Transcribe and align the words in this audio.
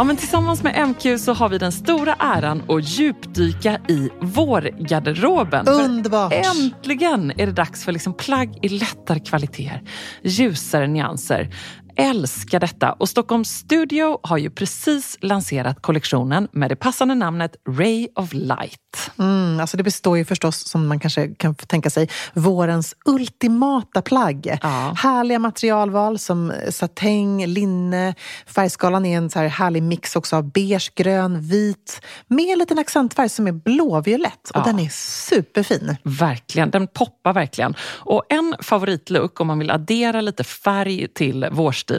Ja, 0.00 0.04
men 0.04 0.16
tillsammans 0.16 0.62
med 0.62 0.88
MQ 0.88 1.20
så 1.20 1.32
har 1.32 1.48
vi 1.48 1.58
den 1.58 1.72
stora 1.72 2.14
äran 2.18 2.62
att 2.68 2.88
djupdyka 2.88 3.80
i 3.88 4.10
vårgarderoben. 4.20 5.64
För 5.64 5.72
Underbart! 5.72 6.32
Äntligen 6.32 7.32
är 7.36 7.46
det 7.46 7.52
dags 7.52 7.84
för 7.84 7.92
liksom 7.92 8.14
plagg 8.14 8.58
i 8.62 8.68
lättare 8.68 9.20
kvaliteter, 9.20 9.82
ljusare 10.22 10.86
nyanser. 10.86 11.50
Älskar 12.00 12.60
detta! 12.60 12.92
Och 12.92 13.08
Stockholms 13.08 13.50
Studio 13.50 14.18
har 14.22 14.38
ju 14.38 14.50
precis 14.50 15.18
lanserat 15.20 15.82
kollektionen 15.82 16.48
med 16.52 16.70
det 16.70 16.76
passande 16.76 17.14
namnet 17.14 17.56
Ray 17.68 18.08
of 18.14 18.32
Light. 18.32 19.10
Mm, 19.18 19.60
alltså 19.60 19.76
det 19.76 19.82
består 19.82 20.18
ju 20.18 20.24
förstås, 20.24 20.68
som 20.68 20.86
man 20.88 21.00
kanske 21.00 21.28
kan 21.28 21.54
tänka 21.54 21.90
sig, 21.90 22.08
vårens 22.34 22.94
ultimata 23.04 24.02
plagg. 24.02 24.58
Ja. 24.62 24.94
Härliga 24.96 25.38
materialval 25.38 26.18
som 26.18 26.52
satäng, 26.70 27.46
linne. 27.46 28.14
Färgskalan 28.46 29.06
är 29.06 29.16
en 29.16 29.30
så 29.30 29.38
här 29.38 29.48
härlig 29.48 29.82
mix 29.82 30.16
också 30.16 30.36
av 30.36 30.52
beige, 30.52 30.92
grön, 30.94 31.40
vit 31.40 32.00
med 32.28 32.52
en 32.52 32.58
liten 32.58 32.78
accentfärg 32.78 33.28
som 33.28 33.46
är 33.46 33.52
blåviolett. 33.52 34.50
Och 34.50 34.60
Ja. 34.60 34.64
den 34.64 34.78
är 34.78 34.88
superfin. 34.88 35.96
Verkligen, 36.02 36.70
den 36.70 36.86
poppar 36.86 37.32
verkligen. 37.32 37.74
Och 37.82 38.22
en 38.28 38.54
favoritlook 38.60 39.40
om 39.40 39.46
man 39.46 39.58
vill 39.58 39.70
addera 39.70 40.20
lite 40.20 40.44
färg 40.44 41.08
till 41.08 41.46
vårstilen 41.52 41.89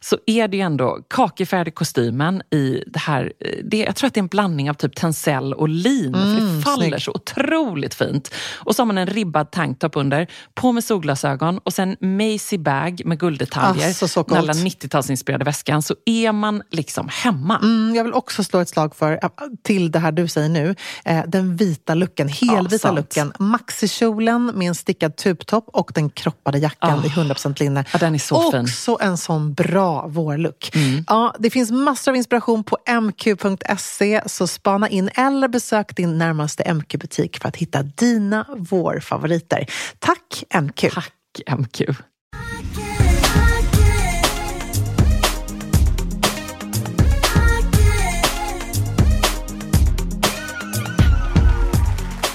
så 0.00 0.18
är 0.26 0.48
det 0.48 0.56
ju 0.56 0.62
ändå 0.62 0.98
kakifärgade 1.10 1.70
kostymen 1.70 2.42
i 2.50 2.82
det 2.86 2.98
här, 2.98 3.32
eh, 3.44 3.64
det, 3.64 3.76
jag 3.78 3.96
tror 3.96 4.06
att 4.08 4.14
det 4.14 4.18
är 4.18 4.22
en 4.22 4.26
blandning 4.28 4.70
av 4.70 4.74
typ 4.74 4.96
tencel 4.96 5.54
och 5.54 5.68
lin 5.68 6.12
för 6.12 6.56
det 6.56 6.62
faller 6.62 6.88
snygg. 6.88 7.02
så 7.02 7.10
otroligt 7.10 7.94
fint. 7.94 8.34
Och 8.56 8.76
så 8.76 8.82
har 8.82 8.86
man 8.86 8.98
en 8.98 9.06
ribbad 9.06 9.50
tanktop 9.50 9.96
under, 9.96 10.26
på 10.54 10.72
med 10.72 10.84
solglasögon 10.84 11.58
och 11.58 11.72
sen 11.72 11.96
Macy 12.00 12.58
bag 12.58 13.02
med 13.04 13.20
gulddetaljer. 13.20 13.86
Alltså, 13.86 14.08
så 14.08 14.20
den 14.22 14.24
coolt. 14.24 14.38
alla 14.38 14.52
90-talsinspirerade 14.52 15.44
väskan 15.44 15.82
så 15.82 15.94
är 16.06 16.32
man 16.32 16.62
liksom 16.70 17.08
hemma. 17.12 17.58
Mm, 17.58 17.94
jag 17.94 18.04
vill 18.04 18.12
också 18.12 18.44
slå 18.44 18.60
ett 18.60 18.68
slag 18.68 18.96
för, 18.96 19.12
äh, 19.22 19.28
till 19.62 19.90
det 19.90 19.98
här 19.98 20.12
du 20.12 20.28
säger 20.28 20.48
nu, 20.48 20.74
eh, 21.04 21.22
den 21.26 21.56
vita 21.56 21.94
looken, 21.94 22.28
helvita 22.28 22.78
sant. 22.78 22.96
looken. 22.96 23.32
Maxikjolen 23.38 24.46
med 24.46 24.68
en 24.68 24.74
stickad 24.74 25.16
tubtopp 25.16 25.68
och 25.68 25.90
den 25.94 26.10
kroppade 26.10 26.58
jackan 26.58 27.00
Ah. 27.04 27.06
i 27.06 27.08
100% 27.08 27.60
linne. 27.60 27.84
Ja, 27.92 27.98
den 27.98 28.14
är 28.14 28.18
så 28.18 28.40
fin. 28.42 28.50
Mm. 28.54 28.64
Också 28.64 28.98
en 29.00 29.16
sån 29.20 29.54
bra 29.54 30.06
vårlook. 30.06 30.70
Ja, 31.06 31.34
det 31.38 31.50
finns 31.50 31.70
massor 31.70 32.12
av 32.12 32.16
inspiration 32.16 32.64
på 32.64 32.78
mq.se, 33.00 34.22
så 34.26 34.46
spana 34.46 34.88
in 34.88 35.10
eller 35.14 35.48
besök 35.48 35.96
din 35.96 36.18
närmaste 36.18 36.74
MQ-butik 36.74 37.38
för 37.42 37.48
att 37.48 37.56
hitta 37.56 37.82
dina 37.82 38.46
vårfavoriter. 38.56 39.66
Tack 39.98 40.44
MQ! 40.62 40.94
Tack 40.94 41.12
MQ. 41.58 41.80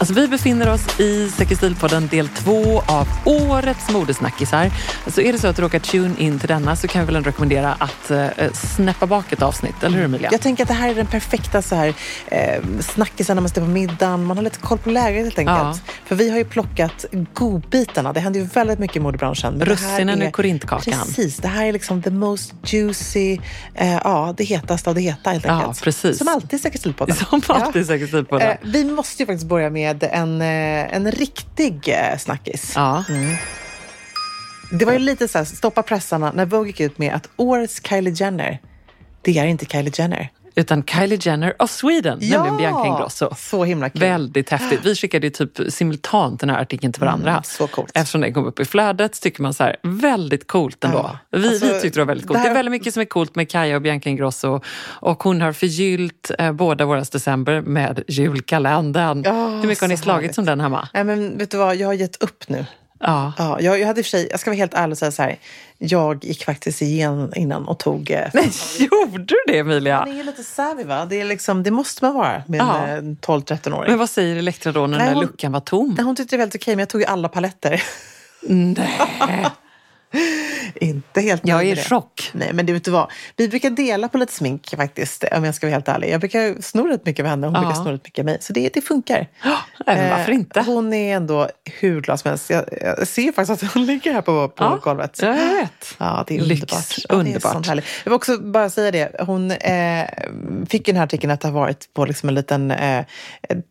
Alltså, 0.05 0.21
vi 0.21 0.27
befinner 0.27 0.69
oss 0.73 0.99
i 0.99 1.29
Säker 1.29 1.55
stil-podden 1.55 2.09
del 2.09 2.27
två 2.27 2.81
av 2.87 3.07
årets 3.25 3.89
modesnackisar. 3.89 4.71
Så 5.07 5.21
är 5.21 5.33
det 5.33 5.39
så 5.39 5.47
att 5.47 5.55
du 5.55 5.61
råkar 5.61 5.79
tune 5.79 6.15
in 6.17 6.39
till 6.39 6.47
denna 6.47 6.75
så 6.75 6.87
kan 6.87 6.99
jag 6.99 7.05
väl 7.05 7.15
ändå 7.15 7.29
rekommendera 7.29 7.73
att 7.73 8.11
eh, 8.11 8.27
snäppa 8.53 9.05
bak 9.07 9.31
ett 9.31 9.41
avsnitt, 9.41 9.83
eller 9.83 9.97
hur 9.97 10.05
Emilia? 10.05 10.29
Jag 10.31 10.41
tänker 10.41 10.63
att 10.63 10.67
det 10.67 10.73
här 10.73 10.89
är 10.89 10.95
den 10.95 11.05
perfekta 11.05 11.61
så 11.61 11.75
här, 11.75 11.93
eh, 12.27 12.61
snackisen 12.79 13.35
när 13.35 13.41
man 13.41 13.49
står 13.49 13.61
på 13.61 13.67
middagen. 13.67 14.23
Man 14.25 14.37
har 14.37 14.43
lite 14.43 14.59
koll 14.59 14.77
på 14.77 14.89
läget 14.89 15.23
helt 15.23 15.39
enkelt. 15.39 15.57
Ja. 15.87 15.93
För 16.05 16.15
vi 16.15 16.29
har 16.29 16.37
ju 16.37 16.45
plockat 16.45 17.05
godbitarna. 17.33 18.13
Det 18.13 18.19
händer 18.19 18.39
ju 18.39 18.45
väldigt 18.45 18.79
mycket 18.79 18.97
i 18.97 18.99
modebranschen. 18.99 19.61
Russinen 19.65 20.21
ur 20.21 20.31
korintkakan. 20.31 20.93
Precis. 21.05 21.37
Det 21.37 21.47
här 21.47 21.65
är 21.65 21.73
liksom 21.73 22.01
the 22.01 22.09
most 22.11 22.53
juicy, 22.63 23.37
eh, 23.73 23.93
ja, 23.93 24.33
det 24.37 24.43
hetaste 24.43 24.89
av 24.89 24.95
det 24.95 25.01
heta 25.01 25.29
helt 25.29 25.45
Ja, 25.45 25.51
enkelt. 25.53 25.81
precis. 25.81 26.17
Som 26.17 26.27
alltid 26.27 26.53
i 26.53 26.61
Säker 26.61 26.79
stil-podden. 26.79 27.15
Som 27.15 27.41
alltid 27.47 27.81
i 27.81 27.85
Säker 27.85 28.07
stil-podden. 28.07 28.49
Eh, 28.49 28.57
vi 28.63 28.83
måste 28.85 29.23
ju 29.23 29.27
faktiskt 29.27 29.47
börja 29.47 29.69
med 29.69 29.94
en, 30.03 30.41
eh, 30.41 30.95
en 30.95 31.11
riktig 31.11 31.87
eh, 31.87 32.17
snackis. 32.17 32.73
Ja. 32.75 33.03
Det 34.71 34.85
var 34.85 34.93
ju 34.93 34.99
lite 34.99 35.27
så 35.27 35.37
här, 35.37 35.45
stoppa 35.45 35.83
pressarna 35.83 36.31
när 36.31 36.45
Vogue 36.45 36.67
gick 36.67 36.79
ut 36.79 36.97
med 36.97 37.15
att 37.15 37.29
årets 37.35 37.81
Kylie 37.87 38.13
Jenner, 38.13 38.59
det 39.21 39.37
är 39.37 39.45
inte 39.45 39.65
Kylie 39.65 39.91
Jenner. 39.95 40.29
Utan 40.55 40.83
Kylie 40.83 41.17
Jenner 41.21 41.61
of 41.61 41.71
Sweden, 41.71 42.19
nämligen 42.21 42.57
Bianca 42.57 42.87
Ingrosso. 42.87 43.29
Så 43.37 43.63
himla 43.63 43.89
kul. 43.89 44.01
Väldigt 44.01 44.49
häftigt. 44.49 44.79
Vi 44.83 44.95
skickade 44.95 45.27
ju 45.27 45.31
typ 45.31 45.73
simultant 45.73 46.39
den 46.39 46.49
här 46.49 46.61
artikeln 46.61 46.93
till 46.93 46.99
varandra. 47.01 47.31
Mm, 47.31 47.43
så 47.43 47.67
coolt. 47.67 47.91
Eftersom 47.93 48.21
den 48.21 48.33
kom 48.33 48.45
upp 48.45 48.59
i 48.59 48.65
flödet 48.65 49.15
så 49.15 49.21
tycker 49.21 49.41
man 49.41 49.53
så 49.53 49.63
här, 49.63 49.75
väldigt 49.83 50.47
coolt 50.47 50.83
ändå. 50.83 50.97
Ja. 50.97 51.17
Vi, 51.39 51.47
Alltså, 51.47 51.65
vi 51.65 51.81
tyckte 51.81 51.99
det 51.99 52.03
var 52.03 52.07
väldigt 52.07 52.27
coolt. 52.27 52.33
det 52.35 52.39
här- 52.39 52.45
Det 52.45 52.51
är 52.51 52.55
väldigt 52.55 52.71
mycket 52.71 52.93
som 52.93 53.01
är 53.01 53.05
coolt 53.05 53.35
med 53.35 53.49
Kaja 53.49 53.75
och 53.75 53.81
Bianca 53.81 54.09
Ingrosso. 54.09 54.61
Och 54.83 55.23
hon 55.23 55.41
har 55.41 55.51
förgyllt 55.53 56.31
eh, 56.39 56.51
båda 56.51 56.85
våras 56.85 57.09
december 57.09 57.61
med 57.61 58.03
julkalendern. 58.07 59.21
Ja, 59.25 59.31
Hur 59.49 59.67
mycket 59.67 59.81
har 59.81 59.87
ni 59.87 59.97
slagit 59.97 60.21
härligt. 60.21 60.35
som 60.35 60.45
den 60.45 60.59
hemma? 60.59 60.87
Nej, 60.93 61.03
men 61.03 61.37
vet 61.37 61.51
du 61.51 61.57
vad, 61.57 61.75
jag 61.75 61.87
har 61.87 61.93
gett 61.93 62.23
upp 62.23 62.43
nu. 62.49 62.65
Ja. 62.99 63.33
Ja, 63.37 63.59
jag, 63.61 63.79
jag 63.79 63.87
hade 63.87 64.03
för 64.03 64.09
sig, 64.09 64.27
jag 64.31 64.39
ska 64.39 64.49
vara 64.49 64.57
helt 64.57 64.73
ärlig 64.73 64.91
och 64.91 64.97
säga 64.97 65.11
så 65.11 65.21
här, 65.23 65.37
jag 65.77 66.25
gick 66.25 66.45
faktiskt 66.45 66.81
igenom 66.81 67.31
innan 67.35 67.65
och 67.67 67.79
tog... 67.79 68.11
Eh, 68.11 68.29
Nej, 68.33 68.51
gjorde 68.79 69.17
du 69.23 69.35
det 69.47 69.57
Emilia? 69.59 69.99
Man 69.99 70.09
är 70.13 70.17
ju 70.17 70.23
lite 70.23 70.43
savvy 70.43 70.83
va? 70.83 71.05
Det, 71.05 71.21
är 71.21 71.25
liksom, 71.25 71.63
det 71.63 71.71
måste 71.71 72.05
man 72.05 72.13
vara 72.13 72.43
med 72.47 72.61
en 72.61 72.67
Ja. 72.67 72.87
eh, 72.87 73.01
12-13-åring. 73.01 73.89
Men 73.89 73.99
vad 73.99 74.09
säger 74.09 74.35
Elektra 74.35 74.71
då 74.71 74.79
när 74.79 74.87
den 74.87 74.97
Nej, 74.97 75.07
där 75.07 75.13
hon- 75.15 75.23
luckan 75.23 75.51
var 75.51 75.59
tom? 75.59 75.93
Nej, 75.97 76.05
Hon 76.05 76.15
tyckte 76.15 76.35
det 76.35 76.37
var 76.37 76.41
väldigt 76.45 76.61
okej, 76.61 76.75
men 76.75 76.79
jag 76.79 76.89
tog 76.89 77.01
ju 77.01 77.07
alla 77.07 77.29
paletter. 77.29 77.83
Nej. 78.41 78.89
Inte 80.75 81.21
helt 81.21 81.47
Jag 81.47 81.61
är 81.67 81.73
i 81.73 81.75
chock. 81.75 82.29
Nej, 82.33 82.49
men 82.53 82.65
det 82.65 82.73
vet 82.73 82.83
du 82.83 82.91
vad? 82.91 83.11
Vi 83.35 83.47
brukar 83.49 83.69
dela 83.69 84.07
på 84.07 84.17
lite 84.17 84.33
smink 84.33 84.73
faktiskt, 84.77 85.23
om 85.31 85.43
jag 85.43 85.55
ska 85.55 85.67
vara 85.67 85.73
helt 85.73 85.87
ärlig. 85.87 86.09
Jag 86.09 86.19
brukar 86.19 86.61
sno 86.61 86.87
rätt 86.87 87.05
mycket 87.05 87.23
av 87.23 87.29
henne, 87.29 87.47
hon 87.47 87.53
Ja. 87.53 87.59
brukar 87.61 87.75
sno 87.83 87.91
rätt 87.91 88.05
mycket 88.05 88.19
av 88.19 88.25
mig. 88.25 88.37
Så 88.41 88.53
det, 88.53 88.69
det 88.73 88.81
funkar. 88.81 89.27
Nej, 89.43 89.57
men 89.85 90.09
varför 90.09 90.31
Eh, 90.31 90.35
inte? 90.35 90.61
Hon 90.61 90.93
är 90.93 91.15
ändå 91.15 91.49
hur 91.79 92.01
glad 92.01 92.19
som 92.19 92.29
helst. 92.29 92.49
Jag, 92.49 92.65
jag 92.81 93.07
ser 93.07 93.31
faktiskt 93.31 93.63
att 93.63 93.73
hon 93.73 93.85
ligger 93.91 94.13
här 94.13 94.21
på, 94.21 94.47
på 94.47 94.63
Ja, 94.63 94.79
golvet. 94.83 95.19
jag 95.21 95.33
vet. 95.33 95.95
Ja, 95.97 96.23
det 96.27 96.37
är 96.37 96.41
Lyx, 96.41 96.61
underbart. 96.61 96.95
Ja, 96.97 97.15
det 97.15 97.15
är 97.15 97.19
underbart. 97.19 97.65
Jag 97.67 97.75
vill 98.05 98.13
också 98.13 98.37
bara 98.37 98.69
säga 98.69 98.91
det. 98.91 99.11
Hon 99.19 99.51
eh, 99.51 100.05
fick 100.69 100.87
ju 100.87 100.91
den 100.91 100.95
här 100.97 101.03
artikeln 101.03 101.31
att 101.31 101.43
ha 101.43 101.51
varit 101.51 101.93
på 101.93 102.05
liksom 102.05 102.29
en 102.29 102.35
liten, 102.35 102.71
eh, 102.71 102.97
eh, 102.97 103.03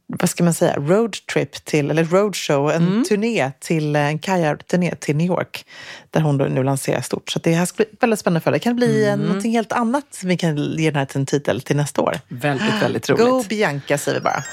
vad 0.07 0.31
ska 0.31 0.45
man 0.45 0.55
säga, 0.55 0.77
roadtrip 0.77 1.65
till, 1.65 1.91
eller 1.91 2.05
roadshow, 2.05 2.71
en 2.71 2.85
Mm. 2.89 3.05
turné 3.05 3.51
till, 3.61 3.97
eh, 3.97 4.07
en 4.07 4.19
kajarturné 4.19 4.95
till 4.95 5.17
New 5.17 5.27
York. 5.27 5.65
Där 6.11 6.21
hon 6.21 6.34
då 6.39 6.45
nu 6.45 6.63
lanserar 6.63 7.01
stort. 7.01 7.31
Så 7.31 7.39
det 7.39 7.53
här 7.53 7.67
ska 7.67 7.77
bli 7.77 7.87
väldigt 8.01 8.19
spännande 8.19 8.41
för 8.41 8.53
Det 8.53 8.59
kan 8.59 8.77
bli 8.77 9.07
mm. 9.07 9.27
någonting 9.27 9.53
helt 9.53 9.73
annat. 9.73 10.05
som 10.11 10.29
Vi 10.29 10.37
kan 10.37 10.57
ge 10.57 10.91
den 10.91 10.99
här 10.99 11.07
till 11.07 11.21
en 11.21 11.27
titel 11.27 11.61
till 11.61 11.77
nästa 11.77 12.03
år. 12.03 12.21
Väldigt, 12.29 12.83
väldigt 12.83 13.11
roligt. 13.11 13.25
Go 13.25 13.45
Bianca 13.49 13.99
säger 13.99 14.19
vi 14.19 14.25
bara. 14.25 14.45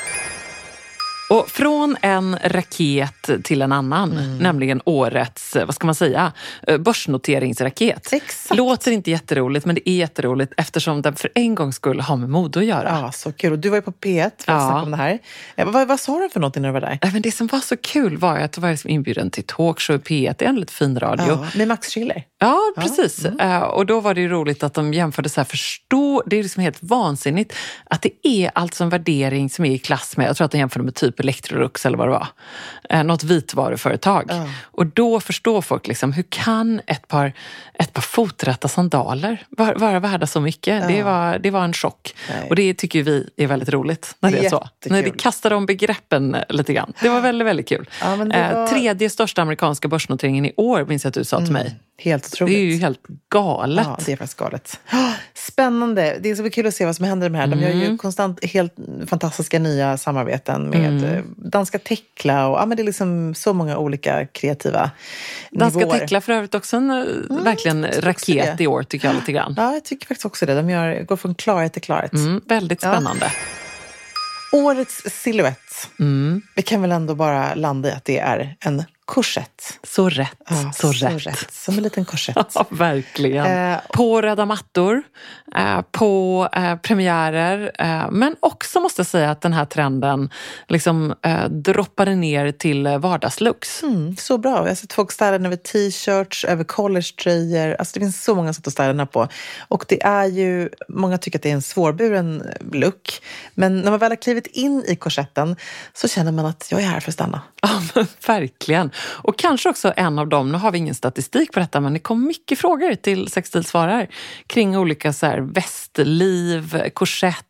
Och 1.32 1.50
från 1.50 1.98
en 2.02 2.38
raket 2.44 3.30
till 3.44 3.62
en 3.62 3.72
annan, 3.72 4.12
Mm. 4.12 4.38
nämligen 4.38 4.82
årets, 4.86 5.56
vad 5.66 5.76
ska 5.76 5.86
man 5.86 5.96
säga, 5.96 6.32
eh, 6.68 6.78
börsnoteringsraket. 6.78 8.14
Exakt. 8.14 8.58
Låter 8.58 8.92
inte 8.92 9.12
jätteroligt, 9.12 9.66
men 9.66 9.76
det 9.76 9.90
är 9.90 9.94
jätteroligt 9.96 10.54
eftersom 10.58 11.02
den 11.02 11.16
för 11.16 11.30
en 11.36 11.56
gång 11.56 11.74
skulle 11.74 12.04
ha 12.04 12.16
med 12.16 12.30
mode 12.30 12.60
att 12.60 12.66
göra. 12.66 13.00
Ja, 13.04 13.12
så 13.12 13.32
kul. 13.32 13.52
Och 13.52 13.60
du 13.60 13.70
var 13.70 13.78
ju 13.78 13.82
på 13.82 13.92
P1 13.92 14.32
för 14.46 14.52
att 14.52 14.62
Ja. 14.62 14.82
om 14.82 14.92
det 14.92 14.98
här. 14.98 15.20
Eh, 15.56 15.70
vad, 15.72 15.88
vad 15.88 16.00
sa 16.00 16.20
du 16.20 16.30
för 16.30 16.40
någonting 16.40 16.62
när 16.62 16.70
du 16.70 16.74
var 16.74 16.82
där? 16.82 17.00
Men 17.14 17.22
det 17.22 17.32
som 17.32 17.48
var 17.48 17.60
så 17.60 17.78
kul 17.78 18.18
var 18.18 18.38
att 18.38 18.58
jag 18.58 18.62
var 18.62 18.72
liksom 18.72 18.90
inbjuden 18.90 19.30
till 19.32 19.44
talkshow 19.44 19.96
i 19.96 20.00
P1, 20.00 20.36
det 20.38 20.46
är 20.46 20.50
en 20.50 20.56
lite 20.56 20.74
fin 20.74 21.00
radio. 21.00 21.26
Ja, 21.28 21.48
med 21.56 21.68
Max 21.68 21.88
Schiller. 21.94 22.24
Ja, 22.40 22.60
precis. 22.78 23.26
Mm. 23.26 23.40
Eh, 23.40 23.62
och 23.62 23.86
då 23.86 24.00
var 24.00 24.14
det 24.14 24.22
ju 24.22 24.28
roligt 24.30 24.64
att 24.64 24.74
de 24.74 24.94
jämförde 24.94 25.30
så 25.30 25.40
här, 25.42 25.46
förstå, 25.46 26.24
det 26.26 26.40
är 26.40 26.44
liksom 26.44 26.64
helt 26.64 26.78
vansinnigt 26.84 27.54
att 27.86 28.02
det 28.02 28.28
är 28.28 28.52
alltså 28.56 28.84
en 28.84 28.90
värdering 28.90 29.50
som 29.50 29.66
är 29.66 29.72
i 29.72 29.78
klass 29.78 30.18
med, 30.18 30.28
jag 30.30 30.36
tror 30.38 30.46
att 30.46 30.52
de 30.52 30.58
jämförde 30.58 30.86
med 30.86 30.96
typ 30.96 31.20
Electrolux 31.22 31.86
eller 31.86 31.98
vad 31.98 32.08
det 32.08 32.12
var. 32.12 32.28
Eh, 32.90 33.04
något 33.04 33.24
vitvaruföretag. 33.24 34.26
Ja. 34.30 34.46
Och 34.64 34.86
då 34.86 35.20
förstår 35.20 35.62
folk 35.62 35.88
liksom, 35.88 36.14
hur 36.14 36.24
kan 36.30 36.82
ett 36.88 37.08
par, 37.08 37.34
ett 37.74 37.94
par 37.94 38.02
foträtta 38.02 38.68
sandaler 38.68 39.46
vara, 39.50 39.74
vara 39.74 40.00
värda 40.00 40.28
så 40.28 40.42
mycket? 40.42 40.88
Det, 40.88 41.04
var, 41.04 41.40
det 41.40 41.52
var 41.52 41.64
en 41.64 41.74
chock. 41.74 42.16
Nej. 42.30 42.50
Och 42.50 42.56
det 42.56 42.74
tycker 42.74 43.04
vi 43.04 43.30
är 43.38 43.48
väldigt 43.48 43.70
roligt 43.70 44.16
när 44.20 44.32
det 44.32 44.46
är 44.46 44.50
så. 44.50 44.68
När 44.86 45.04
det 45.04 45.10
kastar 45.22 45.54
om 45.54 45.66
begreppen 45.66 46.36
lite 46.50 46.74
grann. 46.74 46.94
Det 47.02 47.10
var 47.10 47.22
väldigt, 47.22 47.48
väldigt 47.48 47.68
kul. 47.70 47.90
Ja, 48.02 48.08
det 48.16 48.36
Eh, 48.36 48.54
var- 48.54 48.68
Tredje 48.68 49.10
största 49.10 49.42
amerikanska 49.42 49.88
börsnoteringen 49.88 50.46
i 50.46 50.54
år 50.58 50.86
minns 50.86 51.04
jag 51.04 51.10
att 51.10 51.14
du 51.14 51.24
sa 51.24 51.38
till 51.38 51.52
mig. 51.54 51.76
Helt 51.98 52.24
Det 52.24 52.36
otroligt. 52.36 52.56
är 52.58 52.60
ju 52.62 52.78
helt 52.78 53.00
galet. 53.30 53.86
Ja, 53.88 53.98
det 54.06 54.12
är 54.12 54.18
faktiskt 54.18 54.38
galet. 54.38 54.80
Spännande. 55.34 56.18
Det 56.22 56.30
är 56.30 56.36
så 56.36 56.50
kul 56.50 56.68
att 56.68 56.74
se 56.74 56.86
vad 56.86 56.96
som 56.96 57.06
händer 57.06 57.30
med 57.30 57.50
de 57.50 57.56
här. 57.60 57.72
De 57.72 57.80
gör 57.80 57.90
ju 57.92 57.98
konstant 57.98 58.46
helt 58.46 58.76
fantastiska 59.08 59.60
nya 59.60 59.98
samarbeten 59.98 60.70
med 60.70 61.04
eh, 61.04 61.11
danska 61.36 61.80
Tekla 61.80 62.48
och 62.48 62.58
ja, 62.58 62.66
men 62.66 62.76
det 62.78 62.84
är 62.84 62.86
liksom 62.86 63.36
så 63.36 63.54
många 63.54 63.78
olika 63.78 64.26
kreativa 64.26 64.92
Danska 65.52 65.80
nivåer. 65.80 66.00
Tekla 66.00 66.22
för 66.22 66.34
övrigt 66.34 66.56
också 66.56 66.78
en 66.78 66.90
eh, 66.92 67.44
verkligen 67.44 67.84
tycker 67.84 67.98
också 67.98 68.32
raket 68.32 68.58
det. 68.58 68.64
i 68.64 68.68
år 68.68 68.84
tycker 68.84 69.08
jag 69.08 69.16
lite 69.16 69.32
grann. 69.32 69.54
Ja, 69.58 69.74
jag 69.74 69.84
tycker 69.86 70.08
faktiskt 70.08 70.26
också 70.26 70.46
det. 70.46 70.56
De 70.56 70.70
gör, 70.70 71.04
går 71.04 71.18
från 71.18 71.36
klarhet 71.36 71.74
till 71.74 71.82
klarhet. 71.82 72.14
Mm, 72.14 72.42
väldigt 72.46 72.84
Ja. 72.84 72.92
spännande. 72.92 73.32
Årets 74.54 75.02
silhuett. 75.06 75.90
Mm. 76.00 76.42
Vi 76.56 76.62
kan 76.62 76.82
väl 76.82 76.92
ändå 76.92 77.16
bara 77.16 77.56
landa 77.56 77.90
i 77.90 77.92
att 77.92 78.06
det 78.06 78.20
är 78.20 78.56
en 78.60 78.84
korsett. 79.12 79.80
Så 79.84 80.10
rätt. 80.10 80.38
Ja, 80.50 80.72
så, 80.74 80.92
rätt. 80.92 81.54
Som 81.54 81.78
en 81.78 81.84
liten 81.84 82.06
korsett. 82.06 82.38
Ja, 82.56 82.66
verkligen. 82.70 83.46
Eh, 83.46 83.80
på 83.94 84.22
röda 84.22 84.46
mattor, 84.46 85.04
eh, 85.56 85.82
på 85.92 86.50
eh, 86.54 86.76
premiärer. 86.76 87.72
Eh, 87.80 88.12
men 88.12 88.36
också 88.40 88.80
måste 88.80 89.00
jag 89.00 89.08
säga 89.08 89.32
att 89.32 89.42
den 89.42 89.54
här 89.54 89.66
trenden 89.66 90.30
liksom 90.68 91.16
eh, 91.22 91.50
droppade 91.50 92.16
ner 92.16 92.52
till 92.52 92.86
eh, 92.86 92.98
vardagslooks. 92.98 93.84
Mm, 93.84 94.16
så 94.18 94.38
bra. 94.38 94.58
Jag 94.58 94.68
har 94.68 94.76
sett 94.76 94.94
folk 94.94 95.12
styla 95.12 95.32
den 95.32 95.46
över 95.46 95.56
t-shirts, 95.56 96.46
över 96.46 96.64
collegetröjor. 96.64 97.76
Alltså 97.80 97.94
det 97.94 98.00
finns 98.00 98.24
så 98.24 98.36
många 98.36 98.54
sätt 98.54 98.68
att 98.68 98.74
styla 98.74 98.88
den 98.88 99.00
här 99.00 99.06
på. 99.06 99.28
Och 99.68 99.86
det 99.88 100.04
är 100.04 100.26
ju, 100.26 100.70
många 100.90 101.18
tycker 101.18 101.40
att 101.40 101.44
det 101.44 101.50
är 101.50 101.54
en 101.54 101.62
svårburen 101.62 102.44
look. 102.72 103.22
Men 103.54 103.82
när 103.82 103.92
man 103.92 104.00
väl 104.00 104.12
har 104.12 104.16
klivit 104.16 104.48
in 104.48 104.84
i 104.88 104.96
korsetten 104.96 105.56
så 105.94 106.08
känner 106.08 106.32
man 106.32 106.46
att 106.46 106.68
jag 106.72 106.82
är 106.82 106.86
här 106.86 107.00
för 107.00 107.12
att 107.12 107.14
stanna. 107.14 107.42
Ja, 107.62 107.82
men 107.96 108.08
verkligen. 108.28 108.92
Och 109.02 109.40
kanske 109.40 109.70
också 109.70 109.94
en 109.96 110.20
av 110.20 110.28
dem, 110.28 110.52
nu 110.52 110.58
har 110.58 110.72
vi 110.72 110.78
ingen 110.78 110.96
statistik 110.96 111.52
på 111.52 111.60
detta, 111.60 111.80
men 111.80 111.94
det 111.94 112.00
kom 112.00 112.28
mycket 112.28 112.60
frågor 112.60 112.96
till 112.96 113.28
Sextil 113.28 113.64
svarar 113.64 114.08
kring 114.48 114.78
olika 114.78 115.14
så 115.14 115.26
här 115.26 115.40
västliv, 115.40 116.90
korsett, 116.94 117.46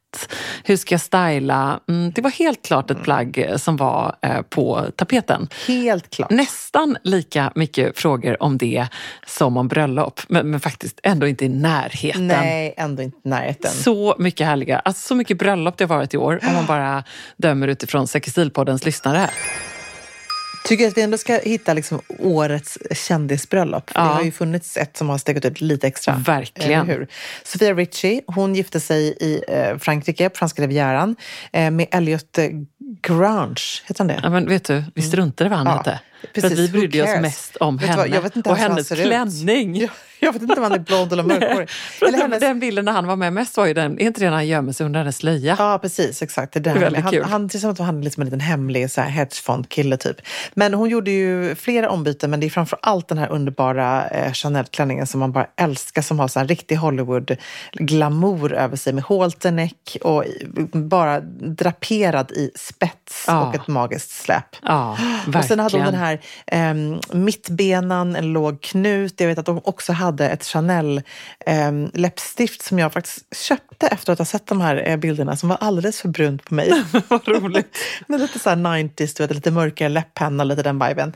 hur 0.64 0.78
ska 0.78 0.94
jag 0.94 1.02
styla? 1.02 1.80
Mm, 1.90 2.12
det 2.12 2.22
var 2.22 2.30
helt 2.30 2.66
klart 2.66 2.92
ett 2.92 3.04
plagg 3.04 3.38
eh, 3.38 3.58
som 3.58 3.78
var 3.78 4.16
eh, 4.22 4.42
på 4.42 4.86
tapeten. 4.96 5.48
Helt 5.68 6.10
klart. 6.10 6.30
Nästan 6.30 6.98
lika 7.04 7.52
mycket 7.56 8.00
frågor 8.00 8.44
om 8.44 8.58
det 8.58 8.88
som 9.28 9.58
om 9.58 9.68
bröllop, 9.68 10.22
men, 10.28 10.52
men 10.52 10.60
faktiskt 10.60 11.00
ändå 11.04 11.28
inte 11.28 11.46
i 11.46 11.50
närheten. 11.50 12.28
Nej, 12.28 12.74
ändå 12.78 13.04
inte 13.04 13.18
i 13.18 13.30
närheten. 13.30 13.72
Så 13.72 14.16
mycket 14.20 14.48
härliga, 14.48 14.80
alltså 14.80 15.08
så 15.08 15.16
mycket 15.16 15.38
bröllop 15.38 15.78
det 15.78 15.84
har 15.84 15.96
varit 15.96 16.14
i 16.14 16.18
år 16.18 16.40
om 16.48 16.54
man 16.54 16.66
bara 16.66 17.04
dömer 17.38 17.68
utifrån 17.68 18.08
Sextilpoddens 18.08 18.86
lyssnare. 18.86 19.30
Tycker 20.64 20.88
att 20.88 20.98
vi 20.98 21.02
ändå 21.02 21.18
ska 21.18 21.40
hitta 21.44 21.74
liksom 21.74 22.02
årets 22.20 22.78
kändisbröllop. 22.92 23.92
Ja. 23.96 24.02
Det 24.02 24.08
har 24.08 24.24
ju 24.24 24.32
funnits 24.32 24.78
ett 24.78 24.98
som 24.98 25.10
har 25.10 25.18
stegat 25.18 25.46
ut 25.46 25.62
lite 25.62 25.88
extra. 25.88 26.16
Verkligen. 26.16 26.88
Hur? 26.88 27.08
Sofia 27.44 27.74
Richie, 27.74 28.22
hon 28.28 28.56
gifte 28.56 28.80
sig 28.80 29.04
i 29.20 29.44
eh, 29.48 29.78
Frankrike, 29.78 30.30
på 30.30 30.38
franska 30.38 30.62
rivieran, 30.62 31.16
eh, 31.52 31.72
med 31.72 31.88
Elliot 31.92 32.38
eh, 32.38 32.48
Grange. 33.02 33.62
Heter 33.86 33.98
han 34.00 34.08
det? 34.08 34.20
Ja, 34.24 34.30
men 34.30 34.50
vet 34.50 34.64
du, 34.64 34.84
vi 34.96 35.02
struntade 35.02 35.48
i 35.48 35.50
vad 35.50 35.58
han 35.58 35.68
Ja, 35.68 35.78
hette. 35.78 36.00
precis. 36.34 36.42
För 36.42 36.54
att 36.54 36.60
vi 36.60 36.68
brydde 36.68 37.04
oss 37.04 37.22
mest 37.22 37.56
om 37.56 37.78
Vet 37.78 37.90
vad, 37.90 37.98
henne 38.00 38.16
jag 38.16 38.22
vet 38.22 38.36
inte 38.36 38.50
och 38.50 38.58
hennes 38.58 38.90
klänning. 38.90 39.88
Jag, 40.24 40.34
vet 40.34 40.42
inte 40.42 40.56
om 40.56 40.64
han 40.64 40.72
är 40.72 40.80
blond 40.80 41.14
eller 41.14 41.24
mörkhårig. 41.24 41.70
Eller 42.02 42.18
hennes... 42.18 42.40
Den 42.40 42.60
bilden 42.60 42.86
när 42.86 42.92
han 42.92 43.08
var 43.08 43.16
med 43.16 43.34
mest 43.34 43.58
var 43.58 43.66
ju 43.66 43.74
den, 43.74 44.00
är 44.00 44.06
inte 44.06 44.20
det 44.20 44.26
när 44.26 44.34
han 44.34 44.48
gömmer 44.48 44.74
sig 44.74 44.86
under 44.86 45.00
hennes 45.00 45.18
slöja? 45.18 45.56
Ja, 45.60 45.80
precis. 45.82 46.22
Exakt. 46.22 46.54
Det 46.54 46.60
är 46.60 46.70
är 46.70 46.74
där. 46.74 46.82
väldigt 46.82 47.04
han, 47.04 47.14
kul. 47.14 47.24
han, 47.24 47.48
det 47.48 47.58
är 47.58 47.60
som 47.60 47.72
att 47.72 47.80
han 47.80 48.00
är 48.00 48.04
liksom 48.04 48.22
en 48.22 48.26
liten 48.26 48.40
hemlig 48.40 48.92
så 48.92 49.02
här, 49.02 49.10
hedgefond-kille 49.10 49.98
typ. 49.98 50.16
Men 50.54 50.74
hon 50.74 50.90
gjorde 50.90 51.12
ju 51.12 51.56
flera 51.56 51.90
ombyten, 51.90 52.30
men 52.32 52.40
det 52.40 52.46
är 52.46 52.50
framför 52.50 52.80
allt 52.82 53.08
den 53.08 53.18
här 53.18 53.30
underbara 53.32 54.08
eh, 54.08 54.34
Chanel-klänningen 54.34 55.08
som 55.08 55.20
man 55.20 55.32
bara 55.32 55.48
älskar, 55.58 56.02
som 56.02 56.20
har 56.20 56.28
så 56.28 56.40
här 56.40 56.48
riktig 56.48 56.76
Hollywood-glamour 56.76 58.54
över 58.54 58.78
sig 58.78 58.94
med 58.94 59.04
halterneck 59.04 59.98
och 60.02 60.24
bara 60.74 61.20
draperad 61.42 62.32
i 62.32 62.52
spets 62.56 63.26
Ja. 63.28 63.48
och 63.48 63.56
ett 63.56 63.68
magiskt 63.68 64.12
släp. 64.12 64.56
Ja, 64.62 64.98
verkligen. 65.00 65.40
Och 65.40 65.46
sen 65.46 65.60
hade 65.60 65.78
hon 65.78 65.86
den 65.86 65.96
här 65.96 66.22
eh, 66.48 66.74
mittbenan, 67.16 68.16
en 68.16 68.34
låg 68.34 68.62
knut. 68.62 69.14
Jag 69.18 69.28
vet 69.28 69.38
att 69.38 69.46
de 69.46 69.62
också 69.64 69.94
hade 69.94 70.11
ett 70.20 70.44
Chanel 70.44 71.02
eh, 71.46 71.72
läppstift 71.94 72.62
som 72.62 72.80
jag 72.80 72.94
faktiskt 72.94 73.36
köpte 73.36 73.88
efter 73.88 74.14
att 74.14 74.20
ha 74.20 74.26
sett 74.26 74.48
de 74.48 74.62
här 74.62 74.90
eh, 74.90 74.98
bilderna 74.98 75.36
som 75.36 75.50
var 75.50 75.58
alldeles 75.62 76.02
för 76.02 76.10
brunt 76.10 76.46
på 76.46 76.56
mig. 76.56 76.84
Vad 77.08 77.28
roligt. 77.28 77.78
Med 78.08 78.20
lite 78.20 78.40
så 78.40 78.50
här 78.50 78.56
90s, 78.56 79.18
du 79.18 79.24
vet, 79.24 79.36
lite 79.36 79.52
mörkare 79.52 79.90
läpppenna, 79.90 80.44
lite 80.44 80.64
den 80.64 80.80
viben. 80.88 81.14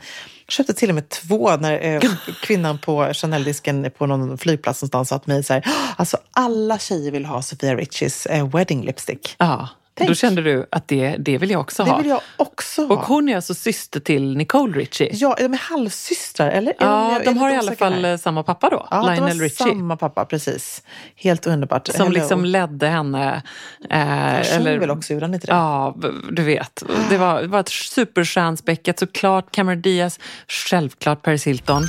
Köpte 0.48 0.74
till 0.74 0.88
och 0.88 0.94
med 0.94 1.08
två 1.08 1.56
när 1.56 1.84
eh, 1.84 2.00
kvinnan 2.42 2.78
på 2.78 3.12
Chanel-disken 3.12 3.90
på 3.98 4.06
någon 4.06 4.38
flygplats 4.38 4.82
någonstans 4.82 5.08
sa 5.08 5.18
till 5.18 5.32
mig 5.32 5.44
så 5.44 5.52
här, 5.52 5.64
alltså 5.96 6.16
alla 6.32 6.78
tjejer 6.78 7.10
vill 7.10 7.24
ha 7.24 7.42
Sofia 7.42 7.74
Richies 7.74 8.26
eh, 8.26 8.48
wedding 8.48 8.84
lipstick. 8.84 9.34
Ja, 9.38 9.68
Tänk. 9.98 10.08
då 10.08 10.14
kände 10.14 10.42
du 10.42 10.66
att 10.70 10.88
det, 10.88 11.16
det 11.18 11.38
vill 11.38 11.50
jag 11.50 11.60
också 11.60 11.84
Det 11.84 11.90
ha. 11.90 11.98
vill 11.98 12.06
jag 12.06 12.20
också 12.36 12.86
ha. 12.86 12.94
Och 12.94 13.00
hon 13.06 13.28
är 13.28 13.36
alltså 13.36 13.54
syster 13.54 14.00
till 14.00 14.36
Nicole 14.36 14.78
Richie. 14.78 15.08
Ja, 15.12 15.36
de 15.38 15.44
är 15.54 15.58
halvsystrar, 15.58 16.50
eller? 16.50 16.74
Ja, 16.78 17.12
jag 17.12 17.24
de 17.24 17.38
har 17.38 17.50
i 17.50 17.56
alla 17.56 17.72
fall 17.76 18.04
här. 18.04 18.12
eh, 18.12 18.18
samma 18.18 18.42
pappa 18.42 18.70
då, 18.70 18.88
Ja, 18.90 18.96
de 19.02 19.14
Lionel 19.14 19.36
har 19.36 19.44
Richie. 19.44 19.66
samma 19.66 19.96
pappa, 19.96 20.24
precis. 20.24 20.82
Helt 21.16 21.46
underbart. 21.46 21.86
Som 21.88 21.96
Hello. 22.06 22.10
liksom 22.10 22.44
ledde 22.44 22.86
henne. 22.88 23.42
Eh, 23.90 23.98
sjöng 23.98 24.56
eller, 24.56 24.78
väl 24.78 24.90
också, 24.90 25.12
gjorde 25.12 25.24
han 25.26 25.34
inte 25.34 25.46
det? 25.46 25.52
Ja, 25.52 25.96
du 26.30 26.42
vet. 26.42 26.82
Det 27.10 27.16
var, 27.18 27.42
det 27.42 27.48
var 27.48 27.60
ett 27.60 27.68
superstjärnspäckat. 27.68 28.98
Såklart 28.98 29.50
Cameron 29.50 29.80
Diaz, 29.82 30.20
självklart 30.48 31.22
Paris 31.22 31.46
Hilton. 31.46 31.88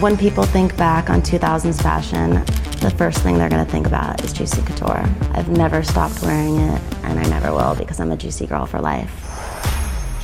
When 0.00 0.16
people 0.16 0.44
think 0.44 0.76
back 0.76 1.10
on 1.10 1.20
2000s 1.22 1.82
fashion, 1.82 2.40
the 2.80 2.90
first 2.90 3.18
thing 3.18 3.38
they're 3.38 3.50
going 3.50 3.64
to 3.64 3.70
think 3.70 3.86
about 3.86 4.24
is 4.24 4.32
Juicy 4.32 4.62
Couture. 4.62 5.04
I've 5.34 5.50
never 5.50 5.82
stopped 5.82 6.22
wearing 6.22 6.56
it, 6.56 6.80
and 7.04 7.18
I 7.18 7.28
never 7.28 7.52
will 7.52 7.74
because 7.74 8.00
I'm 8.00 8.10
a 8.12 8.16
Juicy 8.16 8.46
girl 8.46 8.66
for 8.66 8.80
life. 8.80 9.10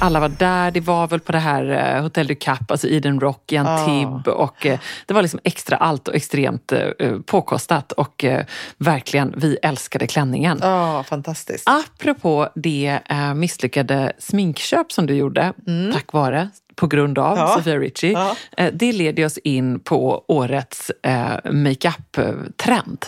Alla 0.00 0.20
var 0.20 0.28
där. 0.28 0.70
Det 0.70 0.80
var 0.80 1.06
väl 1.08 1.20
på 1.20 1.32
det 1.32 1.38
här 1.38 1.94
eh, 1.96 2.02
Hotel 2.02 2.26
du 2.26 2.34
Cap, 2.34 2.70
alltså 2.70 2.88
Eden 2.88 3.20
Rock 3.20 3.52
i 3.52 3.56
Antibes. 3.56 4.34
Och, 4.34 4.66
eh, 4.66 4.78
det 5.06 5.14
var 5.14 5.22
liksom 5.22 5.40
extra 5.44 5.76
allt 5.76 6.08
och 6.08 6.14
extremt 6.14 6.72
eh, 6.72 7.18
påkostat. 7.26 7.92
Och 7.92 8.24
eh, 8.24 8.44
verkligen, 8.78 9.34
vi 9.36 9.58
älskade 9.62 10.06
klänningen. 10.06 10.58
Ja, 10.62 11.04
fantastiskt. 11.08 11.68
Apropå 11.68 12.48
det 12.54 13.00
eh, 13.08 13.34
misslyckade 13.34 14.12
sminkköp 14.18 14.92
som 14.92 15.06
du 15.06 15.14
gjorde, 15.14 15.52
tack 15.92 16.12
vare, 16.12 16.48
på 16.78 16.86
grund 16.86 17.18
av 17.18 17.36
Ja. 17.38 17.54
Sofia 17.56 17.78
Richie. 17.78 18.12
Ja. 18.12 18.36
Eh, 18.56 18.72
det 18.72 18.92
leder 18.92 19.24
oss 19.26 19.38
in 19.38 19.80
på 19.80 20.24
årets 20.28 20.90
eh, 21.02 21.50
makeup-trend. 21.50 23.06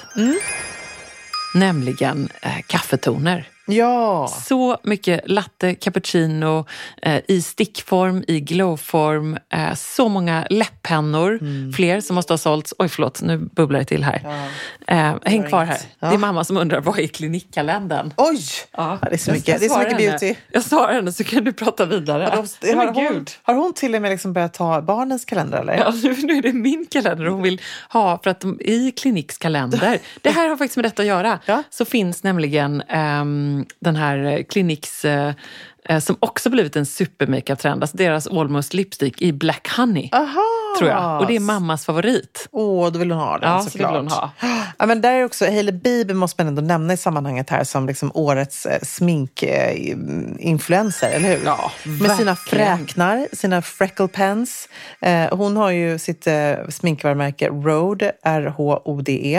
Nämligen 1.55 2.29
eh, 2.43 2.59
kaffetoner. 2.67 3.49
Ja, 3.73 4.29
Så 4.47 4.79
mycket 4.83 5.21
latte, 5.31 5.75
cappuccino 5.75 6.67
eh, 7.03 7.21
i 7.29 7.43
stickform, 7.43 8.25
i 8.29 8.41
glowform. 8.41 9.39
Eh, 9.53 9.75
så 9.75 10.09
många 10.09 10.47
läpppennor, 10.50 11.39
Mm. 11.41 11.73
fler 11.73 12.00
som 12.00 12.15
måste 12.15 12.33
ha 12.33 12.39
sålts. 12.39 12.75
Oj, 12.79 12.89
förlåt, 12.89 13.23
nu 13.23 13.37
bubblar 13.39 13.79
det 13.79 13.85
till 13.85 14.05
här. 14.05 14.49
Eh, 14.87 15.15
häng 15.25 15.49
kvar 15.49 15.65
här. 15.65 15.79
Ja. 15.99 16.09
Det 16.09 16.15
är 16.15 16.19
mamma 16.19 16.45
som 16.45 16.57
undrar, 16.57 16.81
vad 16.81 16.99
är 16.99 17.07
klinikkalendern? 17.07 18.12
oj! 18.17 18.41
Ja, 18.77 18.99
det 19.03 19.12
är 19.15 19.19
så 19.19 19.31
Jag 19.31 19.35
mycket, 19.37 19.61
det 19.61 19.67
är 19.67 19.69
så 19.69 19.79
mycket 19.79 19.93
henne. 19.93 20.07
beauty. 20.11 20.35
Jag 20.53 20.62
svarar 20.65 20.93
henne 20.93 21.12
så 21.12 21.25
kan 21.25 21.45
du 21.45 21.53
prata 21.53 21.85
vidare. 21.87 22.29
Nej, 22.35 22.47
de, 22.61 22.73
har, 22.75 22.87
hon, 22.93 23.27
har 23.43 23.55
hon 23.55 23.73
till 23.75 23.95
och 23.95 24.03
med 24.03 24.11
liksom 24.11 24.33
börjat 24.33 24.55
ta 24.55 24.83
barnens 24.83 25.25
kalender? 25.25 25.59
Eller? 25.59 25.77
Ja, 25.79 25.93
nu, 26.03 26.17
nu 26.23 26.37
är 26.39 26.43
det 26.43 26.53
min 26.53 26.87
kalender 26.91 27.27
hon 27.27 27.43
vill 27.43 27.61
ha 27.89 28.19
för 28.23 28.31
att 28.31 28.41
de, 28.41 28.61
i 28.61 28.91
Kliniks 28.97 29.39
kalender, 29.39 29.99
det 30.21 30.31
här 30.31 30.49
har 30.49 30.57
faktiskt 30.57 30.77
med 30.77 30.85
detta 30.85 31.03
att 31.03 31.09
göra, 31.09 31.39
Ja. 31.47 31.62
så 31.71 31.85
finns 31.85 32.23
nämligen 32.23 32.83
ehm, 32.89 33.60
den 33.81 33.97
här 33.97 34.25
eh, 34.25 34.43
Kliniks 34.43 35.05
eh, 35.05 35.33
som 36.01 36.17
också 36.21 36.51
blivit 36.51 36.77
en 36.77 36.87
supermakeup-trend, 36.87 37.83
alltså 37.83 37.97
deras 37.97 38.27
Almost 38.27 38.75
Lipstick 38.75 39.23
i 39.23 39.33
Black 39.33 39.69
Honey. 39.77 40.09
Aha! 40.13 40.41
Tror 40.79 40.91
jag. 40.91 41.21
Och 41.21 41.27
det 41.27 41.37
är 41.37 41.41
mammas 41.41 41.85
favorit. 41.85 42.49
Åh, 42.53 42.91
då 42.93 42.99
vill 42.99 43.11
hon 43.11 43.21
ha 43.21 43.39
den 43.39 43.51
Ja, 43.51 43.63
så 43.63 43.71
såklart. 43.71 43.91
vill 43.91 43.97
hon 43.97 44.09
ha. 44.09 44.31
Ja, 44.79 44.87
men 44.87 45.01
där 45.01 45.13
är 45.13 45.25
också, 45.25 45.45
Hailey 45.45 45.73
Bieber 45.73 46.15
måste 46.15 46.45
man 46.45 46.49
ändå 46.49 46.63
nämna 46.63 46.93
i 46.93 46.97
sammanhanget 46.97 47.51
här 47.51 47.65
som 47.65 47.87
liksom 47.87 48.11
årets 48.15 48.67
eh, 48.67 48.81
sminkinfluencer, 48.83 51.11
eller 51.11 51.29
hur? 51.29 51.41
Ja, 51.45 51.73
Med 51.85 52.17
sina 52.17 52.37
fräknar, 52.37 53.27
sina 53.33 53.63
freckle 53.63 54.09
pens. 54.09 54.69
Eh, 55.01 55.37
hon 55.37 55.57
har 55.57 55.71
ju 55.71 55.99
sitt 55.99 56.27
eh, 56.27 56.53
sminkvarumärke 56.69 57.49
Rhode, 57.49 58.13
R-H-O-D-E, 58.23 59.37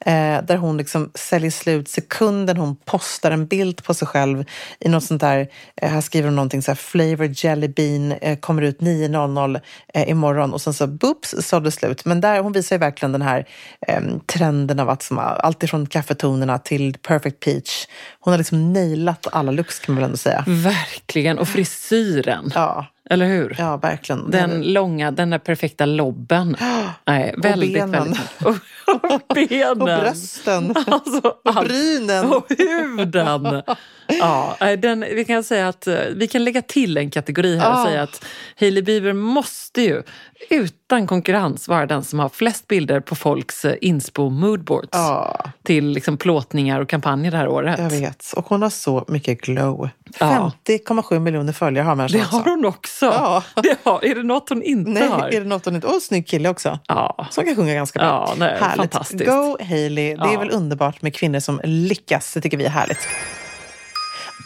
eh, 0.00 0.42
där 0.44 0.56
hon 0.56 0.76
liksom 0.76 1.10
säljer 1.14 1.50
slut 1.50 1.88
sekunden 1.88 2.56
hon 2.56 2.76
postar 2.76 3.30
en 3.30 3.46
bild 3.46 3.84
på 3.84 3.94
sig 3.94 4.08
själv 4.08 4.44
i 4.80 4.88
något 4.88 5.04
sånt 5.04 5.20
där 5.20 5.48
Eh, 5.83 5.83
här 5.88 6.00
skriver 6.00 6.28
hon 6.28 6.36
någonting 6.36 6.62
så 6.62 6.70
här, 6.70 6.76
Flavor 6.76 7.30
Jelly 7.34 7.68
Bean 7.68 8.12
eh, 8.12 8.38
kommer 8.38 8.62
ut 8.62 8.80
9.00 8.80 9.60
eh, 9.94 10.10
imorgon 10.10 10.52
och 10.52 10.60
sen 10.60 10.74
så 10.74 10.86
boops 10.86 11.34
så 11.38 11.60
det 11.60 11.70
slut. 11.70 12.04
Men 12.04 12.20
där 12.20 12.40
hon 12.40 12.52
visar 12.52 12.76
ju 12.76 12.80
verkligen 12.80 13.12
den 13.12 13.22
här 13.22 13.48
eh, 13.86 14.00
trenden 14.26 14.80
av 14.80 14.90
att 14.90 15.02
som, 15.02 15.18
allt 15.18 15.62
ifrån 15.62 15.86
kaffetonerna 15.86 16.58
till 16.58 16.96
Perfect 17.02 17.40
Peach. 17.40 17.86
Hon 18.20 18.32
har 18.32 18.38
liksom 18.38 18.72
nailat 18.72 19.26
alla 19.32 19.52
looks 19.52 19.78
kan 19.78 19.94
man 19.94 20.00
väl 20.00 20.04
ändå 20.04 20.16
säga. 20.16 20.44
Verkligen. 20.46 21.38
Och 21.38 21.48
frisyren. 21.48 22.50
Ja, 22.54 22.86
Eller 23.10 23.26
hur? 23.26 23.56
ja 23.58 23.76
verkligen. 23.76 24.30
Den 24.30 24.72
långa, 24.72 25.10
den 25.10 25.30
där 25.30 25.38
perfekta 25.38 25.86
lobben. 25.86 26.56
Nej, 27.06 27.34
väldigt, 27.38 27.74
benen. 27.74 27.90
väldigt. 27.90 28.20
Och, 28.44 29.12
och 29.12 29.22
benen. 29.34 29.70
Och 29.70 29.86
brösten. 29.86 30.74
Alltså, 30.86 31.34
Och 31.44 31.54
brynen. 31.64 32.32
Och 32.32 32.46
huden. 32.58 33.62
Ja, 34.06 34.56
den, 34.78 35.00
vi 35.00 35.24
kan 35.24 35.44
säga 35.44 35.68
att 35.68 35.86
eh, 35.86 35.96
vi 36.16 36.28
kan 36.28 36.44
lägga 36.44 36.62
till 36.62 36.96
en 36.96 37.10
kategori 37.10 37.56
här 37.56 37.72
och 37.72 37.86
säga 37.88 38.02
att 38.02 38.24
Hailey 38.60 38.82
Bieber 38.82 39.12
måste 39.12 39.82
ju 39.82 40.02
utan 40.94 41.06
konkurrens 41.06 41.68
vara 41.68 41.86
den 41.86 42.04
som 42.04 42.18
har 42.18 42.28
flest 42.28 42.68
bilder 42.68 43.00
på 43.00 43.14
folks 43.14 43.64
eh, 43.64 43.74
inspo 43.80 44.30
moodboards 44.30 44.88
Ja, 44.92 45.40
till 45.62 45.88
liksom 45.88 46.16
plåtningar 46.16 46.80
och 46.80 46.88
kampanjer 46.88 47.30
det 47.30 47.36
här 47.36 47.48
året. 47.48 47.78
jag 47.78 47.90
vet. 47.90 48.32
Och 48.36 48.46
hon 48.48 48.62
har 48.62 48.70
så 48.70 49.04
mycket 49.08 49.40
glow. 49.40 49.88
Ja. 50.20 50.52
50,7 50.68 51.18
miljoner 51.18 51.52
följare 51.52 51.84
har 51.84 51.94
människan 51.94 52.20
Det 52.20 52.26
har 52.26 52.44
hon 52.44 52.64
också. 52.64 53.06
Ja. 53.06 53.42
Det 53.62 53.76
har, 53.82 54.04
är 54.04 54.14
det 54.14 54.22
något 54.22 54.48
hon 54.48 54.62
inte 54.62 54.90
Nej, 54.90 55.08
har? 55.08 55.28
är 55.28 55.40
det 55.40 55.46
något 55.46 55.64
hon 55.64 55.74
inte... 55.74 55.86
Och 55.86 56.02
snygg 56.02 56.26
kille 56.26 56.48
också. 56.48 56.78
Ja. 56.86 57.26
Som 57.30 57.44
kan 57.44 57.56
sjunga 57.56 57.74
ganska 57.74 57.98
bra. 57.98 58.26
Ja, 58.28 58.34
nej, 58.38 58.56
härligt. 58.60 58.76
fantastiskt. 58.92 59.26
Go 59.26 59.56
Hailey. 59.60 60.16
Det 60.16 60.34
är 60.34 60.38
väl 60.38 60.50
underbart 60.50 61.02
med 61.02 61.14
kvinnor 61.14 61.40
som 61.40 61.60
lyckas. 61.64 62.34
Det 62.34 62.40
tycker 62.40 62.56
vi 62.56 62.64
är 62.64 62.70
härligt. 62.70 63.08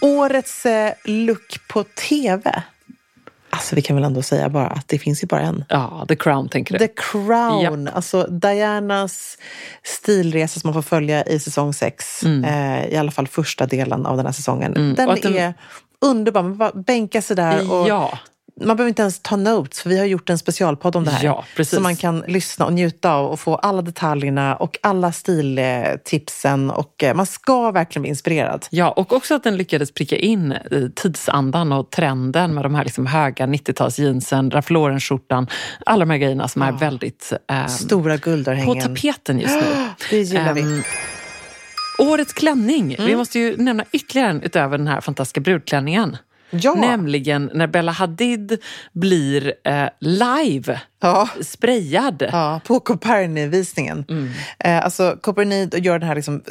Årets 0.01 0.67
eh, 0.67 0.93
look 1.05 1.69
på 1.69 1.85
tv. 1.85 2.63
Alltså 3.59 3.75
vi 3.77 3.83
kan 3.83 3.97
väl 3.97 4.05
ändå 4.05 4.23
säga 4.23 4.49
bara 4.49 4.67
att 4.67 4.89
det 4.89 4.99
finns 4.99 5.23
ju 5.23 5.27
bara 5.27 5.41
en. 5.41 5.65
Ja, 5.69 6.05
The 6.09 6.17
Crown 6.17 6.49
tänker 6.49 6.79
du? 6.79 6.87
The 6.87 6.93
Crown, 6.97 7.89
alltså 7.89 8.23
Dianas 8.23 9.39
stilresa 9.83 10.61
som 10.61 10.69
man 10.69 10.75
får 10.75 10.83
följa 10.89 11.25
i 11.25 11.39
säsong 11.41 11.73
sex. 11.75 12.23
Eh, 12.45 12.87
I 12.89 12.97
alla 12.97 13.11
fall 13.11 13.29
första 13.29 13.67
delen 13.67 14.07
av 14.07 14.17
den 14.17 14.27
här 14.27 14.33
säsongen. 14.33 14.73
Den, 14.73 14.83
Mm. 14.83 14.95
den- 14.95 15.09
är 15.37 15.55
underbar. 16.01 16.43
Man 16.43 16.57
bara 16.59 16.73
bänka 16.73 17.23
sig 17.23 17.37
där 17.37 17.73
och 17.73 17.89
Ja. 17.89 18.19
Man 18.61 18.77
behöver 18.77 18.89
inte 18.89 19.03
ens 19.03 19.21
ta 19.23 19.37
notes 19.37 19.81
för 19.81 19.91
vi 19.91 19.99
har 19.99 20.07
gjort 20.07 20.31
en 20.31 20.39
specialpodd 20.39 20.97
om 20.97 21.05
det 21.05 21.11
här. 21.11 21.25
Ja, 21.25 21.45
precis. 21.57 21.75
Så 21.75 21.81
man 21.81 21.97
kan 21.97 22.25
lyssna 22.27 22.67
och 22.67 22.73
njuta 22.73 23.13
av 23.13 23.27
och 23.27 23.41
få 23.41 23.57
alla 23.57 23.83
detaljerna 23.83 24.57
och 24.57 24.79
alla 24.83 25.13
stiltipsen. 25.13 26.71
Och 26.71 27.03
eh, 27.03 27.15
man 27.15 27.27
ska 27.27 27.71
verkligen 27.71 28.03
bli 28.03 28.09
inspirerad. 28.09 28.67
Ja, 28.71 28.91
och 28.91 29.13
också 29.13 29.35
att 29.35 29.45
den 29.45 29.57
lyckades 29.57 29.93
pricka 29.93 30.17
in 30.17 30.53
i 30.53 30.91
tidsandan 30.95 31.73
och 31.73 31.91
trenden 31.91 32.55
med 32.55 32.65
de 32.65 32.75
här 32.75 32.85
liksom 32.85 33.07
höga 33.07 33.47
90-tals 33.47 33.99
jeansen, 33.99 34.51
Ralph 34.51 34.73
Lauren-skjortan, 34.73 35.47
alla 35.87 36.05
de 36.05 36.11
här 36.11 36.19
grejerna 36.19 36.49
som 36.49 36.63
är 36.63 36.73
väldigt 36.73 37.33
eh, 37.51 37.67
Stora 37.67 38.19
på 38.19 38.31
guldörhängen. 38.31 38.81
tapeten 38.81 39.41
just 39.41 39.55
nu. 39.55 39.63
Det 40.11 40.21
gillar 40.21 40.53
vi. 40.55 40.83
Årets 41.99 42.33
klänning. 42.33 42.95
Mm. 42.95 43.07
Vi 43.07 43.17
måste 43.17 43.39
ju 43.39 43.57
nämna 43.57 43.85
ytterligare 43.93 44.31
en 44.31 44.43
utöver 44.43 44.79
den 44.79 44.87
här 44.87 45.01
fantastiska 45.01 45.41
brudklänningen. 45.41 46.17
Ja. 46.51 46.75
Nämligen 46.75 47.51
när 47.55 47.67
Bella 47.67 47.93
Hadid 47.93 48.59
blir 48.93 49.55
eh, 49.65 49.89
live, 50.01 50.81
Ja. 51.01 51.29
sprayad. 51.41 52.23
Ja, 52.33 52.61
på 52.67 52.81
Coperni-visningen. 52.81 54.05
Mm. 54.09 54.31
Eh, 54.59 54.85
alltså, 54.85 55.19
Coperni 55.23 55.69
gör 55.73 55.99
den 55.99 56.09
här 56.09 56.15
liksom 56.15 56.43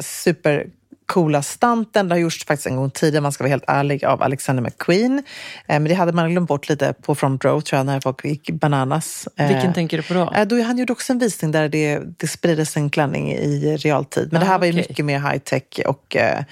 supercoola 1.07 1.41
stunten. 1.43 2.07
Det 2.09 2.15
har 2.15 2.19
gjorts 2.19 2.45
faktiskt 2.45 2.67
en 2.67 2.75
gång 2.75 2.89
tidigare, 2.91 3.21
man 3.21 3.31
ska 3.31 3.43
vara 3.43 3.49
helt 3.49 3.63
ärlig, 3.67 4.05
av 4.05 4.23
Alexander 4.23 4.63
McQueen. 4.63 5.17
Eh, 5.17 5.23
men 5.67 5.83
det 5.83 5.93
hade 5.93 6.11
man 6.13 6.31
glömt 6.31 6.47
bort 6.47 6.69
lite 6.69 6.93
på 7.01 7.15
front 7.15 7.45
row, 7.45 7.61
tror 7.61 7.77
jag, 7.77 7.85
när 7.85 7.99
folk 7.99 8.25
gick 8.25 8.49
bananas. 8.51 9.27
Eh, 9.37 9.47
Vilken 9.47 9.73
tänker 9.73 9.97
du 9.97 10.03
på 10.03 10.13
då? 10.13 10.31
Eh, 10.35 10.47
då 10.47 10.61
han 10.63 10.77
gjorde 10.77 10.93
också 10.93 11.13
en 11.13 11.19
visning 11.19 11.51
där 11.51 11.69
det, 11.69 11.99
det 12.17 12.27
spriddes 12.27 12.77
en 12.77 12.89
klänning 12.89 13.31
i 13.31 13.77
realtid. 13.77 14.29
Men 14.31 14.39
det 14.41 14.47
här 14.47 14.55
Ah, 14.55 14.57
var 14.57 14.65
ju 14.65 14.71
okej. 14.71 14.85
mycket 14.89 15.05
mer 15.05 15.19
high 15.19 15.37
tech 15.37 15.63
och 15.85 16.15
eh, 16.15 16.43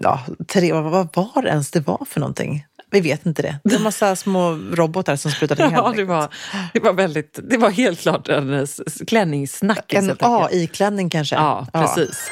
ja, 0.00 0.20
tre, 0.48 0.72
vad, 0.72 1.08
var 1.14 1.42
det 1.42 1.48
ens 1.48 1.70
det 1.70 1.80
var 1.86 2.06
för 2.08 2.20
någonting? 2.20 2.66
Vi 2.92 3.00
vet 3.00 3.26
inte 3.26 3.42
det. 3.42 3.58
Det 3.64 3.70
var 3.70 3.76
en 3.76 3.82
massa 3.82 4.16
små 4.26 4.50
robotar 4.72 5.16
som 5.16 5.30
sprutade 5.30 5.64
in 5.64 5.70
Ja, 5.72 5.92
det 5.96 6.04
var, 6.04 6.28
det 6.74 6.80
var 6.80 6.92
väldigt, 6.92 7.38
det 7.50 7.56
var 7.56 7.70
helt 7.70 8.00
klart 8.00 8.28
en 8.28 8.66
klänningssnackis. 9.06 9.98
En. 9.98 10.16
AI-klänning 10.20 11.10
kanske? 11.10 11.34
Ja, 11.36 11.66
precis. 11.72 12.30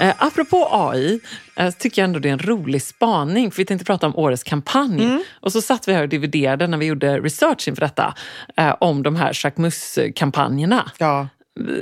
Eh, 0.00 0.14
apropå 0.18 0.68
AI, 0.70 1.20
eh, 1.56 1.70
tycker 1.70 2.02
jag 2.02 2.06
ändå 2.08 2.18
det 2.18 2.28
är 2.28 2.32
en 2.32 2.38
rolig 2.38 2.82
spaning, 2.82 3.50
för 3.50 3.56
vi 3.56 3.64
tänkte 3.64 3.84
prata 3.84 4.06
om 4.06 4.16
årets 4.16 4.42
kampanj. 4.42 5.04
Mm. 5.04 5.22
Och 5.40 5.52
så 5.52 5.60
satt 5.62 5.88
vi 5.88 5.92
här 5.92 6.02
och 6.02 6.08
dividerade 6.08 6.66
när 6.66 6.78
vi 6.78 6.86
gjorde 6.86 7.18
research 7.18 7.68
inför 7.68 7.82
detta, 7.82 8.14
eh, 8.56 8.74
om 8.80 9.02
de 9.02 9.16
här 9.16 9.32
Jacques 9.44 9.98
kampanjerna 10.14 10.90
Ja. 10.98 11.28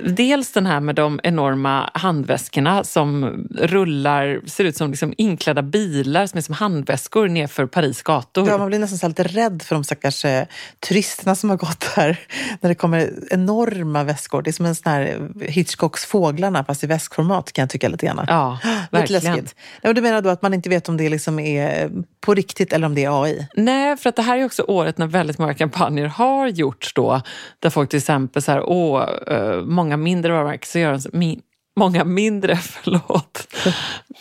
Dels 0.07 0.53
den 0.53 0.67
här 0.67 0.81
med 0.81 0.95
de 0.95 1.21
enorma 1.23 1.91
handväskorna 1.95 2.85
som 2.85 3.25
rullar, 3.61 4.41
ser 4.47 4.65
ut 4.65 4.77
som 4.77 4.91
liksom 4.91 5.15
inklädda 5.17 5.63
bilar 5.63 6.27
som 6.27 6.39
är 6.39 6.43
som 6.43 6.55
handväskor 6.55 7.29
nerför 7.29 7.67
Paris 7.67 8.03
gator. 8.03 8.49
Ja, 8.49 8.59
man 8.59 8.69
blir 8.69 8.79
nästan 8.79 8.99
så 8.99 9.09
lite 9.09 9.23
rädd 9.23 9.63
för 9.63 9.75
de 9.75 9.85
stackars 9.85 10.25
eh, 10.25 10.45
turisterna 10.89 11.35
som 11.35 11.51
har 11.51 11.57
gått 11.57 11.85
här. 11.85 12.21
När 12.61 12.69
det 12.69 12.75
kommer 12.75 13.11
enorma 13.31 14.05
väskor. 14.05 14.43
Det 14.43 14.51
är 14.51 14.53
som 14.53 14.67
en 14.67 14.75
sån 14.75 14.93
här 14.93 15.29
Hitchcocks 15.41 16.05
Fåglarna 16.05 16.65
fast 16.65 16.85
i 16.85 16.87
väskformat 16.87 17.53
kan 17.53 17.63
jag 17.63 17.71
tycka 17.71 17.89
lite 17.89 18.07
grann. 18.07 18.25
Ja, 18.29 18.59
Lite 18.65 18.89
verkligen. 18.91 19.23
läskigt. 19.23 19.57
Ja, 19.83 19.93
du 19.93 20.01
menar 20.01 20.23
då 20.23 20.31
att 20.31 20.43
man 20.43 20.55
inte 20.55 20.69
vet 20.69 20.89
om 20.89 20.97
det 20.97 21.09
liksom 21.09 21.39
är 21.39 21.91
på 22.21 22.35
riktigt 22.35 22.73
eller 22.73 22.87
om 22.87 22.95
det 22.95 23.05
är 23.05 23.23
AI? 23.23 23.49
Nej, 23.55 23.97
för 23.97 24.09
att 24.09 24.17
det 24.17 24.23
här 24.23 24.39
är 24.39 24.45
också 24.45 24.63
året 24.63 24.99
när 24.99 25.07
väldigt 25.07 25.39
många 25.39 25.55
kampanjer 25.55 26.07
har 26.07 26.49
gjorts 26.49 26.95
då. 26.95 27.21
Där 27.59 27.71
folk 27.71 27.91
till 27.91 27.99
exempel 27.99 28.43
så 28.43 28.53
här, 28.53 28.63
åh, 28.63 29.09
eh, 29.27 29.64
många 29.65 29.97
mindre 29.97 30.33
varumärken 30.33 30.67
så 30.67 30.79
gör 30.79 30.93
de 30.93 31.01
så, 31.01 31.11
min, 31.13 31.43
många 31.77 32.05
mindre, 32.05 32.57
förlåt, 32.57 33.47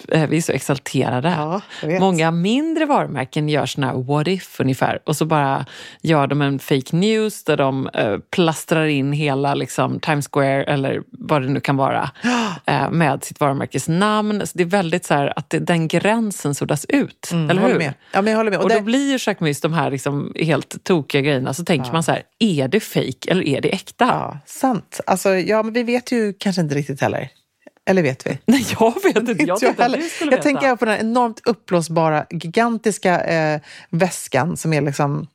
Eh, 0.07 0.27
vi 0.27 0.37
är 0.37 0.41
så 0.41 0.51
exalterade. 0.51 1.29
Ja. 1.29 1.61
Många 1.99 2.31
mindre 2.31 2.85
varumärken 2.85 3.49
gör 3.49 3.65
såna 3.65 3.87
här 3.87 3.93
what 4.03 4.27
if 4.27 4.59
ungefär 4.59 4.99
och 5.05 5.15
så 5.15 5.25
bara 5.25 5.65
gör 6.01 6.27
de 6.27 6.41
en 6.41 6.59
fake 6.59 6.95
news 6.95 7.43
där 7.43 7.57
de 7.57 7.89
eh, 7.93 8.17
plastrar 8.29 8.85
in 8.85 9.13
hela 9.13 9.55
liksom, 9.55 9.99
Times 9.99 10.29
Square 10.31 10.63
eller 10.63 11.03
vad 11.11 11.41
det 11.41 11.47
nu 11.49 11.59
kan 11.59 11.77
vara 11.77 12.11
eh, 12.65 12.91
med 12.91 13.23
sitt 13.23 13.39
varumärkes 13.39 13.87
namn. 13.87 14.47
Så 14.47 14.57
det 14.57 14.63
är 14.63 14.67
väldigt 14.67 15.05
så 15.05 15.13
här 15.13 15.33
att 15.35 15.49
det, 15.49 15.59
den 15.59 15.87
gränsen 15.87 16.55
suddas 16.55 16.85
ut. 16.89 17.29
eller 17.31 17.47
Jag 17.53 17.61
håller 17.61 17.73
hur? 17.73 17.79
med. 17.79 17.93
Ja, 18.11 18.21
men 18.21 18.31
jag 18.31 18.37
håller 18.37 18.51
med. 18.51 18.59
Och 18.59 18.63
Och 18.63 18.69
då 18.69 18.75
det, 18.75 18.81
blir 18.81 19.11
ju 19.11 19.13
Jacques 19.13 19.39
Mus 19.41 19.61
de 19.61 19.73
här 19.73 19.91
liksom 19.91 20.33
helt 20.39 20.83
tokiga 20.83 21.21
grejerna. 21.21 21.53
Så 21.53 21.65
tänker 21.65 21.91
man 21.91 22.03
så 22.03 22.11
här, 22.11 22.23
är 22.39 22.67
det 22.67 22.79
fake 22.79 23.31
eller 23.31 23.47
är 23.47 23.61
det 23.61 23.69
äkta? 23.73 24.05
ja, 24.05 24.39
sant. 24.45 24.99
Alltså, 25.05 25.29
ja, 25.29 25.63
men 25.63 25.73
vi 25.73 25.83
vet 25.83 26.11
ju 26.11 26.33
kanske 26.39 26.61
inte 26.61 26.75
riktigt 26.75 27.01
heller. 27.01 27.29
Eller 27.85 28.01
vet 28.03 28.27
vi? 28.27 28.37
Nej, 28.45 28.65
jag 28.79 29.03
vet 29.03 29.15
inte. 29.17 29.43
Jag 29.43 29.49
jag 29.49 29.59
tänkte 29.59 29.83
Jag 30.21 30.29
veta. 30.29 30.43
tänker 30.43 30.75
på 30.75 30.85
den 30.85 30.93
här 30.93 31.01
enormt 31.01 31.41
uppblåsbara, 31.45 32.25
gigantiska 32.29 33.21
eh, 33.21 33.61
väskan 33.89 34.57
som 34.57 34.73
är 34.73 34.81
liksom 34.81 35.27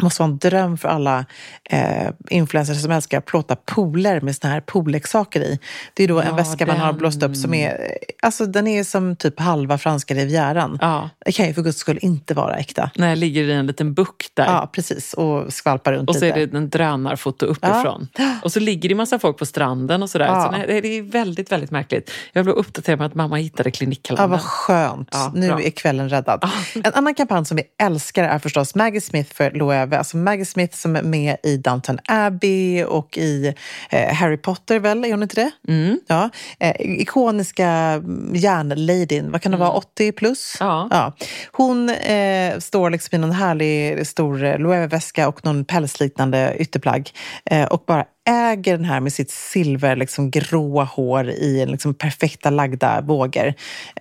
måste 0.00 0.22
vara 0.22 0.30
en 0.30 0.38
dröm 0.38 0.78
för 0.78 0.88
alla 0.88 1.24
eh, 1.70 2.08
influencers 2.30 2.82
som 2.82 2.90
älskar 2.90 3.18
att 3.18 3.24
plåta 3.24 3.56
pooler 3.56 4.20
med 4.20 4.36
såna 4.36 4.52
här 4.52 4.60
poolleksaker 4.60 5.40
i. 5.40 5.58
Det 5.94 6.04
är 6.04 6.08
då 6.08 6.20
en 6.20 6.26
Ja, 6.28 6.34
väska 6.34 6.66
man 6.66 6.76
har 6.76 6.86
den. 6.86 6.96
blåst 6.98 7.22
upp 7.22 7.36
som 7.36 7.54
är, 7.54 7.98
alltså 8.22 8.46
den 8.46 8.66
är 8.66 8.84
som 8.84 9.16
typ 9.16 9.40
halva 9.40 9.78
franska 9.78 10.14
rivieran. 10.14 10.78
Ja. 10.80 11.10
Det 11.24 11.32
kan 11.32 11.46
ju 11.46 11.54
för 11.54 11.62
guds 11.62 11.78
skull 11.78 11.98
inte 12.02 12.34
vara 12.34 12.56
äkta. 12.56 12.90
Jag 12.94 13.18
ligger 13.18 13.42
i 13.44 13.52
en 13.52 13.66
liten 13.66 13.94
bukt 13.94 14.30
där. 14.36 14.44
Ja, 14.46 14.70
precis. 14.72 15.12
Och 15.14 15.52
skvalpar 15.52 15.92
runt 15.92 16.08
Och 16.08 16.16
så 16.16 16.24
lite. 16.24 16.40
är 16.40 16.46
det 16.46 16.56
en 16.56 16.70
drönarfoto 16.70 17.46
uppifrån. 17.46 18.08
Och 18.42 18.52
så 18.52 18.60
ligger 18.60 18.88
det 18.88 18.94
massa 18.94 19.18
folk 19.18 19.38
på 19.38 19.46
stranden 19.46 20.02
och 20.02 20.10
sådär. 20.10 20.26
Ja. 20.26 20.42
Så 20.44 20.50
nej, 20.50 20.80
det 20.82 20.88
är 20.98 21.02
väldigt, 21.02 21.52
väldigt 21.52 21.70
märkligt. 21.70 22.10
Jag 22.32 22.44
blev 22.44 22.56
uppdaterad 22.56 22.98
med 22.98 23.06
att 23.06 23.14
mamma 23.14 23.36
hittade 23.36 23.68
Ja, 23.68 23.72
klinikkalendern. 23.72 24.30
vad 24.30 24.40
skönt. 24.42 25.08
Ja, 25.12 25.32
nu 25.34 25.48
bra. 25.48 25.62
är 25.62 25.70
kvällen 25.70 26.08
räddad. 26.08 26.44
En 26.74 26.92
annan 26.94 27.14
kampanj 27.14 27.44
som 27.46 27.56
vi 27.56 27.62
älskar 27.82 28.24
är 28.24 28.38
förstås 28.38 28.74
Maggie 28.74 29.00
Smith 29.00 29.34
för 29.34 29.50
Loewe. 29.50 29.85
Alltså 29.92 30.16
Maggie 30.16 30.44
Smith 30.44 30.76
som 30.76 30.96
är 30.96 31.02
med 31.02 31.36
i 31.42 31.56
Downton 31.56 31.98
Abbey 32.08 32.84
och 32.84 33.18
i 33.18 33.54
eh, 33.90 34.14
Harry 34.14 34.36
Potter, 34.36 34.78
väl? 34.78 35.04
Är 35.04 35.10
hon 35.10 35.22
inte 35.22 35.36
det? 35.36 35.72
Mm. 35.72 36.00
Ja. 36.06 36.30
Eh, 36.58 36.74
ikoniska 36.80 38.02
järnladyn, 38.32 39.32
vad 39.32 39.42
kan 39.42 39.52
det 39.52 39.58
vara, 39.58 39.70
80 39.70 40.12
plus? 40.12 40.56
Mm. 40.60 40.88
Ja. 40.90 41.12
Hon 41.52 41.88
eh, 41.88 42.58
står 42.58 42.90
liksom 42.90 43.16
i 43.16 43.18
någon 43.18 43.32
härlig 43.32 44.06
stor 44.06 44.44
eh, 44.44 44.58
Loewe-väska 44.58 45.28
och 45.28 45.44
någon 45.44 45.64
pälsliknande 45.64 46.56
ytterplagg 46.58 47.10
eh, 47.50 47.64
och 47.64 47.84
bara 47.86 48.04
äger 48.28 48.76
den 48.76 48.84
här 48.84 49.00
med 49.00 49.12
sitt 49.12 49.30
silver, 49.30 49.96
liksom 49.96 50.30
gråa 50.30 50.84
hår 50.84 51.30
i 51.30 51.62
en 51.62 51.70
liksom 51.70 51.94
perfekta 51.94 52.50
lagda 52.50 53.00
vågor. 53.00 53.54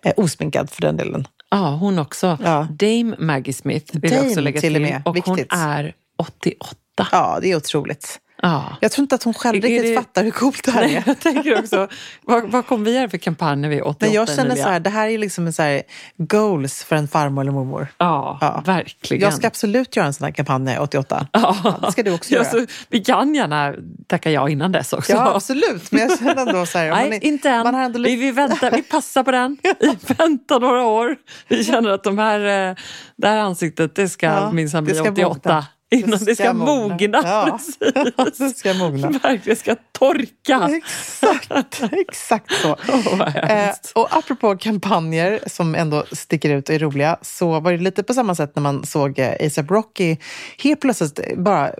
Eh, 0.04 0.13
osminkad 0.18 0.70
för 0.70 0.82
den 0.82 0.98
delen. 0.98 1.27
Ja, 1.50 1.75
hon 1.75 2.00
också. 2.00 2.38
Ja. 2.44 2.68
Dame 2.72 3.16
Maggie 3.20 3.54
Smith 3.54 3.98
vill 4.00 4.12
jag 4.12 4.20
Dame 4.20 4.30
också 4.30 4.42
lägga 4.42 4.62
till 4.62 4.74
till. 4.74 4.84
och 4.84 4.90
med. 4.92 5.02
Och 5.06 5.18
hon 5.25 5.40
är 5.50 5.94
88. 6.18 7.08
Ja, 7.12 7.40
det 7.42 7.52
är 7.52 7.56
otroligt. 7.56 8.20
Ja. 8.46 8.78
Jag 8.82 8.92
tror 8.92 9.04
inte 9.04 9.16
att 9.16 9.24
hon 9.24 9.34
själv 9.34 9.62
riktigt 9.64 9.82
det- 9.84 9.96
fattar 9.96 10.24
hur 10.24 10.32
coolt 10.32 10.64
det 10.64 10.72
här 10.72 10.82
Nej, 10.82 10.96
är. 10.96 11.04
jag 11.06 11.20
tänker 11.20 11.60
också, 11.60 11.88
vad, 12.22 12.52
vad 12.52 12.68
kom 12.68 12.84
vi 12.84 12.96
göra 12.96 13.10
för 13.10 13.18
kampanj 13.18 13.56
när 13.62 13.70
vi 13.70 13.75
är 13.78 13.88
88 13.88 13.98
Men 14.06 14.14
jag 14.14 14.28
känner 14.28 14.44
Emilia? 14.46 14.64
så 14.64 14.70
här, 14.70 14.80
det 14.80 14.90
här 14.90 15.08
är 15.10 15.18
liksom 15.18 15.48
en 15.48 15.54
så 15.54 15.62
här 15.64 15.82
goals 16.18 16.84
för 16.84 16.96
en 16.96 17.08
farmor 17.08 17.42
eller 17.42 17.52
mormor. 17.52 17.88
Ja, 17.98 18.38
Ja. 18.42 18.62
verkligen. 18.66 19.24
Jag 19.24 19.34
ska 19.34 19.48
absolut 19.48 19.96
göra 19.96 20.08
en 20.08 20.14
sån 20.14 20.25
här 20.25 20.32
kampanj 20.32 20.64
när 20.64 20.72
jag 20.72 20.80
är 20.80 20.84
88. 20.84 21.28
Ja. 21.32 21.80
det 21.86 21.92
ska 21.92 22.04
du 22.04 22.14
också 22.14 22.34
Ja, 22.34 22.40
göra. 22.40 22.50
så 22.52 22.66
vi 22.90 23.00
kan 23.00 23.36
gärna 23.36 23.74
tacka 24.08 24.32
ja 24.32 24.50
innan 24.50 24.72
dess 24.72 24.94
också. 24.94 25.12
Ja, 25.12 25.36
absolut. 25.36 25.92
Men 25.92 26.02
jag 26.02 26.20
känner 26.20 26.36
ändå 26.48 26.66
så 26.66 26.78
här... 26.78 26.90
Nej, 26.92 27.04
man 27.04 27.14
är- 27.14 27.24
inte 27.25 27.50
än. 27.50 27.64
Man 27.64 27.74
har 27.74 27.82
ändå 27.82 28.00
vi, 28.02 28.16
vi 28.16 28.32
väntar, 28.32 28.72
vi 28.72 28.84
passar 28.84 29.24
på 29.24 29.32
den. 29.32 29.58
Vi 29.80 29.98
väntar 30.18 30.60
några 30.60 30.84
år. 30.84 31.16
Vi 31.48 31.64
känner 31.64 31.90
att 31.90 32.04
de 32.04 32.18
här, 32.18 32.70
eh, 32.70 32.75
det 33.16 33.28
här 33.28 33.38
ansiktet, 33.38 33.96
det 33.96 34.10
ska 34.10 34.25
Ja, 34.25 34.52
minsann 34.52 34.84
bli 34.84 34.94
det 34.94 35.00
ska 35.00 35.12
88. 35.12 35.40
mogna. 35.50 35.66
Innan 36.06 36.20
det 36.25 36.36
ska, 36.36 36.54
mogna. 36.54 37.22
Ja. 37.24 37.48
Precis. 37.52 38.38
det 38.38 38.50
ska 38.50 38.74
mogna. 38.74 39.10
Verkligen 39.10 39.58
ska 39.58 39.75
torka. 39.92 40.70
Exakt, 40.75 41.84
exakt 41.92 42.54
så. 42.62 42.75
Vad 43.18 43.36
Eh, 43.36 43.74
och 43.96 44.08
apropå 44.18 44.58
kampanjer 44.58 45.40
som 45.48 45.75
ändå 45.75 46.04
sticker 46.12 46.50
ut 46.50 46.70
och 46.70 46.75
är 46.75 46.80
roliga 46.80 47.18
så 47.22 47.60
var 47.60 47.72
det 47.72 47.78
lite 47.78 48.04
på 48.04 48.14
samma 48.14 48.36
sätt 48.36 48.56
när 48.56 48.64
man 48.64 48.86
såg 48.86 49.20
eh, 49.20 49.46
ASAP 49.46 49.72
Rocky. 49.72 50.18
Helt 50.64 50.82
plötsligt 50.82 51.38
bara 51.38 51.72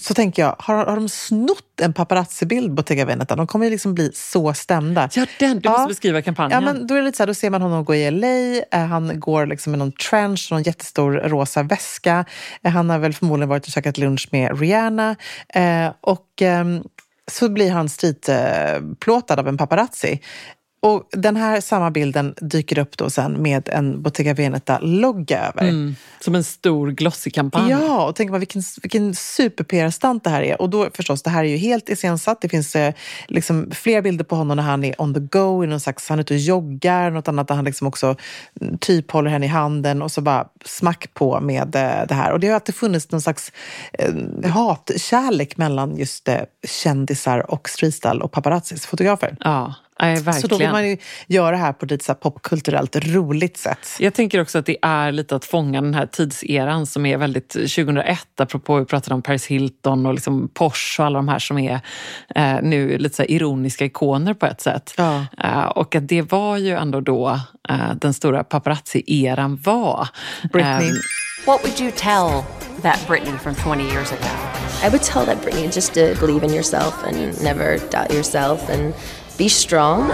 så 0.00 0.14
tänker 0.14 0.42
jag, 0.42 0.56
har, 0.58 0.74
har 0.74 0.96
de 0.96 1.08
snott 1.08 1.71
en 1.82 1.92
paparazzi-bild 1.92 2.68
på 2.68 2.74
Bottega 2.74 3.04
Veneta? 3.04 3.36
De 3.36 3.46
kommer 3.46 3.64
ju 3.66 3.70
liksom 3.70 3.94
bli 3.94 4.10
så 4.14 4.54
stämda. 4.54 5.08
Ja, 5.14 5.26
den, 5.38 5.58
du 5.60 5.68
Ja. 5.68 5.72
måste 5.72 5.88
beskriva 5.88 6.22
kampanjen. 6.22 6.64
Ja, 6.64 6.72
men 6.72 6.86
då 6.86 6.94
är 6.94 6.98
det 6.98 7.04
lite 7.04 7.16
så 7.16 7.22
här, 7.22 7.26
då 7.26 7.34
ser 7.34 7.50
man 7.50 7.62
honom 7.62 7.84
gå 7.84 7.94
i 7.94 8.10
LA, 8.10 8.78
eh, 8.78 8.86
han 8.86 9.20
går 9.20 9.46
liksom 9.46 9.70
med 9.70 9.78
någon 9.78 9.92
trench, 9.92 10.48
någon 10.50 10.62
jättestor 10.62 11.12
rosa 11.12 11.62
väska. 11.62 12.24
Eh, 12.62 12.70
han 12.70 12.90
har 12.90 12.98
väl 12.98 13.12
förmodligen 13.14 13.48
varit 13.48 13.66
och 13.66 13.72
käkat 13.72 13.98
lunch 13.98 14.28
med 14.32 14.60
Rihanna. 14.60 15.16
Eh, 15.54 15.92
och 16.00 16.26
ehm, 16.40 16.82
så 17.30 17.48
blir 17.48 17.70
han 17.70 17.88
streetplåtad 17.88 19.38
av 19.40 19.48
en 19.48 19.56
paparazzi. 19.56 20.20
Och 20.84 21.08
den 21.12 21.36
här 21.36 21.60
samma 21.60 21.90
bilden 21.90 22.34
dyker 22.40 22.78
upp 22.78 22.96
då 22.96 23.10
sen 23.10 23.42
med 23.42 23.68
en 23.68 24.02
Bottega 24.02 24.34
Veneta-logga 24.34 25.48
över. 25.48 25.62
Mm, 25.62 25.96
som 26.20 26.34
en 26.34 26.44
stor 26.44 26.90
glossig 26.90 27.34
kampanj. 27.34 27.70
Ja, 27.70 28.06
och 28.08 28.16
tänk 28.16 28.34
vilken, 28.34 28.62
vilken 28.82 29.14
super-PR-stant 29.14 30.24
det 30.24 30.30
här 30.30 30.42
är. 30.42 30.62
Och 30.62 30.70
då 30.70 30.88
förstås, 30.94 31.22
det 31.22 31.30
här 31.30 31.44
är 31.44 31.48
ju 31.48 31.56
helt 31.56 31.88
iscensatt. 31.88 32.40
Det 32.40 32.48
finns 32.48 32.76
eh, 32.76 32.94
liksom 33.28 33.70
flera 33.70 34.02
bilder 34.02 34.24
på 34.24 34.36
honom 34.36 34.56
när 34.56 34.64
han 34.64 34.84
är 34.84 35.02
on 35.02 35.14
the 35.14 35.20
go, 35.20 35.64
i 35.64 35.66
någon 35.66 35.80
slags, 35.80 36.08
han 36.08 36.18
är 36.18 36.22
ute 36.22 36.34
och 36.34 36.40
joggar, 36.40 37.10
något 37.10 37.28
annat 37.28 37.48
där 37.48 37.54
han 37.54 37.64
liksom 37.64 37.86
också 37.86 38.16
mm, 38.60 38.78
typ 38.78 39.10
håller 39.10 39.30
henne 39.30 39.46
i 39.46 39.48
handen 39.48 40.02
och 40.02 40.12
så 40.12 40.20
bara 40.20 40.48
smack 40.64 41.14
på 41.14 41.40
med 41.40 41.76
eh, 41.76 42.06
det 42.08 42.14
här. 42.14 42.32
Och 42.32 42.40
det 42.40 42.46
har 42.46 42.54
alltid 42.54 42.74
funnits 42.74 43.10
någon 43.10 43.20
slags 43.20 43.52
eh, 43.92 44.50
hatkärlek 44.50 45.56
mellan 45.56 45.96
just 45.96 46.28
eh, 46.28 46.40
kändisar 46.66 47.50
och 47.50 47.68
streetstyle 47.68 48.20
och 48.20 48.32
paparazzis, 48.32 48.86
fotografer. 48.86 49.36
Ja, 49.40 49.74
nej, 50.02 50.14
verkligen. 50.14 50.40
Så 50.40 50.46
då 50.46 50.58
vill 50.58 50.70
man 50.70 50.88
ju 50.88 50.96
göra 51.26 51.50
det 51.50 51.56
här 51.56 51.72
på 51.72 51.84
ett 51.84 51.90
lite 51.90 52.04
så 52.04 52.12
här 52.12 52.18
popkulturellt 52.18 52.96
roligt 52.96 53.56
sätt. 53.56 53.96
Jag 53.98 54.14
tänker 54.14 54.40
också 54.40 54.58
att 54.58 54.66
det 54.66 54.76
är 54.82 55.12
lite 55.12 55.36
att 55.36 55.44
fånga 55.44 55.80
den 55.80 55.94
här 55.94 56.06
tidseran 56.06 56.86
som 56.86 57.06
är 57.06 57.16
väldigt 57.16 57.48
2001, 57.52 58.18
apropå 58.36 58.78
vi 58.78 58.84
pratade 58.84 59.14
om 59.14 59.22
Paris 59.22 59.46
Hilton 59.46 60.06
och 60.06 60.14
liksom 60.14 60.48
Porsche 60.54 61.02
och 61.02 61.06
alla 61.06 61.18
de 61.18 61.28
här 61.28 61.38
som 61.38 61.58
är 61.58 61.80
eh, 62.34 62.62
nu 62.62 62.98
lite 62.98 63.16
så 63.16 63.22
här 63.22 63.30
ironiska 63.30 63.84
ikoner 63.84 64.34
på 64.34 64.46
ett 64.46 64.60
sätt. 64.60 64.94
Ja. 64.96 65.26
Eh, 65.44 65.64
och 65.64 65.94
att 65.94 66.08
det 66.08 66.32
var 66.32 66.56
ju 66.56 66.70
ändå 66.70 67.00
då 67.00 67.40
eh, 67.68 67.94
den 68.00 68.14
stora 68.14 68.44
paparazzi-eran 68.44 69.62
var. 69.64 70.08
Britney. 70.52 70.88
Ehm, 70.88 70.96
What 71.44 71.64
would 71.64 71.80
you 71.80 71.90
tell 71.90 72.44
that 72.82 73.04
Britney 73.08 73.36
from 73.38 73.56
20 73.56 73.84
years 73.84 74.12
ago? 74.12 74.30
I 74.84 74.88
would 74.88 75.02
tell 75.02 75.26
that 75.26 75.42
Brittany 75.42 75.68
just 75.68 75.92
to 75.94 76.14
believe 76.20 76.44
in 76.44 76.52
yourself 76.54 77.02
and 77.04 77.42
never 77.42 77.78
doubt 77.90 78.12
yourself 78.12 78.68
and 78.68 78.94
be 79.42 79.48
strong. 79.48 80.10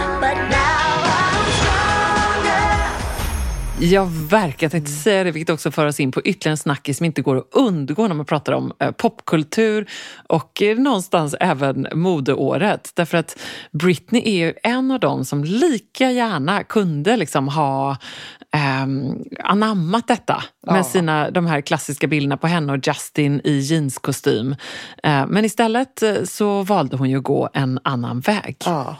Ja, 3.80 4.08
verkligen. 4.30 4.56
Jag 4.60 4.70
tänkte 4.70 4.92
säga 4.92 5.24
det, 5.24 5.30
vilket 5.30 5.54
också 5.54 5.70
för 5.70 5.86
oss 5.86 6.00
in 6.00 6.12
på 6.12 6.20
ytterligare 6.20 6.52
en 6.52 6.56
snackis 6.56 6.96
som 6.96 7.06
inte 7.06 7.22
går 7.22 7.36
att 7.36 7.48
undgå 7.52 8.08
när 8.08 8.14
man 8.14 8.26
pratar 8.26 8.52
om 8.52 8.72
eh, 8.78 8.90
popkultur 8.90 9.90
och 10.28 10.62
eh, 10.62 10.78
någonstans 10.78 11.34
även 11.40 11.86
modeåret. 11.94 12.90
Därför 12.94 13.18
att 13.18 13.38
Britney 13.72 14.22
är 14.24 14.46
ju 14.46 14.54
en 14.62 14.90
av 14.90 15.00
dem 15.00 15.24
som 15.24 15.44
lika 15.44 16.10
gärna 16.10 16.64
kunde 16.64 17.16
liksom 17.16 17.48
ha 17.48 17.96
ehm, 18.56 19.14
anammat 19.44 20.08
detta 20.08 20.44
med 20.66 20.86
sina, 20.86 21.30
de 21.30 21.46
här 21.46 21.60
klassiska 21.60 22.06
bilderna 22.06 22.36
på 22.36 22.46
henne 22.46 22.72
och 22.72 22.78
Justin 22.86 23.40
i 23.44 23.58
jeanskostym. 23.58 24.56
Eh, 25.02 25.26
men 25.26 25.44
istället 25.44 26.02
eh, 26.02 26.14
så 26.24 26.62
valde 26.62 26.96
hon 26.96 27.10
ju 27.10 27.18
att 27.18 27.24
gå 27.24 27.48
en 27.54 27.80
annan 27.84 28.20
väg. 28.20 28.56
Ja. 28.64 28.96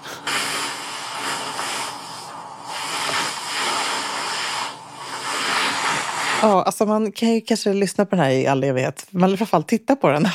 Ja, 6.43 6.63
alltså 6.63 6.87
man 6.87 7.13
kan 7.13 7.28
ju 7.34 7.41
kanske 7.41 7.73
lyssna 7.73 8.04
på 8.06 8.17
den 8.17 8.25
här 8.25 8.30
i 8.30 8.47
all 8.47 8.65
evighet. 8.65 9.06
Alla 9.23 9.37
fall 9.37 9.63
titta 9.63 9.97
på 9.97 10.11
den. 10.11 10.28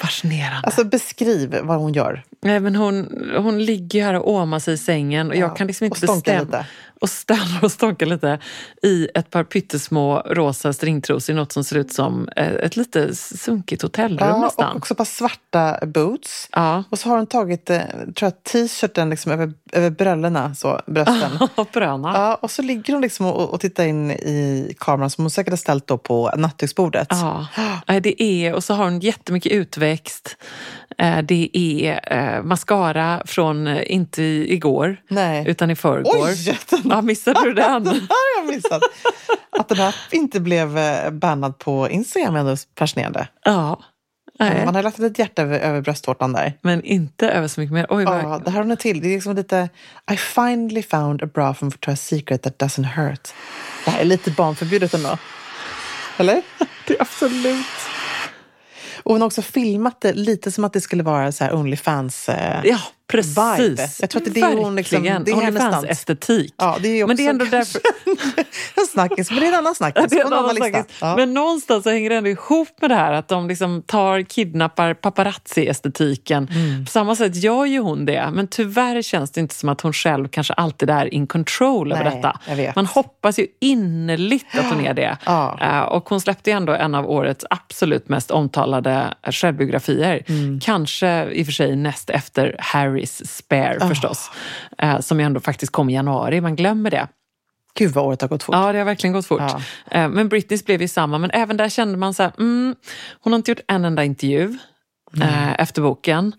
Fascinerande. 0.00 0.60
Alltså 0.66 0.84
beskriv 0.84 1.58
vad 1.62 1.78
hon 1.78 1.92
gör. 1.92 2.22
Nej, 2.42 2.60
men 2.60 2.76
hon, 2.76 3.08
hon 3.36 3.64
ligger 3.64 4.04
här 4.04 4.14
och 4.14 4.30
åmar 4.30 4.58
sig 4.58 4.74
i 4.74 4.78
sängen 4.78 5.28
och 5.30 5.36
jag 5.36 5.50
Ja, 5.50 5.54
kan 5.54 5.66
liksom 5.66 5.84
inte 5.84 6.00
bestämma. 6.06 6.40
lite. 6.40 6.66
Och 7.00 7.10
stannar 7.10 7.64
och 7.64 7.72
stånkar 7.72 8.06
lite 8.06 8.38
i 8.82 9.08
ett 9.14 9.30
par 9.30 9.44
pyttesmå 9.44 10.18
rosa 10.20 10.72
stringtrosor 10.72 11.32
i 11.32 11.36
något 11.36 11.52
som 11.52 11.64
ser 11.64 11.76
ut 11.76 11.92
som 11.92 12.28
eh, 12.36 12.48
ett 12.52 12.76
lite 12.76 13.14
sunkigt 13.14 13.82
hotellrum 13.82 14.28
Ja, 14.28 14.38
nästan. 14.40 14.70
och 14.70 14.76
också 14.76 14.94
ett 14.94 14.98
par 14.98 15.04
svarta 15.04 15.78
boots. 15.86 16.48
Ja. 16.52 16.84
Och 16.90 16.98
så 16.98 17.08
har 17.08 17.16
hon 17.16 17.26
tagit 17.26 17.70
eh, 17.70 17.80
tror 18.16 18.32
jag, 18.32 18.42
t-shirten 18.44 19.10
liksom 19.10 19.32
över, 19.32 19.52
över 19.72 19.90
bröllorna, 19.90 20.54
så, 20.54 20.80
brösten. 20.86 21.30
Bröna. 21.72 22.12
Ja, 22.14 22.34
och 22.42 22.50
så 22.50 22.62
ligger 22.62 22.92
hon 22.92 23.02
liksom 23.02 23.26
och, 23.26 23.50
och 23.54 23.60
tittar 23.60 23.84
in 23.84 24.10
i 24.10 24.74
kameran 24.80 25.10
som 25.10 25.24
hon 25.24 25.30
säkert 25.30 25.52
har 25.52 25.56
ställt 25.56 25.86
då 25.86 25.98
på 25.98 26.30
nattduksbordet. 26.36 27.08
Ja, 27.10 27.46
Nej, 27.88 28.00
det 28.00 28.22
är, 28.22 28.54
och 28.54 28.64
så 28.64 28.74
har 28.74 28.84
hon 28.84 29.00
jättemycket 29.00 29.52
utväxt. 29.52 30.36
Eh, 30.98 31.18
Det 31.22 31.50
är 31.56 32.42
mascara 32.42 33.22
från, 33.26 33.68
inte 33.68 34.22
igår, 34.22 34.96
Nej. 35.08 35.44
utan 35.48 35.70
i 35.70 35.76
förrgår. 35.76 36.26
Oj! 36.28 36.58
Ja, 36.90 37.02
missade 37.02 37.40
du 37.44 37.54
den? 37.54 37.84
den 37.84 37.94
har 37.94 38.16
jag 38.44 38.54
missat. 38.54 38.82
Att 39.58 39.68
den 39.68 39.78
här 39.78 39.94
inte 40.10 40.40
blev 40.40 40.78
eh, 40.78 41.10
bannad 41.10 41.58
på 41.58 41.88
Instagram 41.88 42.34
är 42.36 42.40
ändå 42.40 42.56
fascinerande. 42.78 43.28
Ja. 43.44 43.80
Nej, 44.40 44.64
Man 44.64 44.74
har 44.74 44.82
lagt 44.82 44.98
ett 44.98 45.18
hjärta 45.18 45.42
över, 45.42 45.58
över 45.58 45.80
bröstvårtan 45.80 46.32
där. 46.32 46.52
men 46.62 46.82
inte 46.84 47.28
över 47.30 47.48
så 47.48 47.60
mycket 47.60 47.74
mer. 47.74 47.86
Oj, 47.90 48.04
vad... 48.04 48.24
Ja, 48.24 48.40
det 48.44 48.50
här 48.50 48.58
har 48.58 48.64
hon 48.66 48.76
till. 48.76 49.00
Det 49.00 49.08
är 49.08 49.14
liksom 49.14 49.36
lite 49.36 49.68
I 50.12 50.16
finally 50.16 50.82
found 50.82 51.22
a 51.22 51.26
bra 51.34 51.54
from 51.54 51.70
Victoria's 51.70 51.96
Secret 51.96 52.42
that 52.42 52.58
doesn't 52.58 52.84
hurt. 52.84 53.28
Det 53.84 53.90
här 53.90 54.00
är 54.00 54.04
lite 54.04 54.30
barnförbjudet 54.30 54.94
ändå. 54.94 55.18
Eller? 56.16 56.42
det 56.86 56.94
är 56.94 57.02
absolut. 57.02 57.66
Och 59.02 59.12
hon 59.12 59.20
har 59.20 59.26
också 59.26 59.42
filmat 59.42 60.00
det 60.00 60.12
lite 60.12 60.52
som 60.52 60.64
att 60.64 60.72
det 60.72 60.80
skulle 60.80 61.02
vara 61.02 61.32
så 61.32 61.44
här 61.44 61.54
Onlyfans. 61.54 62.28
Eh, 62.28 62.60
Ja, 62.64 62.78
precis. 63.08 63.38
vibe. 63.38 63.88
Jag 64.00 64.10
tror 64.10 64.22
att 64.22 64.34
det 64.34 64.40
är 64.40 64.50
det 64.50 64.56
hon 64.62 64.76
liksom- 64.76 65.02
Verkligen. 65.02 65.24
det 65.24 65.30
är 65.30 65.40
hennes 65.40 65.84
estetik. 65.84 66.54
Ja, 66.56 66.76
det 66.82 67.00
är 67.00 67.06
men 67.06 67.16
det 67.16 67.26
är 67.26 67.30
ändå 67.30 67.44
därför... 67.44 67.80
en 68.80 68.86
snackis, 68.92 69.30
men 69.30 69.40
det 69.40 69.46
är 69.46 69.48
en 69.48 69.54
annan 69.58 69.74
snackis. 69.74 70.04
Det 70.10 70.16
är 70.20 70.26
en 70.26 70.32
annan 70.32 70.56
snackis. 70.56 70.84
Ja. 71.00 71.16
Men 71.16 71.34
någonstans 71.34 71.84
så 71.84 71.90
hänger 71.90 72.10
det 72.10 72.16
ändå 72.16 72.30
ihop 72.30 72.68
med 72.80 72.90
det 72.90 72.94
här 72.96 73.12
att 73.12 73.28
de 73.28 73.48
liksom 73.48 73.82
tar, 73.82 74.22
kidnappar 74.22 74.94
paparazzi-estetiken. 74.94 76.48
Mm. 76.50 76.84
På 76.84 76.90
samma 76.90 77.16
sätt 77.16 77.36
gör 77.36 77.64
ju 77.64 77.78
hon 77.78 78.04
det, 78.06 78.30
men 78.32 78.46
tyvärr 78.48 79.02
känns 79.02 79.30
det 79.30 79.40
inte 79.40 79.54
som 79.54 79.68
att 79.68 79.80
hon 79.80 79.92
själv 79.92 80.28
kanske 80.28 80.52
alltid 80.52 80.90
är 80.90 81.14
in 81.14 81.26
control 81.26 81.92
över 81.92 82.04
Nej, 82.04 82.14
detta. 82.16 82.72
Man 82.76 82.86
hoppas 82.86 83.38
ju 83.38 83.46
innerligt 83.60 84.46
att 84.58 84.64
hon 84.64 84.80
är 84.86 84.94
det. 84.94 85.16
Ja. 85.24 85.58
Eh, 85.60 85.78
Och 85.80 86.08
hon 86.08 86.20
släppte 86.20 86.50
ju 86.50 86.56
ändå 86.56 86.72
en 86.72 86.94
av 86.94 87.10
årets 87.10 87.44
absolut 87.50 88.08
mest 88.08 88.30
omtalade 88.30 89.14
självbiografier. 89.22 90.22
Mm. 90.28 90.60
Kanske 90.60 91.24
i 91.32 91.42
och 91.42 91.46
för 91.46 91.52
sig 91.52 91.76
näst 91.76 92.10
efter 92.10 92.56
Harrys 92.98 93.36
Spare 93.36 93.88
förstås. 93.88 94.30
Eh, 94.78 95.00
Som 95.00 95.20
ju 95.20 95.26
ändå 95.26 95.40
faktiskt 95.40 95.72
kom 95.72 95.90
i 95.90 95.94
januari, 95.94 96.40
man 96.40 96.56
glömmer 96.56 96.90
det. 96.90 97.08
Gud 97.74 97.90
vad 97.92 98.04
året 98.04 98.20
har 98.20 98.28
gått 98.28 98.42
fort. 98.42 98.54
Ja, 98.54 98.72
det 98.72 98.78
har 98.78 98.84
verkligen 98.84 99.12
gått 99.14 99.26
fort. 99.26 99.40
Ja. 99.40 99.60
Eh, 99.90 100.08
Men 100.08 100.28
Britneys 100.28 100.64
blev 100.64 100.82
ju 100.82 100.88
samma, 100.88 101.18
men 101.18 101.30
även 101.30 101.56
där 101.56 101.68
kände 101.68 101.98
man 101.98 102.14
så 102.14 102.22
här, 102.22 102.32
mm, 102.38 102.74
hon 103.20 103.32
har 103.32 103.36
inte 103.38 103.50
gjort 103.50 103.60
en 103.68 103.84
enda 103.84 104.04
intervju. 104.04 104.58
eh, 105.20 105.60
Efter 105.60 105.82
boken. 105.82 106.32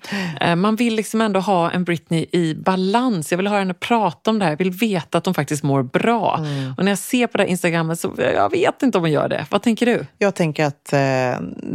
Man 0.58 0.76
vill 0.76 0.96
liksom 0.96 1.22
ändå 1.22 1.40
ha 1.40 1.72
en 1.72 1.84
Britney 1.84 2.26
i 2.32 2.56
balans. 2.56 3.32
Jag 3.32 3.38
vill 3.38 3.48
höra 3.48 3.60
henne 3.60 3.74
prata 3.74 4.32
om 4.32 4.40
det 4.40 4.46
här. 4.46 4.52
Jag 4.52 4.58
vill 4.58 4.72
veta 4.72 5.18
att 5.18 5.26
hon 5.26 5.34
faktiskt 5.34 5.64
mår 5.64 5.84
bra. 5.84 6.36
Mm. 6.40 6.74
Och 6.78 6.84
när 6.84 6.92
jag 6.92 7.00
ser 7.00 7.28
på 7.28 7.38
det 7.38 7.44
här 7.44 7.50
Instagrammet 7.50 8.00
så 8.00 8.14
jag 8.18 8.52
vet 8.52 8.84
inte 8.84 8.98
om 8.98 9.04
hon 9.04 9.12
gör 9.12 9.30
det. 9.30 9.46
Vad 9.50 9.62
tänker 9.62 9.86
du? 9.86 10.06
Jag 10.18 10.36
tänker 10.36 10.66
att 10.66 10.94
eh, 10.94 10.98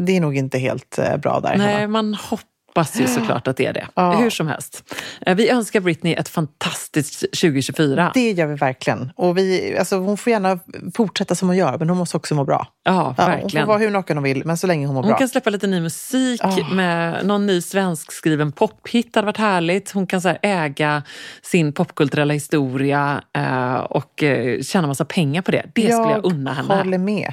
det 0.04 0.16
är 0.16 0.20
nog 0.20 0.36
inte 0.36 0.58
helt 0.58 0.98
eh, 0.98 1.16
bra 1.16 1.40
där 1.40 1.56
Nej, 1.56 1.86
man 1.88 2.14
hoppas 2.14 2.44
hoppas 2.74 3.00
ju 3.00 3.06
såklart 3.06 3.48
att 3.48 3.56
det 3.56 3.66
är 3.66 3.72
det. 3.72 3.86
Ja. 3.94 4.12
Hur 4.12 4.30
som 4.30 4.48
helst. 4.48 4.94
Eh, 5.26 5.34
Vi 5.36 5.50
önskar 5.50 5.80
Britney 5.80 6.14
ett 6.14 6.28
fantastiskt 6.28 7.20
2024. 7.20 8.10
Det 8.14 8.30
gör 8.32 8.46
vi 8.46 8.54
verkligen. 8.54 9.12
Och 9.16 9.38
vi, 9.38 9.76
alltså, 9.78 9.96
hon 9.98 10.16
får 10.16 10.30
gärna 10.30 10.58
fortsätta 10.94 11.34
som 11.34 11.48
hon 11.48 11.56
gör, 11.56 11.78
men 11.78 11.88
hon 11.88 11.98
måste 11.98 12.16
också 12.16 12.34
må 12.34 12.44
bra. 12.44 12.66
Ja, 12.84 12.92
Ja, 12.92 13.02
hon 13.06 13.14
får 13.14 13.22
verkligen. 13.42 13.66
vara 13.68 13.78
hur 13.78 13.90
naken 13.90 14.16
hon 14.16 14.24
vill, 14.24 14.42
men 14.44 14.56
så 14.56 14.66
länge 14.66 14.86
hon 14.86 14.94
mår 14.94 15.02
Hon 15.02 15.08
bra. 15.08 15.18
kan 15.18 15.28
släppa 15.28 15.50
lite 15.50 15.66
ny 15.66 15.80
musik 15.80 16.40
Ah. 16.44 16.74
med 16.74 17.26
någon 17.26 17.46
ny 17.46 17.60
svenskskriven 17.60 18.52
pophit. 18.52 19.14
hade 19.16 19.26
varit 19.26 19.36
härligt. 19.36 19.90
Hon 19.90 20.06
kan 20.06 20.20
så 20.20 20.34
äga 20.42 21.02
sin 21.42 21.72
popkulturella 21.72 22.34
historia 22.34 23.22
eh, 23.36 23.74
och 23.74 24.22
eh, 24.22 24.60
tjäna 24.62 24.86
massa 24.86 25.04
pengar 25.04 25.42
på 25.42 25.50
det. 25.50 25.62
Det 25.74 25.80
skulle 25.82 26.10
jag 26.12 26.24
unna 26.26 26.52
henne. 26.52 26.74
håller 26.74 26.98
med. 26.98 27.32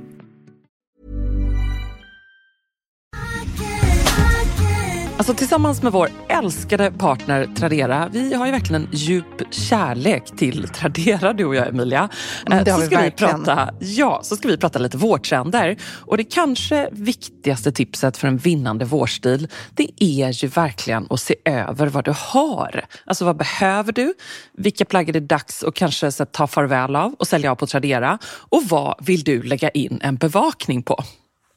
Alltså 5.21 5.33
tillsammans 5.33 5.83
med 5.83 5.91
vår 5.91 6.09
älskade 6.29 6.91
partner 6.91 7.45
Tradera, 7.55 8.09
vi 8.11 8.33
har 8.33 8.45
ju 8.45 8.51
verkligen 8.51 8.81
en 8.81 8.89
djup 8.91 9.53
kärlek 9.53 10.37
till 10.37 10.67
Tradera 10.67 11.33
du 11.33 11.45
och 11.45 11.55
jag 11.55 11.67
Emilia. 11.67 12.09
Mm, 12.47 12.63
det 12.63 12.71
Eh, 12.71 12.75
har 12.75 12.81
så 12.81 12.89
vi 12.89 12.95
ska 12.95 13.01
verkligen. 13.01 13.39
Vi 13.39 13.45
prata, 13.45 13.73
ja, 13.79 14.19
så 14.23 14.35
ska 14.35 14.47
vi 14.47 14.57
prata 14.57 14.79
lite 14.79 14.97
vårtrender. 14.97 15.77
Och 15.83 16.17
det 16.17 16.23
kanske 16.23 16.89
viktigaste 16.91 17.71
tipset 17.71 18.17
för 18.17 18.27
en 18.27 18.37
vinnande 18.37 18.85
vårstil, 18.85 19.47
det 19.71 19.87
är 19.99 20.43
ju 20.43 20.47
verkligen 20.47 21.07
att 21.09 21.21
se 21.21 21.35
över 21.45 21.87
vad 21.87 22.05
du 22.05 22.13
har. 22.17 22.85
Alltså 23.05 23.25
vad 23.25 23.37
behöver 23.37 23.93
du? 23.93 24.13
Vilka 24.57 24.85
plagg 24.85 25.09
är 25.09 25.13
det 25.13 25.19
dags 25.19 25.63
att 25.63 25.75
kanske 25.75 26.11
ta 26.11 26.47
farväl 26.47 26.95
av 26.95 27.13
och 27.13 27.27
sälja 27.27 27.51
av 27.51 27.55
på 27.55 27.67
Tradera? 27.67 28.17
Och 28.25 28.63
vad 28.69 28.95
vill 29.05 29.23
du 29.23 29.43
lägga 29.43 29.69
in 29.69 29.99
en 30.03 30.15
bevakning 30.15 30.83
på? 30.83 31.03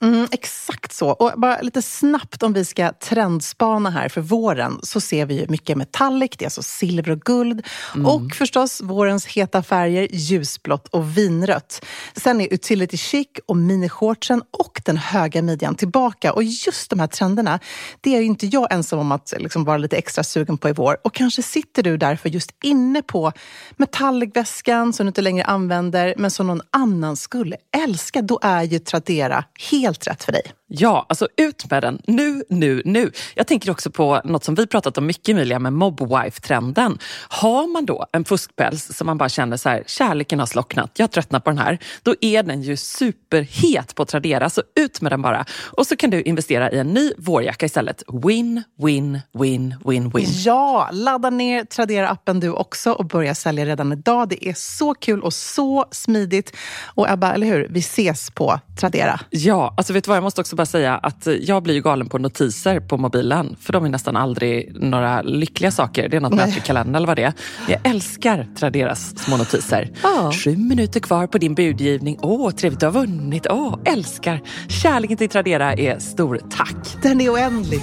Mm, 0.04 0.28
exakt 0.30 0.92
så. 0.92 1.10
Och 1.10 1.32
bara 1.36 1.60
lite 1.60 1.82
snabbt 1.82 2.42
om 2.42 2.52
vi 2.52 2.64
ska 2.64 2.92
trendspana 2.92 3.90
här 3.90 4.08
för 4.08 4.20
våren 4.20 4.78
så 4.82 5.00
ser 5.00 5.26
vi 5.26 5.40
ju 5.40 5.46
mycket 5.48 5.76
metallic, 5.76 6.30
det 6.38 6.42
är 6.42 6.46
alltså 6.46 6.62
silver 6.62 7.10
och 7.10 7.20
guld. 7.20 7.66
Och 8.04 8.34
förstås 8.34 8.80
vårens 8.80 9.26
heta 9.26 9.62
färger, 9.62 10.08
ljusblått 10.10 10.88
och 10.88 11.18
vinrött. 11.18 11.84
Sen 12.16 12.40
är 12.40 12.54
utility 12.54 12.96
chic 12.96 13.28
och 13.46 13.56
minishortsen 13.56 14.42
och 14.50 14.80
den 14.84 14.96
höga 14.96 15.42
midjan 15.42 15.74
tillbaka. 15.74 16.32
Och 16.32 16.42
just 16.42 16.90
de 16.90 17.00
här 17.00 17.06
trenderna, 17.06 17.60
det 18.00 18.16
är 18.16 18.20
ju 18.20 18.26
inte 18.26 18.46
jag 18.46 18.72
ensam 18.72 18.98
om 18.98 19.12
att 19.12 19.34
liksom 19.38 19.64
vara 19.64 19.76
lite 19.76 19.96
extra 19.96 20.24
sugen 20.24 20.58
på 20.58 20.68
i 20.68 20.72
vår. 20.72 20.96
Och 21.04 21.14
kanske 21.14 21.42
sitter 21.42 21.82
du 21.82 21.96
därför 21.96 22.28
just 22.28 22.50
inne 22.62 23.02
på 23.02 23.32
metallic-väskan 23.76 24.92
som 24.92 25.06
du 25.06 25.08
inte 25.08 25.22
längre 25.22 25.44
använder 25.44 26.14
men 26.18 26.30
som 26.30 26.46
någon 26.46 26.62
annan 26.70 27.16
skulle 27.16 27.56
älska. 27.76 28.22
Då 28.22 28.38
är 28.42 28.62
ju 28.62 28.78
Tradera 28.78 29.44
helt 29.70 29.93
rätt 30.02 30.24
för 30.24 30.32
dig. 30.32 30.52
Ja, 30.78 31.06
alltså 31.08 31.28
ut 31.36 31.70
med 31.70 31.82
den 31.82 32.02
nu, 32.06 32.44
nu, 32.48 32.82
nu. 32.84 33.10
Jag 33.34 33.46
tänker 33.46 33.70
också 33.70 33.90
på 33.90 34.20
något 34.24 34.44
som 34.44 34.54
vi 34.54 34.66
pratat 34.66 34.98
om 34.98 35.06
mycket 35.06 35.28
Emilia 35.28 35.58
med 35.58 35.72
mobwife-trenden. 35.72 36.98
Har 37.28 37.72
man 37.72 37.86
då 37.86 38.06
en 38.12 38.24
fuskpäls 38.24 38.96
som 38.96 39.06
man 39.06 39.18
bara 39.18 39.28
känner 39.28 39.56
så 39.56 39.68
här, 39.68 39.84
kärleken 39.86 40.38
har 40.38 40.46
slocknat, 40.46 40.90
jag 40.96 41.02
har 41.02 41.08
tröttnat 41.08 41.44
på 41.44 41.50
den 41.50 41.58
här. 41.58 41.78
Då 42.02 42.14
är 42.20 42.42
den 42.42 42.62
ju 42.62 42.76
superhet 42.76 43.94
på 43.94 44.04
Tradera, 44.04 44.50
så 44.50 44.62
ut 44.80 45.00
med 45.00 45.12
den 45.12 45.22
bara. 45.22 45.44
Och 45.62 45.86
så 45.86 45.96
kan 45.96 46.10
du 46.10 46.22
investera 46.22 46.70
i 46.70 46.78
en 46.78 46.86
ny 46.86 47.12
vårjacka 47.18 47.66
istället. 47.66 48.02
Win, 48.24 48.62
win, 48.82 49.20
win, 49.38 49.74
win, 49.86 50.10
win. 50.10 50.26
Ja, 50.44 50.88
ladda 50.92 51.30
ner 51.30 51.64
Tradera-appen 51.64 52.40
du 52.40 52.50
också 52.50 52.92
och 52.92 53.04
börja 53.04 53.34
sälja 53.34 53.66
redan 53.66 53.92
idag. 53.92 54.28
Det 54.28 54.48
är 54.48 54.54
så 54.54 54.94
kul 54.94 55.22
och 55.22 55.34
så 55.34 55.84
smidigt. 55.90 56.56
Och 56.84 57.10
Ebba, 57.10 57.32
eller 57.32 57.46
hur? 57.46 57.68
Vi 57.70 57.80
ses 57.80 58.30
på 58.30 58.60
Tradera. 58.80 59.20
Ja, 59.30 59.74
alltså 59.76 59.92
vet 59.92 60.04
du 60.04 60.08
vad, 60.08 60.16
jag 60.16 60.24
måste 60.24 60.40
också 60.40 60.56
bara 60.56 60.63
säga 60.66 60.96
att 60.96 61.28
jag 61.40 61.62
blir 61.62 61.74
ju 61.74 61.82
galen 61.82 62.08
på 62.08 62.18
notiser 62.18 62.80
på 62.80 62.96
mobilen. 62.96 63.56
För 63.60 63.72
de 63.72 63.84
är 63.84 63.88
nästan 63.88 64.16
aldrig 64.16 64.82
några 64.82 65.22
lyckliga 65.22 65.70
saker. 65.70 66.08
Det 66.08 66.16
är 66.16 66.20
något 66.20 66.34
möte 66.34 66.58
i 66.58 66.60
kalendern 66.60 66.94
eller 66.94 67.06
vad 67.06 67.16
det 67.16 67.22
är. 67.22 67.32
Jag 67.68 67.80
älskar 67.84 68.48
Traderas 68.58 69.18
små 69.18 69.36
notiser. 69.36 69.90
Ja. 70.02 70.32
Sju 70.32 70.56
minuter 70.56 71.00
kvar 71.00 71.26
på 71.26 71.38
din 71.38 71.54
budgivning. 71.54 72.18
Åh, 72.22 72.50
trevligt 72.50 72.80
du 72.80 72.86
har 72.86 72.92
vunnit. 72.92 73.46
Åh, 73.50 73.78
älskar. 73.84 74.40
Kärleken 74.82 75.16
till 75.16 75.28
Tradera 75.28 75.72
är 75.74 75.98
stor. 75.98 76.40
Tack. 76.50 77.02
Den 77.02 77.20
är 77.20 77.30
oändlig. 77.30 77.82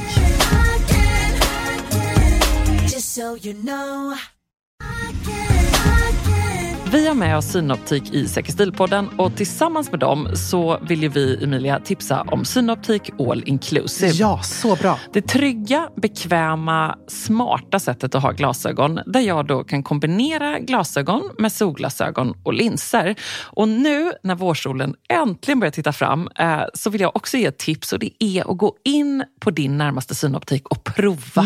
Vi 6.91 7.07
har 7.07 7.15
med 7.15 7.37
oss 7.37 7.45
Synoptik 7.51 8.13
i 8.13 8.27
Säker 8.27 8.51
stil-podden 8.51 9.09
och 9.17 9.35
tillsammans 9.35 9.91
med 9.91 9.99
dem 9.99 10.27
så 10.35 10.79
vill 10.87 11.03
ju 11.03 11.09
vi, 11.09 11.43
Emilia, 11.43 11.79
tipsa 11.79 12.21
om 12.21 12.45
Synoptik 12.45 13.09
All 13.19 13.43
Inclusive. 13.45 14.11
Ja, 14.11 14.41
så 14.43 14.75
bra. 14.75 14.99
Det 15.13 15.21
trygga, 15.21 15.89
bekväma, 15.95 16.95
smarta 17.07 17.79
sättet 17.79 18.15
att 18.15 18.23
ha 18.23 18.31
glasögon 18.31 18.99
där 19.05 19.19
jag 19.19 19.47
då 19.47 19.63
kan 19.63 19.83
kombinera 19.83 20.59
glasögon 20.59 21.29
med 21.37 21.51
solglasögon 21.51 22.33
och 22.43 22.53
linser. 22.53 23.15
Och 23.43 23.67
nu 23.69 24.11
när 24.23 24.35
vårsolen 24.35 24.95
äntligen 25.09 25.59
börjar 25.59 25.71
titta 25.71 25.93
fram 25.93 26.29
eh, 26.39 26.61
så 26.73 26.89
vill 26.89 27.01
jag 27.01 27.15
också 27.15 27.37
ge 27.37 27.45
ett 27.45 27.57
tips 27.59 27.93
och 27.93 27.99
det 27.99 28.23
är 28.23 28.51
att 28.51 28.57
gå 28.57 28.75
in 28.85 29.23
på 29.39 29.51
din 29.51 29.77
närmaste 29.77 30.15
synoptik 30.15 30.67
och 30.67 30.83
prova. 30.83 31.45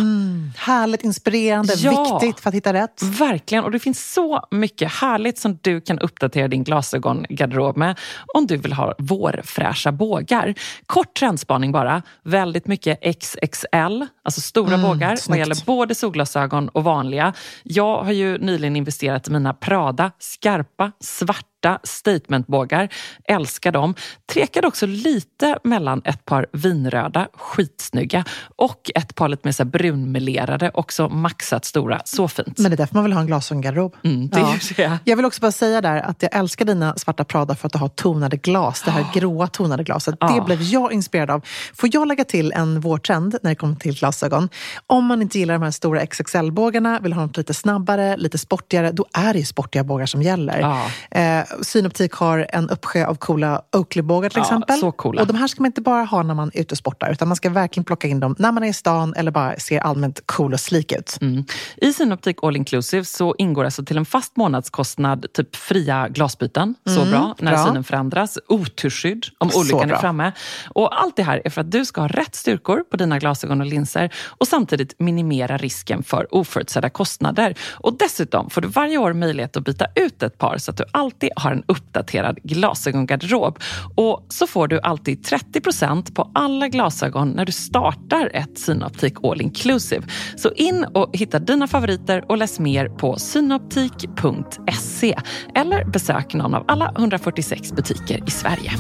Härligt 0.58 1.04
inspirerande, 1.04 1.74
Ja. 1.78 2.20
viktigt 2.22 2.40
för 2.40 2.50
att 2.50 2.56
hitta 2.56 2.74
rätt. 2.74 3.04
Verkligen, 3.04 3.64
och 3.64 3.72
det 3.72 3.80
finns 3.80 4.14
så 4.14 4.48
mycket 4.52 4.92
härligt 4.92 5.35
som 5.38 5.60
du 5.62 5.82
kan 5.82 6.00
uppdatera 6.00 6.48
din 6.48 6.64
glasögongarderob 6.64 7.78
med 7.78 8.00
om 8.34 8.48
du 8.48 8.58
vill 8.58 8.74
ha 8.74 8.96
vårfräscha 8.98 9.92
bågar. 9.92 10.54
Kort 10.86 11.14
trendspaning 11.14 11.72
bara, 11.72 12.02
väldigt 12.24 12.68
mycket 12.68 13.00
XXL, 13.20 14.06
alltså 14.24 14.42
stora 14.42 14.78
bågar 14.78 15.10
vad 15.10 15.20
snyggt. 15.20 15.40
gäller 15.40 15.66
både 15.66 15.96
solglasögon 15.96 16.70
och 16.70 16.84
vanliga. 16.84 17.34
Jag 17.64 18.04
har 18.04 18.12
ju 18.12 18.38
nyligen 18.38 18.76
investerat 18.76 19.28
i 19.28 19.32
mina 19.32 19.54
Prada 19.54 20.12
skarpa, 20.20 20.92
svarta 21.00 21.55
statementbågar. 21.84 22.90
Älskar 23.24 23.72
dem. 23.72 23.96
Trekade 24.34 24.68
också 24.68 24.86
lite 24.86 25.60
mellan 25.64 26.02
ett 26.06 26.26
par 26.26 26.46
vinröda, 26.52 27.28
skitsnygga 27.34 28.26
och 28.56 28.92
ett 28.96 29.16
par 29.16 29.30
lite 29.30 29.48
mer 29.48 29.52
så 29.52 29.66
brunmelerade, 29.66 30.72
också 30.74 31.10
maxat 31.10 31.66
stora. 31.66 32.02
Så 32.06 32.28
fint. 32.28 32.60
Men 32.60 32.72
det 32.72 32.76
är 32.76 32.78
därför 32.78 32.96
man 32.96 33.04
vill 33.04 33.14
ha 33.14 33.22
en 33.22 33.28
glasögongarderob. 33.28 33.96
Mm, 34.04 34.30
det 34.30 34.40
det. 34.76 35.00
Jag 35.04 35.16
vill 35.16 35.26
också 35.26 35.42
bara 35.42 35.52
säga 35.52 35.82
där 35.82 36.02
att 36.02 36.22
jag 36.22 36.36
älskar 36.36 36.66
dina 36.66 36.96
svarta 36.98 37.24
Prada 37.24 37.56
för 37.56 37.68
att 37.68 37.74
du 37.74 37.80
har 37.80 37.90
tonade 37.90 38.38
glas. 38.38 38.82
Det 38.82 38.92
här 38.92 39.06
gråa 39.14 39.48
tonade 39.48 39.84
glaset. 39.84 40.16
Ja. 40.20 40.28
Det 40.28 40.42
blev 40.42 40.62
jag 40.62 40.94
inspirerad 40.94 41.30
av. 41.30 41.46
Får 41.74 41.90
jag 41.94 42.08
lägga 42.08 42.24
till 42.24 42.52
en 42.52 42.80
vårtrend 42.80 43.38
när 43.44 43.52
det 43.52 43.56
kommer 43.56 43.76
till 43.76 44.00
glasögon? 44.00 44.50
Om 44.88 45.06
man 45.06 45.22
inte 45.22 45.40
gillar 45.40 45.54
de 45.54 45.64
här 45.64 45.72
stora 45.72 46.06
XXL-bågarna, 46.06 47.00
vill 47.00 47.14
ha 47.14 47.22
något 47.22 47.38
lite 47.38 47.54
snabbare, 47.54 48.18
lite 48.18 48.38
sportigare, 48.38 48.92
då 48.92 49.06
är 49.14 49.34
det 49.34 49.40
ju 49.40 49.46
sportiga 49.46 49.84
bågar 49.84 50.06
som 50.06 50.22
gäller. 50.22 50.60
Ja. 50.60 50.86
Eh, 51.20 51.46
Synoptik 51.62 52.14
har 52.14 52.48
en 52.50 52.70
uppsjö 52.70 53.06
av 53.06 53.16
coola 53.16 53.62
Oakley-bågar 53.72 54.30
till 54.30 54.38
Ja, 54.40 54.44
exempel. 54.44 54.80
så 54.80 54.92
coola. 54.92 55.22
Och 55.22 55.28
de 55.28 55.36
här 55.36 55.48
ska 55.48 55.62
man 55.62 55.66
inte 55.66 55.82
bara 55.82 56.04
ha 56.04 56.24
när 56.24 56.34
man 56.34 56.52
är 56.54 56.62
ute 56.62 56.74
och 56.74 56.78
sportar, 56.78 57.12
utan 57.12 57.28
man 57.28 57.36
ska 57.38 57.50
verkligen 57.50 57.86
plocka 57.86 58.08
in 58.08 58.20
dem 58.20 58.36
när 58.40 58.52
man 58.52 58.64
är 58.64 58.68
i 58.68 58.74
stan 58.74 59.14
eller 59.18 59.32
bara 59.32 59.60
ser 59.60 59.80
allmänt 59.80 60.22
cool 60.26 60.54
och 60.54 60.60
slik 60.60 60.92
ut. 60.92 61.18
Mm. 61.22 61.44
I 61.78 61.94
Synoptik 61.94 62.38
All 62.44 62.56
Inclusive 62.56 63.06
så 63.06 63.36
ingår 63.38 63.66
alltså 63.66 63.86
till 63.86 63.98
en 63.98 64.06
fast 64.06 64.38
månadskostnad 64.38 65.26
typ 65.34 65.56
fria 65.56 66.08
glasbyten. 66.10 66.76
Så 66.86 67.06
bra 67.06 67.36
när 67.40 67.52
bra. 67.52 67.66
synen 67.66 67.84
förändras. 67.84 68.38
Oturskydd 68.48 69.26
om 69.38 69.50
olyckan 69.56 69.92
är 69.92 69.96
framme. 69.96 70.32
Och 70.70 71.02
allt 71.02 71.16
det 71.16 71.24
här 71.24 71.42
är 71.46 71.50
för 71.50 71.62
att 71.62 71.72
du 71.72 71.86
ska 71.86 72.02
ha 72.02 72.08
rätt 72.08 72.36
styrkor 72.36 72.84
på 72.92 72.98
dina 72.98 73.20
glasögon 73.20 73.62
och 73.62 73.68
linser 73.68 74.14
och 74.28 74.48
samtidigt 74.48 75.00
minimera 75.00 75.58
risken 75.58 76.04
för 76.04 76.36
oförutsedda 76.36 76.90
kostnader. 76.90 77.56
Och 77.72 77.98
dessutom 77.98 78.50
får 78.50 78.62
du 78.62 78.68
varje 78.68 78.98
år 78.98 79.14
möjlighet 79.14 79.58
att 79.58 79.64
byta 79.64 79.86
ut 79.96 80.24
ett 80.24 80.38
par 80.38 80.58
så 80.58 80.72
att 80.72 80.78
du 80.78 80.84
alltid 80.92 81.30
har 81.36 81.45
har 81.46 81.52
en 81.52 81.64
uppdaterad 81.68 82.40
glasögongarderob. 82.44 83.60
Och 83.96 84.26
så 84.30 84.48
får 84.48 84.68
du 84.68 84.80
alltid 84.80 85.26
30% 85.26 86.14
på 86.14 86.32
alla 86.34 86.68
glasögon 86.68 87.30
när 87.30 87.46
du 87.46 87.52
startar 87.52 88.32
ett 88.34 88.60
Synoptik 88.60 89.14
All 89.24 89.42
Inclusive. 89.42 90.04
Så 90.38 90.52
in 90.52 90.86
och 90.94 91.18
hitta 91.18 91.40
dina 91.40 91.68
favoriter 91.68 92.26
och 92.32 92.38
läs 92.38 92.60
mer 92.60 92.90
på 92.90 93.20
synoptik.se 93.20 95.18
eller 95.56 95.86
besök 95.86 96.34
någon 96.34 96.54
av 96.54 96.66
alla 96.68 96.94
146 96.98 97.72
butiker 97.72 98.24
i 98.28 98.32
Sverige. 98.32 98.72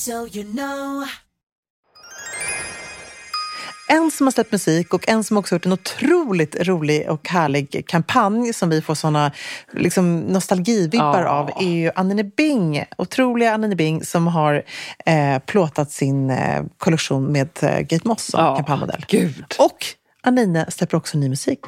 so 0.00 0.26
you 0.26 0.44
know. 0.44 1.29
En 3.90 4.10
som 4.10 4.26
har 4.26 4.32
släppt 4.32 4.52
musik 4.52 4.94
och 4.94 5.08
en 5.08 5.24
som 5.24 5.36
också 5.36 5.54
gjort 5.54 5.66
en 5.66 5.72
otroligt 5.72 6.56
rolig 6.60 7.10
och 7.10 7.28
härlig 7.28 7.84
kampanj 7.88 8.52
som 8.52 8.68
vi 8.70 8.82
får 8.82 8.94
såna 8.94 9.32
liksom, 9.72 10.20
nostalgivibbar 10.20 11.22
Ja. 11.22 11.28
av 11.28 11.50
är 11.60 11.68
ju 11.70 11.90
Anneli 11.94 12.24
Bing. 12.24 12.84
Otroliga 12.98 13.54
Anneli 13.54 13.74
Bing 13.74 14.04
som 14.04 14.26
har 14.26 14.62
eh, 15.06 15.38
plåtat 15.46 15.90
sin 15.90 16.30
eh, 16.30 16.62
kollektion 16.78 17.32
med 17.32 17.48
eh, 17.62 17.78
Gate 17.80 18.08
Moss 18.08 18.22
som 18.30 18.44
Ja, 18.44 18.56
kampanjmodell. 18.56 19.04
gud. 19.08 19.44
Och 19.58 19.76
Anine 20.22 20.66
släpper 20.70 20.96
också 20.96 21.18
ny 21.18 21.28
musik. 21.28 21.60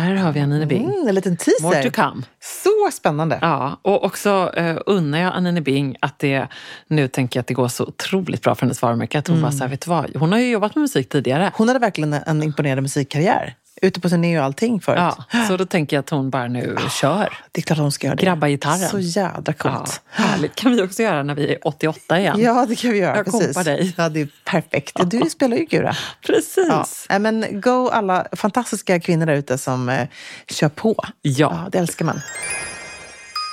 Där 0.00 0.14
har 0.14 0.32
vi 0.32 0.40
Anine 0.40 0.66
Bing. 0.66 0.84
Mm, 0.84 1.08
en 1.08 1.14
liten 1.14 1.36
teaser. 1.36 1.62
More 1.62 1.82
to 1.82 1.90
come. 1.90 2.22
Så 2.40 2.90
spännande. 2.92 3.38
Ja, 3.40 3.80
och 3.82 4.04
också 4.04 4.52
eh, 4.56 4.76
unnar 4.86 5.18
jag 5.20 5.34
Anine 5.34 5.60
Bing 5.60 5.96
att 6.00 6.18
det, 6.18 6.48
nu 6.88 7.08
tänker 7.08 7.38
jag 7.38 7.40
att 7.42 7.46
det 7.46 7.54
går 7.54 7.68
så 7.68 7.84
otroligt 7.84 8.42
bra 8.42 8.54
för 8.54 8.62
hennes 8.62 8.82
varumärke, 8.82 9.18
att 9.18 9.26
hon 9.28 9.36
Mm. 9.36 9.42
bara 9.50 9.52
så 9.52 9.64
här, 9.64 9.68
vet 9.70 9.80
du 9.80 9.90
vad, 9.90 10.16
hon 10.16 10.32
har 10.32 10.38
ju 10.38 10.50
jobbat 10.50 10.74
med 10.74 10.82
musik 10.82 11.08
tidigare. 11.08 11.52
Hon 11.54 11.68
hade 11.68 11.80
verkligen 11.80 12.12
en 12.12 12.42
imponerande 12.42 12.82
musikkarriär. 12.82 13.54
Ute 13.82 14.00
på 14.00 14.08
turné 14.08 14.38
och 14.38 14.44
allting 14.44 14.80
förut. 14.80 14.98
Ja, 15.32 15.44
så 15.48 15.56
då 15.56 15.66
tänker 15.66 15.96
jag 15.96 16.02
att 16.02 16.10
hon 16.10 16.30
bara 16.30 16.48
nu 16.48 16.76
kör. 17.00 17.38
Det 17.52 17.60
är 17.60 17.62
klart 17.62 17.78
hon 17.78 17.92
ska 17.92 18.06
göra 18.06 18.16
det. 18.16 18.22
Grabba 18.24 18.48
gitarren. 18.48 18.88
Så 18.88 18.98
jädra 18.98 19.42
Ja, 19.46 19.52
coolt. 19.52 20.00
härligt. 20.10 20.54
kan 20.54 20.72
vi 20.72 20.82
också 20.82 21.02
göra 21.02 21.22
när 21.22 21.34
vi 21.34 21.52
är 21.52 21.58
88 21.68 22.20
igen. 22.20 22.40
Ja, 22.40 22.66
det 22.68 22.76
kan 22.76 22.92
vi 22.92 22.98
göra. 22.98 23.16
Jag 23.16 23.24
precis. 23.24 23.46
kompar 23.46 23.64
dig. 23.64 23.94
Ja, 23.96 24.08
det 24.08 24.20
är 24.20 24.28
perfekt. 24.44 24.92
Ja, 24.98 25.04
Du 25.04 25.30
spelar 25.30 25.56
ju 25.56 25.64
Gura. 25.64 25.96
Precis. 26.26 27.06
Ja. 27.08 27.18
Men 27.18 27.60
go 27.60 27.88
alla 27.88 28.26
fantastiska 28.32 29.00
kvinnor 29.00 29.26
där 29.26 29.34
ute 29.34 29.58
som 29.58 29.88
eh, 29.88 30.08
kör 30.50 30.68
på. 30.68 31.04
Ja. 31.22 31.68
Det 31.72 31.78
älskar 31.78 32.04
man. 32.04 32.20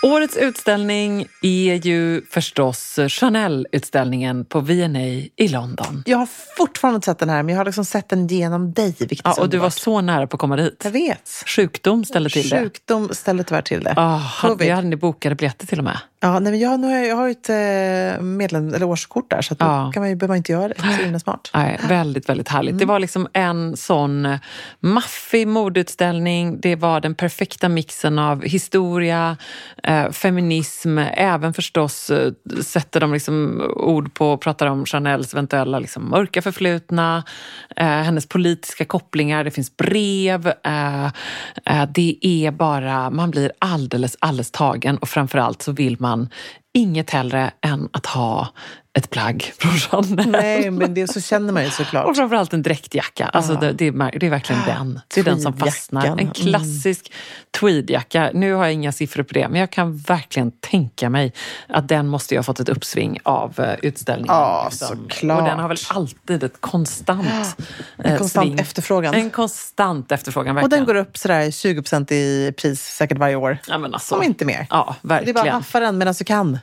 Årets 0.07 0.37
utställning 0.37 1.27
är 1.41 1.73
ju 1.73 2.21
förstås 2.29 2.99
Chanel-utställningen 3.07 4.45
på 4.45 4.59
V&A 4.59 5.29
i 5.35 5.47
London. 5.47 6.03
Jag 6.05 6.17
har 6.17 6.27
fortfarande 6.57 6.95
inte 6.95 7.05
sett 7.05 7.19
den 7.19 7.29
här, 7.29 7.43
men 7.43 7.53
jag 7.53 7.59
har 7.59 7.65
liksom 7.65 7.85
sett 7.85 8.09
den 8.09 8.27
genom 8.27 8.73
dig, 8.73 8.95
vilket 8.99 9.21
Ja, 9.23 9.35
och 9.39 9.49
du 9.49 9.57
var 9.57 9.69
så 9.69 10.01
nära 10.01 10.27
på 10.27 10.35
att 10.35 10.39
komma 10.41 10.55
dit. 10.55 10.81
Jag 10.83 10.91
vet. 10.91 11.43
Sjukdom 11.45 12.05
ställde 12.05 12.29
till 12.29 12.49
det. 12.49 12.59
Sjukdom 12.59 13.09
ställer 13.11 13.43
tyvärr 13.43 13.61
till 13.61 13.83
det. 13.83 13.93
Ah, 13.97 14.15
hade, 14.15 14.53
Covid. 14.53 14.67
vi 14.67 14.73
hade 14.73 14.87
ni 14.87 14.95
bokade 14.95 15.35
biljetter 15.35 15.67
till 15.67 15.77
och 15.77 15.83
med? 15.85 15.99
Ja, 16.19 16.39
nej, 16.39 16.51
men 16.51 16.59
jag, 16.59 16.79
nu 16.79 16.87
har 16.87 16.95
jag, 16.97 17.15
har 17.15 17.25
ju 17.27 17.31
ett 17.31 17.49
eh, 17.49 18.23
medlem, 18.23 18.73
eller 18.73 18.85
årskort 18.85 19.29
där, 19.29 19.41
så 19.41 19.53
att 19.53 19.59
Ja. 19.59 19.91
kan 19.93 20.01
man 20.01 20.09
ju, 20.09 20.15
behöver 20.15 20.31
man 20.31 20.37
inte 20.37 20.51
göra 20.51 20.67
det. 20.67 20.73
Det 20.77 20.87
är 20.87 20.97
så 20.97 21.03
himla 21.03 21.19
smart. 21.19 21.51
Nej, 21.53 21.79
väldigt, 21.87 22.29
väldigt 22.29 22.49
härligt. 22.49 22.71
Mm. 22.71 22.79
Det 22.79 22.85
var 22.85 22.99
liksom 22.99 23.27
en 23.33 23.77
sån 23.77 24.25
eh, 24.25 24.39
maffig 24.79 25.47
modeutställning. 25.47 26.59
Det 26.61 26.75
var 26.75 27.01
den 27.01 27.15
perfekta 27.15 27.69
mixen 27.69 28.19
av 28.19 28.43
historia, 28.43 29.37
eh, 29.83 30.11
feminism, 30.11 30.97
även 31.13 31.53
förstås 31.53 32.09
eh, 32.09 32.31
sätter 32.61 32.99
de 32.99 33.13
liksom 33.13 33.61
ord 33.75 34.13
på 34.13 34.31
och 34.31 34.41
pratar 34.41 34.67
om 34.67 34.85
Chanels 34.85 35.33
eventuella 35.33 35.79
liksom 35.79 36.09
mörka 36.09 36.41
förflutna, 36.41 37.23
eh, 37.75 37.85
hennes 37.85 38.27
politiska 38.29 38.85
kopplingar, 38.85 39.43
det 39.43 39.51
finns 39.51 39.77
brev. 39.77 40.47
Eh, 40.47 41.07
det 41.89 42.17
är 42.21 42.51
bara, 42.51 43.09
man 43.09 43.31
blir 43.31 43.51
alldeles, 43.59 44.17
alldeles 44.19 44.51
tagen 44.51 44.97
och 44.97 45.09
framförallt 45.09 45.61
så 45.61 45.71
vill 45.71 45.95
man 45.99 46.06
man 46.07 46.29
inget 46.77 47.09
hellre 47.09 47.51
än 47.61 47.89
att 47.93 48.05
ha 48.05 48.47
ett 48.93 49.09
plagg 49.09 49.53
från 49.59 49.71
Chanel. 49.71 50.29
Nej, 50.31 50.71
men 50.71 50.93
det, 50.93 51.07
så 51.07 51.21
känner 51.21 51.53
man 51.53 51.63
ju 51.63 51.69
såklart. 51.69 52.05
Och 52.07 52.15
framförallt 52.15 52.53
en 52.53 52.61
dräktjacka. 52.61 53.25
Alltså 53.27 53.53
det, 53.53 53.71
det, 53.71 53.87
är, 53.87 54.19
det 54.19 54.25
är 54.25 54.29
verkligen 54.29 54.61
den. 54.65 54.99
Det 55.13 55.19
är 55.19 55.23
den 55.25 55.41
som 55.41 55.57
fastnar. 55.57 56.05
En 56.19 56.31
klassisk 56.31 57.11
tweedjacka. 57.59 58.31
Nu 58.33 58.53
har 58.53 58.63
jag 58.63 58.73
inga 58.73 58.91
siffror 58.91 59.23
på 59.23 59.33
det, 59.33 59.47
men 59.49 59.59
jag 59.59 59.69
kan 59.71 59.97
verkligen 59.97 60.51
tänka 60.51 61.09
mig 61.09 61.33
att 61.67 61.87
den 61.87 62.07
måste 62.07 62.33
ju 62.33 62.37
ha 62.37 62.43
fått 62.43 62.59
ett 62.59 62.69
uppsving 62.69 63.19
av 63.23 63.59
eh, 63.59 63.73
utställningen. 63.81 64.35
Ja, 64.35 64.67
såklart. 64.71 65.39
Och 65.39 65.45
den 65.47 65.59
har 65.59 65.67
väl 65.67 65.77
alltid 65.89 66.43
ett 66.43 66.61
konstant 66.61 67.27
eh, 67.27 68.11
En 68.11 68.17
konstant 68.17 68.47
sving. 68.47 68.59
efterfrågan. 68.59 69.13
En 69.13 69.29
konstant 69.29 70.11
efterfrågan, 70.11 70.57
Och 70.57 70.63
verkligen. 70.63 70.85
den 70.85 70.95
går 70.95 71.01
upp 71.01 71.17
sådär 71.17 71.51
20 71.51 71.81
procent 71.81 72.11
i 72.11 72.53
pris 72.57 72.81
säkert 72.81 73.17
varje 73.17 73.35
år. 73.35 73.57
Ja, 73.67 73.77
men 73.77 73.93
alltså, 73.93 74.15
Om 74.15 74.23
inte 74.23 74.45
mer. 74.45 74.67
Ja, 74.69 74.95
Det 75.01 75.05
är 75.05 75.09
bara 75.09 75.15
verkligen. 75.19 75.47
att 75.47 75.53
haffa 75.53 75.79
den 75.79 75.97
medan 75.97 76.13
du 76.17 76.23
kan. 76.23 76.59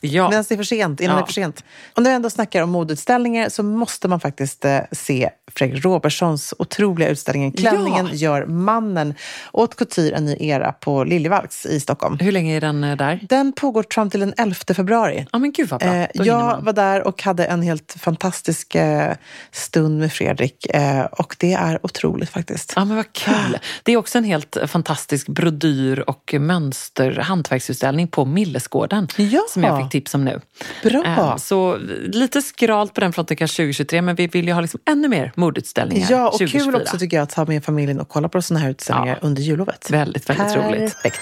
Ja. 0.00 0.28
Medan 0.28 0.44
det 0.48 0.54
är 0.54 0.56
för 0.56 0.62
sent, 0.64 1.00
innan 1.00 1.12
Ja. 1.16 1.20
det 1.20 1.24
är 1.24 1.26
för 1.26 1.32
sent. 1.32 1.64
Om 1.94 2.04
du 2.04 2.10
ändå 2.10 2.30
snackar 2.30 2.62
om 2.62 2.70
modeutställningar 2.70 3.48
så 3.48 3.62
måste 3.62 4.08
man 4.08 4.20
faktiskt 4.20 4.64
eh, 4.64 4.78
se 4.92 5.30
Fredrik 5.54 5.84
Robertsons 5.84 6.54
otroliga 6.58 7.08
utställning 7.08 7.52
Klänningen 7.52 8.06
Ja. 8.06 8.14
gör 8.14 8.46
mannen. 8.46 9.14
Åt 9.52 9.76
Couture 9.76 10.10
en 10.16 10.24
ny 10.24 10.36
era 10.40 10.72
på 10.72 11.04
Liljevalchs 11.04 11.66
i 11.66 11.80
Stockholm. 11.80 12.16
Hur 12.20 12.32
länge 12.32 12.56
är 12.56 12.60
den 12.60 12.84
eh, 12.84 12.96
där? 12.96 13.20
Den 13.28 13.52
pågår 13.52 13.84
fram 13.90 14.10
till 14.10 14.20
den 14.20 14.34
11 14.36 14.54
februari. 14.76 15.26
Ja, 15.32 15.38
men 15.38 15.52
gud 15.52 15.68
vad 15.68 15.80
bra. 15.80 15.94
Eh, 15.94 16.08
jag 16.12 16.60
var 16.62 16.72
där 16.72 17.06
och 17.06 17.22
hade 17.22 17.44
en 17.44 17.62
helt 17.62 17.96
fantastisk 18.00 18.74
eh, 18.74 19.12
stund 19.52 19.98
med 19.98 20.12
Fredrik 20.12 20.66
eh, 20.66 21.04
och 21.04 21.36
det 21.38 21.52
är 21.52 21.78
otroligt 21.86 22.30
faktiskt. 22.30 22.72
Ja, 22.76 22.84
men 22.84 22.96
vad 22.96 23.12
kul. 23.12 23.58
Det 23.82 23.92
är 23.92 23.96
också 23.96 24.18
en 24.18 24.24
helt 24.24 24.56
fantastisk 24.66 25.26
brodyr 25.28 26.04
och 26.06 26.34
mönster 26.38 27.12
hantverksutställning 27.22 28.08
på 28.08 28.24
Millesgården 28.24 29.08
Ja. 29.16 29.40
som 29.50 29.62
jag 29.64 29.82
fick 29.82 29.87
tips 29.88 30.14
om 30.14 30.24
nu. 30.24 30.40
Bra. 30.82 31.04
Eh, 31.06 31.36
Så 31.36 31.76
lite 32.12 32.42
skralt 32.42 32.94
på 32.94 33.00
den 33.00 33.12
fronten 33.12 33.36
kanske 33.36 33.56
2023 33.56 34.02
men 34.02 34.14
vi 34.16 34.26
vill 34.26 34.46
ju 34.46 34.52
ha 34.52 34.60
liksom 34.60 34.80
ännu 34.90 35.08
mer 35.08 35.32
modeutställningar 35.34 36.06
Ja, 36.10 36.26
och 36.28 36.32
2024. 36.32 36.64
kul 36.72 36.82
också 36.82 36.98
tycker 36.98 37.16
jag 37.16 37.22
att 37.24 37.30
ta 37.30 37.44
med 37.44 37.64
familjen 37.64 38.00
och 38.00 38.08
kolla 38.08 38.28
på 38.28 38.42
sådana 38.42 38.64
här 38.64 38.70
utställningar 38.70 39.18
Ja. 39.22 39.26
under 39.26 39.42
jullovet. 39.42 39.90
Väldigt, 39.90 40.30
väldigt 40.30 40.56
roligt. 40.56 40.94
Perfekt. 40.94 41.20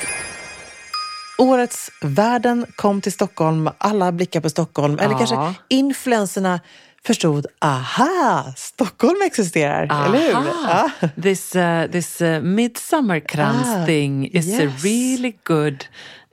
Årets 1.39 1.91
Världen 2.03 2.67
kom 2.77 3.01
till 3.01 3.13
Stockholm, 3.13 3.71
alla 3.79 4.13
blickar 4.13 4.41
på 4.41 4.51
Stockholm. 4.51 4.99
Eller 4.99 5.11
Ja. 5.13 5.19
kanske 5.19 5.55
influenserna 5.69 6.61
förstod, 7.07 7.47
aha, 7.61 8.53
Stockholm 8.57 9.17
existerar, 9.27 9.83
eller 10.07 10.19
hur? 10.19 10.35
Aha. 10.35 10.91
Ja. 11.01 11.09
This, 11.23 11.57
uh, 11.57 11.87
this 11.87 12.21
uh, 12.23 12.41
midsummerkrans 12.41 13.67
Ah, 13.67 13.87
thing 13.87 14.27
is 14.33 14.59
a 14.59 14.63
yes. 14.63 14.85
really 14.85 15.33
good 15.45 15.85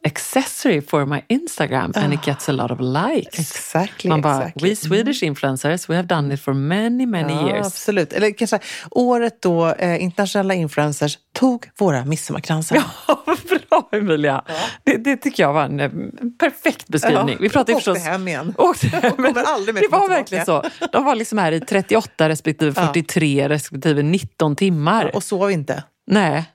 accessory 0.06 0.82
for 0.82 1.06
my 1.06 1.24
Instagram 1.30 1.92
and 1.98 2.14
it 2.14 2.22
gets 2.26 2.50
a 2.50 2.52
lot 2.52 2.72
of 2.72 2.80
likes. 2.80 3.40
Exactly, 3.40 4.10
Man 4.10 4.22
bara, 4.22 4.38
exactly. 4.42 4.70
we 4.70 4.76
Swedish 4.76 5.24
influencers, 5.24 5.90
we 5.90 5.96
have 5.96 6.08
done 6.08 6.34
it 6.34 6.40
for 6.42 6.54
many, 6.54 7.06
many 7.06 7.34
Ja, 7.34 7.48
years. 7.50 7.68
absolut. 7.68 8.14
Eller 8.14 8.32
kanske 8.38 8.60
året 8.92 9.42
då 9.42 9.68
eh, 9.70 10.04
internationella 10.04 10.54
influencers 10.54 11.18
tog 11.34 11.70
våra 11.80 12.06
midsommarkransar. 12.06 12.76
Ja, 13.08 13.16
bra 13.70 13.90
Emilia! 13.92 14.42
Det, 14.84 14.98
det 14.98 15.18
tycker 15.18 15.44
jag 15.44 15.54
var 15.54 15.64
en 15.64 15.80
eh, 15.80 15.90
perfekt 16.40 16.88
beskrivning. 16.88 17.30
Ja, 17.30 17.38
Vi 17.40 17.50
pratade 17.50 17.74
åkte 17.78 17.92
förstås... 17.94 18.08
hem 18.08 18.28
igen. 18.28 18.54
Åkte 18.58 18.88
hem, 18.88 19.12
kommer 19.12 19.44
aldrig 19.44 19.76
mer 19.76 19.82
det 19.82 19.88
var 19.88 20.10
verkligen 20.10 20.46
så. 20.46 20.64
De 20.92 21.04
var 21.06 21.16
liksom 21.16 21.38
här 21.38 21.52
i 21.52 21.60
38 21.60 22.30
respektive 22.30 22.74
43 22.74 23.50
respektive 23.50 24.02
19 24.04 24.56
timmar. 24.56 25.16
Och 25.16 25.24
sov 25.24 25.52
inte. 25.52 25.84
Nej, 26.08 26.46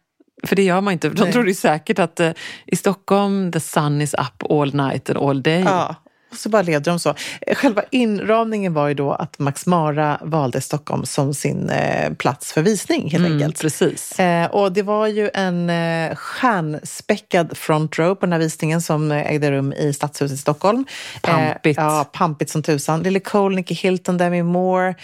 för 0.42 0.57
det 0.57 0.62
gör 0.62 0.81
man 0.81 0.92
inte. 0.92 1.09
De 1.09 1.24
Nej. 1.24 1.33
trodde 1.33 1.48
ju 1.48 1.55
säkert 1.55 1.98
att 1.98 2.20
eh, 2.20 2.31
i 2.66 2.77
Stockholm 2.77 3.53
the 3.53 3.61
sun 3.61 4.03
is 4.03 4.14
up 4.14 4.51
all 4.51 4.74
night 4.74 5.11
and 5.11 5.18
all 5.18 5.42
day. 5.42 5.61
Ja. 5.61 5.94
Och 6.31 6.37
så 6.37 6.49
bara 6.49 6.62
levde 6.62 6.91
de 6.91 6.99
så. 6.99 7.14
Själva 7.57 7.83
inramningen 7.91 8.75
var 8.75 8.88
ju 8.88 8.95
då 8.95 9.12
att 9.12 9.38
Max 9.38 9.67
Mara 9.67 10.19
valde 10.23 10.61
Stockholm 10.61 11.07
som 11.07 11.35
sin 11.35 11.71
eh, 11.71 12.12
plats 12.14 12.53
för 12.53 12.62
visning 12.62 13.11
helt 13.11 13.27
Mm, 13.27 13.33
enkelt. 13.33 13.61
precis. 13.61 14.19
Eh, 14.21 14.47
och 14.51 14.73
det 14.73 14.83
var 14.83 15.07
ju 15.07 15.31
en 15.35 15.71
eh, 15.71 16.14
stjärnspäckad 16.14 17.57
front 17.57 17.99
row 17.99 18.14
på 18.14 18.27
den 18.27 18.33
här 18.33 18.38
visningen 18.38 18.83
som 18.83 19.12
ägde 19.12 19.51
rum 19.51 19.73
i 19.73 19.93
Stadshuset 19.93 20.35
i 20.35 20.38
Stockholm. 20.41 20.85
Pampigt. 21.23 21.79
Eh, 21.79 21.85
ja, 21.85 22.11
pampigt 22.12 22.51
som 22.51 22.62
tusan. 22.62 23.03
Lily 23.03 23.21
Cole, 23.21 23.57
Nicky 23.57 23.75
Hilton, 23.75 24.19
Demi 24.19 24.43
Moore. 24.43 24.95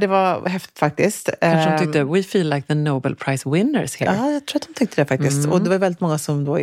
Det 0.00 0.06
var 0.06 0.48
häftigt 0.48 0.78
faktiskt. 0.78 1.30
Kanske 1.40 1.70
de 1.70 1.78
tyckte 1.78 2.04
we 2.04 2.22
feel 2.22 2.50
like 2.50 2.66
the 2.66 2.74
Nobel 2.74 3.16
Prize 3.16 3.50
winners 3.50 3.96
here. 3.96 4.14
Ja, 4.16 4.30
jag 4.30 4.46
tror 4.46 4.60
att 4.60 4.66
de 4.66 4.74
tyckte 4.74 5.00
det 5.02 5.06
faktiskt. 5.06 5.38
Mm. 5.38 5.52
Och 5.52 5.60
det 5.60 5.70
var 5.70 5.78
väldigt 5.78 6.00
många 6.00 6.18
som 6.18 6.44
då 6.44 6.58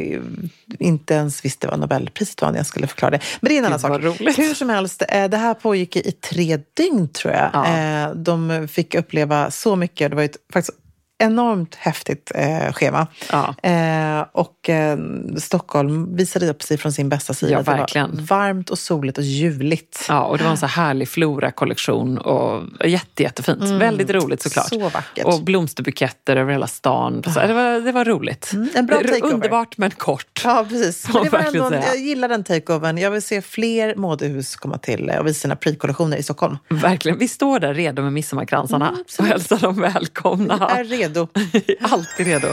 inte 0.79 1.13
ens 1.13 1.45
visste 1.45 1.67
vad 1.67 1.79
Nobelpriset 1.79 2.41
var 2.41 2.51
när 2.51 2.57
jag 2.59 2.65
skulle 2.65 2.87
förklara 2.87 3.11
det. 3.11 3.19
Men 3.39 3.49
det 3.49 3.55
är 3.71 3.79
en 3.79 3.85
annan 3.85 4.01
Gud, 4.01 4.09
vad 4.09 4.17
sak. 4.17 4.21
roligt. 4.21 4.39
Hur 4.39 4.53
som 4.53 4.69
helst, 4.69 5.03
eh, 5.09 5.25
det 5.29 5.37
här 5.37 5.53
pågick 5.53 5.95
i 5.95 6.11
tre 6.11 6.59
dygn 6.73 7.07
tror 7.09 7.33
jag. 7.33 7.49
Ja. 7.53 7.77
Eh, 7.77 8.11
De 8.15 8.67
fick 8.71 8.95
uppleva 8.95 9.51
så 9.51 9.75
mycket. 9.75 10.09
Det 10.09 10.15
var 10.15 10.23
ju 10.23 10.25
ett 10.29 10.37
faktiskt 10.53 10.77
enormt 11.21 11.75
häftigt 11.75 12.31
eh, 12.35 12.73
schema. 12.73 13.07
Ja. 13.31 13.55
Eh, 13.69 14.25
och 14.31 14.69
eh, 14.69 14.97
Stockholm 15.37 16.15
visade 16.15 16.49
upp 16.49 16.63
sig 16.63 16.77
från 16.77 16.91
sin 16.93 17.09
bästa 17.09 17.33
sida. 17.33 17.51
Ja, 17.51 17.57
Det 17.57 17.63
var 17.71 17.77
verkligen. 17.77 18.25
varmt 18.25 18.69
och 18.69 18.79
soligt 18.79 19.17
och 19.17 19.23
juligt. 19.23 20.05
Ja, 20.07 20.23
och 20.23 20.37
det 20.37 20.43
var 20.43 20.51
en 20.51 20.57
så 20.57 20.65
här 20.65 20.83
härlig 20.85 21.07
florakollektion 21.09 22.17
och 22.17 22.63
jätte, 22.85 23.23
jättefint. 23.23 23.61
Väldigt 23.61 24.09
roligt 24.09 24.41
såklart. 24.41 24.71
Mm. 24.71 24.89
Så 24.89 24.93
vackert. 24.93 25.25
Och 25.25 25.43
blomsterbuketter 25.43 26.35
över 26.35 26.51
hela 26.51 26.67
stan. 26.67 27.23
Så 27.23 27.39
det, 27.39 27.53
var, 27.53 27.79
det 27.79 27.91
var 27.91 28.05
roligt. 28.05 28.51
en 28.75 28.85
bra 28.85 28.97
takeover. 28.97 29.33
Underbart 29.33 29.77
men 29.77 29.91
kort. 29.91 30.41
Ja, 30.43 30.65
precis. 30.69 31.07
Men 31.13 31.23
det 31.23 31.29
var 31.29 31.39
verkligen 31.39 31.65
ändå, 31.65 31.81
säga. 31.81 31.93
jag 31.93 32.03
gillar 32.03 32.27
den 32.29 32.43
takeovern. 32.43 32.97
Jag 32.97 33.11
vill 33.11 33.21
se 33.21 33.41
fler 33.41 33.95
modehus 33.95 34.55
komma 34.55 34.77
till 34.77 35.09
eh, 35.09 35.17
och 35.17 35.27
visa 35.27 35.39
sina 35.39 35.55
prydkollektioner 35.55 36.17
i 36.17 36.23
Stockholm. 36.23 36.57
Verkligen. 36.69 37.17
Vi 37.17 37.27
står 37.27 37.59
där 37.59 37.73
redo 37.73 38.01
med 38.01 38.13
midsommarkransarna 38.13 38.95
och 39.19 39.25
hälsar 39.25 39.57
dem 39.57 39.81
välkomna. 39.81 40.57
Jag 40.59 40.79
är 40.79 40.83
redo. 40.83 41.10
Alltid 41.81 42.27
redo. 42.27 42.47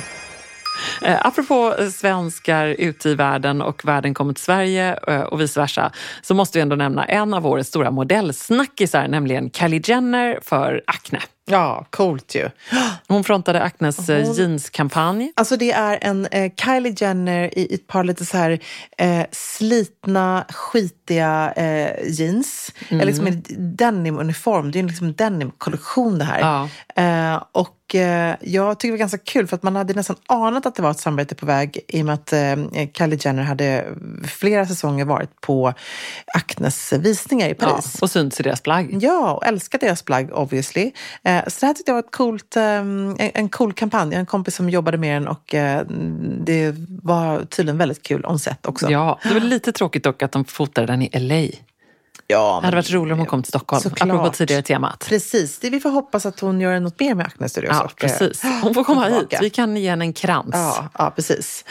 Eh, 1.03 1.27
apropå 1.27 1.75
svenskar 1.93 2.67
ute 2.67 3.09
i 3.09 3.15
världen 3.15 3.63
och 3.63 3.85
världen 3.85 4.15
kommer 4.15 4.33
till 4.33 4.45
Sverige 4.45 4.99
eh, 5.09 5.21
och 5.21 5.41
vice 5.41 5.61
versa 5.61 5.93
så 6.23 6.35
måste 6.35 6.59
vi 6.59 6.63
ändå 6.63 6.77
nämna 6.77 7.05
en 7.05 7.35
av 7.35 7.47
årets 7.47 7.69
stora 7.69 7.91
modellsnackisar, 7.91 9.09
nämligen 9.09 9.51
Kylie 9.51 9.83
Jenner 9.85 10.39
för 10.43 10.83
Acne. 10.87 11.21
Ja, 11.51 11.87
coolt 11.91 12.35
ju. 12.35 12.49
Hon 13.09 13.25
frontade 13.25 13.63
Acnes 13.63 14.09
eh, 14.09 14.25
Hon- 14.27 14.35
jeanskampanj. 14.35 15.33
Alltså 15.37 15.57
det 15.57 15.73
är 15.73 15.99
en 16.03 16.27
eh, 16.27 16.53
Kylie 16.65 16.95
Jenner 16.99 17.59
i 17.59 17.75
ett 17.75 17.87
par 17.87 18.05
lite 18.05 18.25
så 18.27 18.37
här 18.37 18.59
eh, 18.99 19.27
slitna, 19.31 20.45
skitiga 20.49 21.53
eh, 21.57 21.91
jeans. 22.07 22.73
Mm. 22.89 23.01
Eller 23.01 23.13
liksom 23.13 23.27
en 23.27 23.43
denimuniform. 23.77 24.71
Det 24.71 24.79
är 24.79 24.81
en 24.81 24.87
liksom 24.87 25.13
denimkollektion 25.13 26.19
det 26.19 26.25
här. 26.25 26.41
Ja. 26.41 26.69
Eh, 27.03 27.43
och 27.89 27.95
eh, 27.95 28.37
jag 28.41 28.79
tycker 28.79 28.89
det 28.89 28.93
var 28.93 28.99
ganska 28.99 29.19
kul 29.19 29.47
för 29.47 29.57
att 29.57 29.63
man 29.63 29.77
hade 29.77 29.95
nästan 29.95 30.17
anat 30.27 30.67
att 30.67 30.75
det 30.75 30.83
var 30.83 30.91
ett 30.91 30.99
samarbete 30.99 31.35
på 31.35 31.47
väg 31.47 31.79
i 31.89 32.03
och 32.03 32.07
med 32.07 32.15
att 32.15 32.33
eh, 32.33 32.57
Kylie 32.93 33.19
Jenner 33.23 33.43
hade 33.43 33.85
flera 34.25 34.67
säsonger 34.67 35.05
varit 35.05 35.41
på 35.41 35.73
Acnes 36.35 36.93
visningar 36.93 37.47
i 37.49 37.55
Ja, 37.61 37.67
Paris. 37.67 38.03
och 38.03 38.11
synts 38.11 38.41
i 38.41 38.43
deras 38.43 38.61
plagg. 38.61 38.99
Ja, 39.03 39.33
och 39.33 39.47
älskar 39.47 39.79
deras 39.79 40.03
plagg 40.03 40.33
obviously. 40.33 40.93
Eh, 41.23 41.45
så 41.47 41.61
det 41.61 41.67
här 41.67 41.75
tyckte 41.75 41.91
jag 41.91 41.95
var 41.95 42.03
ett 42.03 42.13
coolt, 42.13 42.57
en, 42.57 43.17
en 43.19 43.49
cool 43.49 43.73
kampanj. 43.73 44.09
Jag 44.09 44.17
har 44.17 44.21
en 44.21 44.27
kompis 44.27 44.55
som 44.55 44.71
jobbade 44.71 44.99
med 44.99 45.23
den 45.23 45.29
och 45.29 45.55
det 46.45 46.75
var 47.03 47.45
tydligen 47.45 47.79
väldigt 47.79 48.03
kul 48.03 48.27
on 48.27 48.39
set 48.39 48.67
också. 48.67 48.91
Ja, 48.91 49.19
det 49.23 49.35
var 49.35 49.41
lite 49.41 49.73
tråkigt 49.73 50.05
dock 50.05 50.23
att 50.23 50.33
de 50.33 50.45
fotade 50.45 50.87
den 50.87 51.03
i 51.03 51.11
LA. 51.19 51.59
Ja 52.31 52.59
Det 52.61 52.67
hade 52.67 52.77
varit 52.77 52.91
roligare 52.91 53.13
om 53.13 53.19
hon 53.19 53.27
kom 53.27 53.43
till 53.43 53.51
Stockholm, 53.51 53.83
Såklart. 53.83 54.09
apropå 54.09 54.31
tidigare 54.31 54.63
temat. 54.63 55.07
Precis, 55.09 55.59
det, 55.59 55.71
vi 55.71 55.81
får 55.81 55.91
hoppas 55.91 56.27
att 56.27 56.41
hon 56.41 56.61
gör 56.61 56.81
något 56.81 57.01
mer 57.01 57.15
med 57.15 57.27
Acne 57.27 57.49
Studios. 57.49 57.77
Ja, 57.77 57.91
precis. 57.97 58.43
Hon 58.63 58.75
får 58.75 58.85
komma 58.85 59.05
hit. 59.09 59.39
Vi 59.41 59.51
kan 59.51 59.77
ge 59.77 59.91
henne 59.91 60.05
en 60.05 60.13
krans. 60.13 60.51
Ja, 60.53 60.89
ja, 60.99 61.11
precis. 61.17 61.65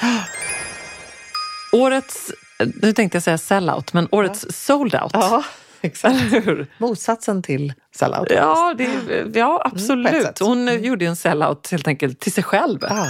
Årets, 1.74 2.32
nu 2.82 2.94
tänkte 2.94 3.16
jag 3.16 3.24
säga 3.24 3.38
sellout, 3.38 3.94
men 3.94 4.08
årets 4.12 4.46
sold 4.50 4.96
out. 4.96 5.12
Ja, 5.14 5.44
exakt. 5.82 6.16
Motsatsen 6.78 7.44
till 7.44 7.74
sellout. 7.96 8.28
Ja, 8.30 8.76
det, 8.78 8.90
ja 9.34 9.62
ett 9.66 9.74
absolut. 9.74 10.24
sätt. 10.24 10.40
Hon 10.40 10.68
eh, 10.68 10.76
gjorde 10.76 11.06
ju 11.06 11.10
en 11.10 11.16
sellout 11.16 11.72
helt 11.72 11.88
enkelt 11.88 12.20
till 12.20 12.32
sig 12.34 12.44
själv. 12.44 12.80
Ja. 12.82 13.08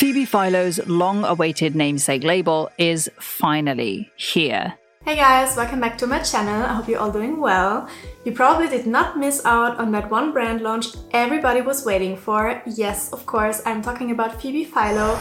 Phoebe 0.00 0.20
Philo's 0.20 0.80
long 0.86 1.24
awaited 1.24 1.74
namesake 1.74 2.26
label 2.26 2.66
is 2.78 3.08
finally 3.40 4.04
here. 4.34 4.72
Hey 5.04 5.16
guys, 5.16 5.54
welcome 5.54 5.80
back 5.80 5.98
to 5.98 6.06
my 6.06 6.20
channel. 6.20 6.62
I 6.62 6.72
hope 6.72 6.88
you're 6.88 6.98
all 6.98 7.12
doing 7.12 7.38
well. 7.38 7.86
You 8.24 8.32
probably 8.32 8.68
did 8.68 8.86
not 8.86 9.18
miss 9.18 9.44
out 9.44 9.76
on 9.76 9.92
that 9.92 10.10
one 10.10 10.32
brand 10.32 10.62
launch 10.62 10.96
everybody 11.12 11.60
was 11.60 11.84
waiting 11.84 12.16
for. 12.16 12.62
Yes, 12.64 13.12
of 13.12 13.26
course, 13.26 13.60
I'm 13.66 13.82
talking 13.82 14.12
about 14.12 14.40
Phoebe 14.40 14.64
Philo. 14.64 15.20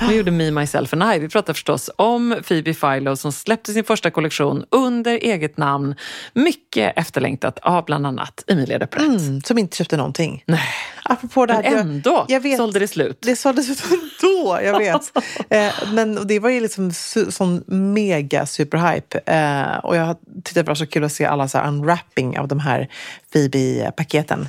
Hon 0.00 0.16
gjorde 0.16 0.30
Me, 0.30 0.50
Myself 0.50 0.92
and 0.92 1.02
I. 1.14 1.18
Vi 1.18 1.28
pratar 1.28 1.52
förstås 1.54 1.90
om 1.96 2.36
Phoebe 2.48 2.74
Philo 2.74 3.16
som 3.16 3.32
släppte 3.32 3.72
sin 3.72 3.84
första 3.84 4.10
kollektion 4.10 4.64
under 4.70 5.12
eget 5.12 5.56
namn. 5.56 5.94
Mycket 6.32 6.92
efterlängtat 6.98 7.58
av 7.62 7.84
bland 7.84 8.06
annat 8.06 8.44
Emilia 8.46 8.78
de. 8.78 8.86
Mm, 9.04 9.40
som 9.40 9.58
inte 9.58 9.76
köpte 9.76 9.96
någonting. 9.96 10.42
Nej. 10.46 10.60
Apropå 11.04 11.46
det 11.46 11.54
Men 11.54 11.64
här, 11.64 11.70
jag- 11.72 11.80
ändå 11.80 12.24
jag 12.28 12.40
vet, 12.40 12.56
sålde 12.56 12.78
det 12.78 12.88
slut. 12.88 13.18
Det 13.20 13.36
såldes 13.36 13.70
ut 13.70 13.82
ändå, 14.22 14.60
jag 14.62 14.78
vet. 14.78 15.12
eh, 15.50 15.72
men 15.92 16.26
det 16.26 16.38
var 16.38 16.50
ju 16.50 16.60
liksom 16.60 16.90
su- 16.90 17.30
sån 17.30 17.64
mega 17.94 18.46
superhype. 18.46 19.18
Eh, 19.26 19.76
och 19.78 19.96
jag 19.96 20.16
tyckte 20.44 20.62
det 20.62 20.68
var 20.68 20.74
så 20.74 20.86
kul 20.86 21.04
att 21.04 21.12
se 21.12 21.24
alla 21.24 21.48
så 21.48 21.58
unwrapping 21.60 22.38
av 22.38 22.48
de 22.48 22.60
här 22.60 22.88
Phoebe-paketen. 23.32 24.48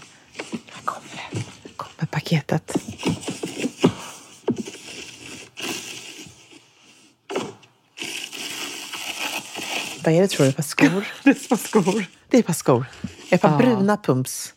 Här 0.72 0.82
kommer 0.86 1.02
det. 1.32 1.38
Här 1.38 1.44
kommer 1.76 2.08
paketet. 2.12 2.74
Vad 10.08 10.16
är 10.16 10.22
det 10.22 10.28
tror 10.28 10.44
du? 10.46 10.50
Ett 10.50 10.56
par 10.56 10.64
skor? 10.64 11.08
Det 11.24 11.30
är 11.30 11.34
små 11.34 11.58
skor. 11.58 12.06
Det 12.30 12.38
är 12.38 12.40
ett 12.40 12.46
par 12.48 12.54
skor. 12.54 12.86
Ett 13.30 13.42
par 13.42 13.58
bruna 13.58 13.98
pumps. 13.98 14.54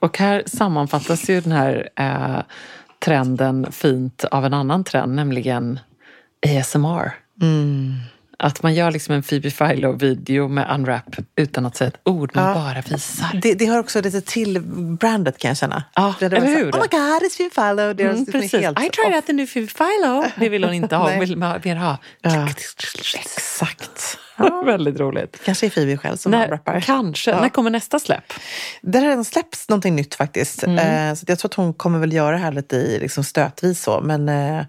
Och 0.00 0.18
här 0.18 0.42
sammanfattas 0.46 1.28
ju 1.30 1.40
den 1.40 1.52
här 1.52 1.88
eh, 1.96 2.42
trenden 3.04 3.72
fint 3.72 4.24
av 4.24 4.44
en 4.44 4.54
annan 4.54 4.84
trend, 4.84 5.14
nämligen 5.14 5.78
ASMR. 6.60 7.10
Att 8.38 8.62
man 8.62 8.74
gör 8.74 8.90
liksom 8.90 9.14
en 9.14 9.22
Phoebe 9.22 9.50
Philo-video 9.50 10.48
med 10.48 10.74
unwrap 10.74 11.16
utan 11.36 11.66
att 11.66 11.76
säga 11.76 11.88
ett 11.88 12.00
ord, 12.04 12.30
man 12.34 12.44
Ja. 12.48 12.54
bara 12.54 12.80
visar. 12.80 13.40
Det, 13.42 13.54
det 13.54 13.66
hör 13.66 13.78
också 13.78 14.00
lite 14.00 14.20
till 14.20 14.60
brandet 15.00 15.38
kan 15.38 15.48
jag 15.48 15.58
känna. 15.58 15.84
Ja, 15.94 16.14
det 16.20 16.26
eller 16.26 16.40
så 16.40 16.46
hur? 16.46 16.70
Oh 16.72 16.80
my 16.80 16.86
god, 16.90 17.22
it's 17.22 17.36
Phoebe 17.36 17.54
Philo. 17.54 17.92
Det 17.92 18.02
är 18.02 18.10
Mm, 18.10 18.26
precis. 18.26 18.52
helt 18.60 18.78
I 18.84 18.88
tried 18.90 19.14
out 19.14 19.26
the 19.26 19.32
new 19.32 19.46
Phoebe 19.46 19.72
Philo. 19.72 20.24
Det 20.36 20.48
vill 20.48 20.64
hon 20.64 20.74
inte 20.74 20.96
ha. 20.96 21.10
Hon 21.10 21.20
vill 21.20 21.36
mer 21.36 21.76
ha. 21.76 21.98
Ja. 22.22 22.48
Exakt. 22.48 24.18
Väldigt 24.64 25.00
roligt. 25.00 25.40
Kanske 25.44 25.66
är 25.66 25.70
Phoebe 25.70 25.96
själv 25.96 26.16
som 26.16 26.32
När, 26.32 26.48
rappar. 26.48 26.80
kanske. 26.80 27.30
Ja. 27.30 27.40
När 27.40 27.48
kommer 27.48 27.70
nästa 27.70 27.98
släpp? 27.98 28.32
Det 28.82 28.98
har 28.98 29.06
redan 29.06 29.24
släppts 29.24 29.68
någonting 29.68 29.96
nytt 29.96 30.14
faktiskt. 30.14 30.62
Mm. 30.62 31.08
Eh, 31.10 31.14
så 31.14 31.24
jag 31.28 31.38
tror 31.38 31.48
att 31.48 31.54
hon 31.54 31.74
kommer 31.74 31.98
väl 31.98 32.12
göra 32.12 32.30
det 32.30 32.42
här 32.42 32.52
lite 32.52 32.76
i 32.76 32.98
liksom 33.00 33.24
stötvis 33.24 33.82
så. 33.82 34.00
Men 34.00 34.28
eh, 34.28 34.64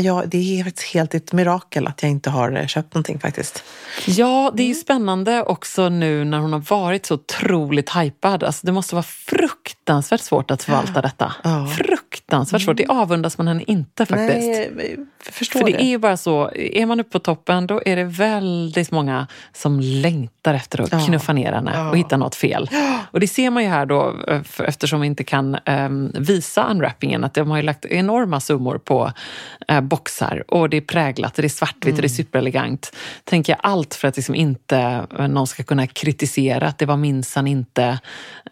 ja, 0.00 0.24
det 0.26 0.60
är 0.60 0.64
faktiskt 0.64 0.94
helt 0.94 1.14
ett 1.14 1.32
mirakel 1.32 1.86
att 1.86 2.02
jag 2.02 2.10
inte 2.10 2.30
har 2.30 2.56
eh, 2.56 2.66
köpt 2.66 2.94
någonting 2.94 3.18
faktiskt. 3.18 3.64
Ja, 4.06 4.52
det 4.54 4.62
är 4.62 4.68
ju 4.68 4.74
spännande 4.74 5.42
också 5.42 5.88
nu 5.88 6.24
när 6.24 6.38
hon 6.38 6.52
har 6.52 6.64
varit 6.70 7.06
så 7.06 7.14
otroligt 7.14 7.96
hypad. 7.96 8.44
Alltså, 8.44 8.66
det 8.66 8.72
måste 8.72 8.94
vara 8.94 9.02
fruktansvärt 9.02 10.20
svårt 10.20 10.50
att 10.50 10.62
förvalta 10.62 11.02
detta. 11.02 11.32
Ja. 11.44 11.66
Fruktansvärt 11.66 12.62
svårt. 12.62 12.76
Det 12.76 12.86
avundas 12.86 13.38
man 13.38 13.48
henne 13.48 13.64
inte 13.66 14.06
faktiskt. 14.06 14.46
Nej, 14.76 14.94
jag 14.96 15.06
förstår 15.32 15.60
För 15.60 15.66
det 15.66 15.72
det. 15.72 15.82
är 15.82 15.88
ju 15.88 15.98
bara 15.98 16.16
så, 16.16 16.50
är 16.54 16.86
man 16.86 17.00
uppe 17.00 17.10
på 17.10 17.18
toppen 17.18 17.66
då 17.66 17.82
är 17.86 17.96
det 17.96 18.04
väldigt 18.04 18.90
många 18.90 19.26
som 19.52 19.80
längtar 19.80 20.54
efter 20.54 20.80
att 20.80 20.92
Ja. 20.92 21.00
knuffa 21.06 21.32
ner 21.32 21.52
henne 21.52 21.72
Ja. 21.74 21.90
och 21.90 21.96
hitta 21.98 22.16
något 22.16 22.34
fel. 22.34 22.70
Och 23.10 23.20
det 23.20 23.28
ser 23.28 23.50
man 23.50 23.62
ju 23.62 23.68
här 23.68 23.86
då, 23.86 24.14
eh, 24.28 24.40
eftersom 24.64 25.00
vi 25.00 25.06
inte 25.06 25.24
kan 25.24 25.56
ehm, 25.64 26.12
visa 26.18 26.64
unwrappingen, 26.70 27.24
att 27.24 27.34
de 27.34 27.50
har 27.50 27.56
ju 27.56 27.62
lagt 27.62 27.84
enorma 27.84 28.40
summor 28.40 28.78
på 28.78 29.12
eh, 29.68 29.80
boxar 29.80 30.44
och 30.48 30.70
det 30.70 30.76
är 30.76 30.80
präglat, 30.80 31.36
och 31.38 31.42
det 31.42 31.46
är 31.46 31.48
svartvitt 31.48 31.94
och 31.94 32.00
det 32.00 32.06
är 32.06 32.08
superelegant. 32.08 32.96
Tänker 33.24 33.52
jag 33.52 33.60
allt 33.62 33.94
för 33.94 34.08
att 34.08 34.16
liksom 34.16 34.34
inte 34.34 35.06
eh, 35.18 35.28
någon 35.28 35.46
ska 35.46 35.62
kunna 35.62 35.86
kritisera 35.86 36.66
att 36.68 36.78
det 36.78 36.86
var 36.86 36.96
minsann 36.96 37.46
inte 37.46 37.98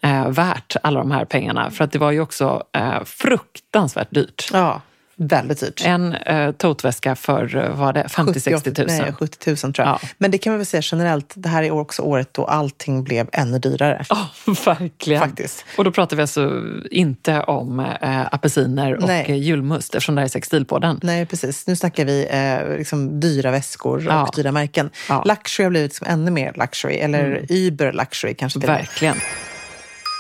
eh, 0.03 0.29
värt 0.29 0.77
alla 0.83 0.99
de 1.01 1.11
här 1.11 1.25
pengarna. 1.25 1.71
För 1.71 1.85
att 1.85 1.93
det 1.93 1.99
var 1.99 2.11
ju 2.11 2.21
också 2.21 2.63
eh, 2.73 3.05
fruktansvärt 3.05 4.11
dyrt. 4.11 4.49
Ja, 4.53 4.81
väldigt 5.17 5.61
dyrt. 5.61 5.83
En 5.85 6.15
eh, 6.15 6.53
toteväska 6.53 7.15
för, 7.17 7.57
eh, 7.57 7.69
vad 7.69 7.79
var 7.79 7.93
det, 7.93 8.03
50-60 8.03 8.79
000. 8.79 8.87
Nej, 8.87 9.13
70 9.13 9.51
000 9.51 9.57
tror 9.57 9.75
jag. 9.77 9.87
Ja. 9.87 10.01
Men 10.19 10.31
det 10.31 10.39
kan 10.39 10.53
man 10.53 10.59
väl 10.59 10.67
säga 10.67 10.81
generellt, 10.85 11.33
det 11.37 11.49
här 11.49 11.63
är 11.63 11.71
också 11.71 12.03
året 12.03 12.29
då 12.35 12.45
allting 12.45 13.05
blev 13.05 13.29
ännu 13.33 13.59
dyrare. 13.59 14.05
Ja, 14.09 14.29
verkligen. 14.65 15.21
Faktiskt. 15.23 15.65
Och 15.79 15.85
då 15.85 15.91
pratar 15.93 16.17
vi 16.17 16.23
alltså 16.23 16.63
inte 16.91 17.41
om 17.41 17.81
eh, 17.81 18.21
apelsiner 18.35 18.97
och 18.97 19.07
Nej. 19.07 19.25
eh, 19.29 19.37
julmust 19.37 19.95
eftersom 19.95 20.15
det 20.15 20.21
här 20.21 20.27
är 20.27 20.31
Sextilpodden. 20.31 21.01
Nej, 21.03 21.27
precis. 21.27 21.67
Nu 21.67 21.77
snackar 21.77 22.05
vi 22.05 22.27
eh, 22.31 22.79
liksom 22.79 23.21
dyra 23.21 23.51
väskor 23.51 24.03
Ja. 24.05 24.23
och 24.23 24.35
dyra 24.37 24.53
märken. 24.53 24.91
Ja. 25.09 25.23
Luxury 25.27 25.65
har 25.65 25.71
blivit 25.71 25.91
liksom 25.91 26.07
ännu 26.11 26.31
mer 26.31 26.53
luxury, 26.57 26.95
eller 26.95 27.47
Uber 27.49 27.93
luxury 27.93 28.35
kanske. 28.35 28.59
Verkligen. 28.59 29.17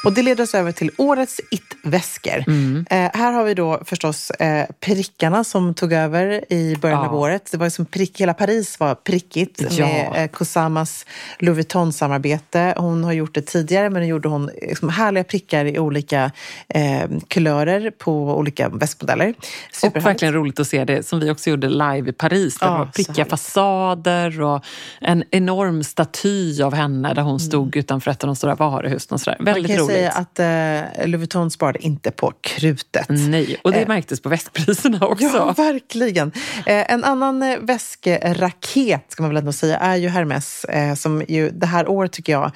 Och 0.05 0.13
det 0.13 0.23
leder 0.23 0.45
oss 0.45 0.55
över 0.55 0.73
till 0.73 0.91
årets 0.99 1.41
it-väskor. 1.51 2.45
Mm. 2.47 2.87
Eh, 2.91 3.11
här 3.15 3.33
har 3.33 3.45
vi 3.45 3.55
då 3.55 3.83
förstås 3.85 4.31
eh, 4.31 4.67
prickarna 4.81 5.45
som 5.45 5.75
tog 5.75 5.93
över 5.93 6.53
i 6.53 6.77
början 6.77 7.01
Ja. 7.03 7.09
av 7.09 7.15
året. 7.17 7.49
Det 7.53 7.57
var 7.59 7.69
som 7.71 7.87
prick, 7.87 8.21
hela 8.21 8.35
Paris 8.35 8.81
var 8.81 8.95
prickigt 8.95 9.63
Ja. 9.71 9.87
med 9.87 10.13
eh, 10.25 10.27
Kosamas 10.31 11.07
Louis 11.39 11.57
Vuitton-samarbete. 11.59 12.75
Hon 12.77 13.05
har 13.05 13.13
gjort 13.13 13.35
det 13.35 13.43
tidigare, 13.43 13.91
men 13.91 14.03
nu 14.03 14.09
gjorde 14.09 14.29
hon 14.29 14.51
liksom 14.63 14.89
härliga 14.89 15.25
prickar 15.25 15.65
i 15.65 15.79
olika 15.79 16.31
eh, 16.69 17.03
kulörer 17.29 17.91
på 17.91 18.37
olika 18.37 18.69
väskmodeller. 18.69 19.29
Och 19.39 19.45
Superhärligt. 19.73 20.07
verkligen 20.07 20.35
roligt 20.35 20.61
att 20.61 20.67
se 20.67 20.85
det 20.85 21.07
som 21.07 21.21
vi 21.21 21.31
också 21.31 21.51
gjorde 21.51 21.69
live 21.69 22.11
i 22.11 22.13
Paris. 22.13 22.59
Där 22.59 22.67
Ja, 22.67 22.73
det 22.73 22.79
var 22.79 22.87
prickiga 22.87 23.25
fasader 23.25 24.41
och 24.43 24.65
en 25.01 25.25
enorm 25.31 25.85
staty 25.85 26.63
av 26.63 26.75
henne 26.75 27.15
där 27.15 27.23
hon 27.23 27.41
stod 27.41 27.77
utanför 27.77 28.11
ett 28.11 28.25
av 28.25 28.27
de 28.27 28.37
stora 28.37 28.55
varuhusen. 28.55 29.15
Och 29.15 29.21
sådär. 29.21 29.37
Väldigt 29.41 29.79
roligt. 29.79 29.94
Säga 29.95 30.11
att 30.11 30.39
eh, 30.39 31.07
Louis 31.07 31.21
Vuitton 31.21 31.51
sparade 31.51 31.79
inte 31.79 32.11
på 32.11 32.33
krutet. 32.41 33.07
Nej, 33.09 33.61
och 33.65 33.73
det 33.73 33.83
Eh, 33.83 33.89
märktes 33.89 34.21
på 34.21 34.29
väskpriserna 34.29 35.07
också. 35.07 35.25
Ja, 35.25 35.53
verkligen. 35.57 36.33
Eh, 36.67 36.93
en 36.93 37.05
annan 37.05 37.43
eh, 37.43 37.59
väskeraket, 37.59 39.05
ska 39.09 39.23
man 39.23 39.31
väl 39.31 39.37
ändå 39.37 39.53
säga, 39.53 39.79
är 39.79 39.97
ju 39.97 40.09
Hermes. 40.09 40.65
Eh, 40.65 40.95
som 40.95 41.23
ju 41.29 41.51
det 41.51 41.67
här 41.67 41.89
året 41.89 42.13
tycker 42.13 42.33
jag, 42.33 42.51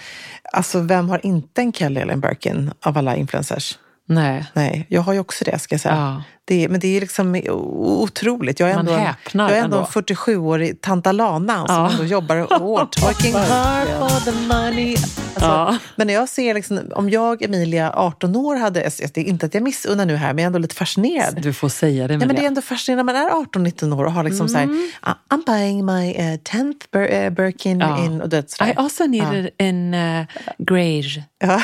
alltså 0.53 0.81
vem 0.81 1.09
har 1.11 1.27
inte 1.27 1.61
en 1.61 1.73
Kelly 1.73 2.01
eller 2.01 2.13
en 2.13 2.21
Birkin 2.21 2.71
av 2.81 2.99
alla 2.99 3.17
influencers? 3.17 3.79
Nej. 4.09 4.45
Nej, 4.53 4.87
jag 4.89 5.03
har 5.03 5.13
ju 5.13 5.19
också 5.21 5.45
det 5.45 5.59
ska 5.59 5.73
jag 5.75 5.81
säga. 5.81 5.95
Ja. 5.97 6.23
Det, 6.45 6.69
men 6.69 6.81
det 6.81 6.97
är 6.97 7.01
liksom 7.01 7.43
otroligt. 7.77 8.61
Jag 8.61 8.71
är 8.71 8.75
Man 8.75 8.81
ändå, 8.89 8.93
en, 8.93 9.07
häpnar 9.07 9.49
jag 9.49 9.59
är 9.59 9.63
ändå 9.65 9.77
en 9.77 9.83
ändå. 9.85 10.01
47-årig 10.15 10.81
tanta 10.81 11.13
Lana 11.13 11.67
som 11.67 11.75
Ja. 11.77 11.91
ändå 11.91 12.05
jobbar 12.05 12.37
hårt. 12.59 13.03
Working 13.03 13.35
hard 13.35 13.89
for 13.89 14.21
the 14.25 14.33
money. 14.47 14.93
Alltså, 14.97 15.19
Ja. 15.41 15.77
Men 15.97 16.07
när 16.07 16.15
jag 16.15 16.29
ser, 16.29 16.55
liksom, 16.55 16.81
om 16.95 17.11
jag, 17.11 17.43
Emilia, 17.43 17.93
18 17.95 18.37
år 18.37 18.57
hade, 18.57 18.85
alltså, 18.85 19.03
det 19.15 19.21
är 19.21 19.25
inte 19.25 19.47
att 19.47 19.55
jag 19.55 19.63
missunnar 19.63 20.07
nu 20.07 20.17
här, 20.17 20.27
men 20.35 20.39
jag 20.39 20.43
är 20.43 20.47
ändå 20.47 20.59
lite 20.59 20.75
fascinerad. 20.75 21.43
Du 21.43 21.53
får 21.53 21.69
säga 21.69 22.07
det, 22.09 22.15
Ja, 22.15 22.19
men 22.19 22.29
det 22.29 22.33
är 22.33 22.35
Emilia. 22.35 22.49
ändå 22.49 22.63
fascinerande 22.63 23.13
när 23.13 23.21
man 23.29 23.43
är 23.43 23.45
18-19 23.61 23.93
år 23.99 24.05
och 24.05 24.13
har 24.13 24.25
liksom 24.25 24.49
så 24.49 24.59
här, 24.59 24.69
"Ah, 25.01 25.15
I'm 25.31 25.45
buying 25.47 25.85
my 25.87 26.11
uh, 26.15 26.39
10th 26.39 26.75
Bir- 26.93 27.13
eh, 27.25 27.31
Birkin 27.31 27.81
Ja. 27.81 28.05
in 28.05 28.21
och 28.21 28.29
det. 28.29 28.61
I 28.61 28.73
also 28.77 29.07
needed 29.07 29.51
an 29.61 29.95
uh, 29.95 30.25
greige 30.59 31.23
Ja. 31.39 31.63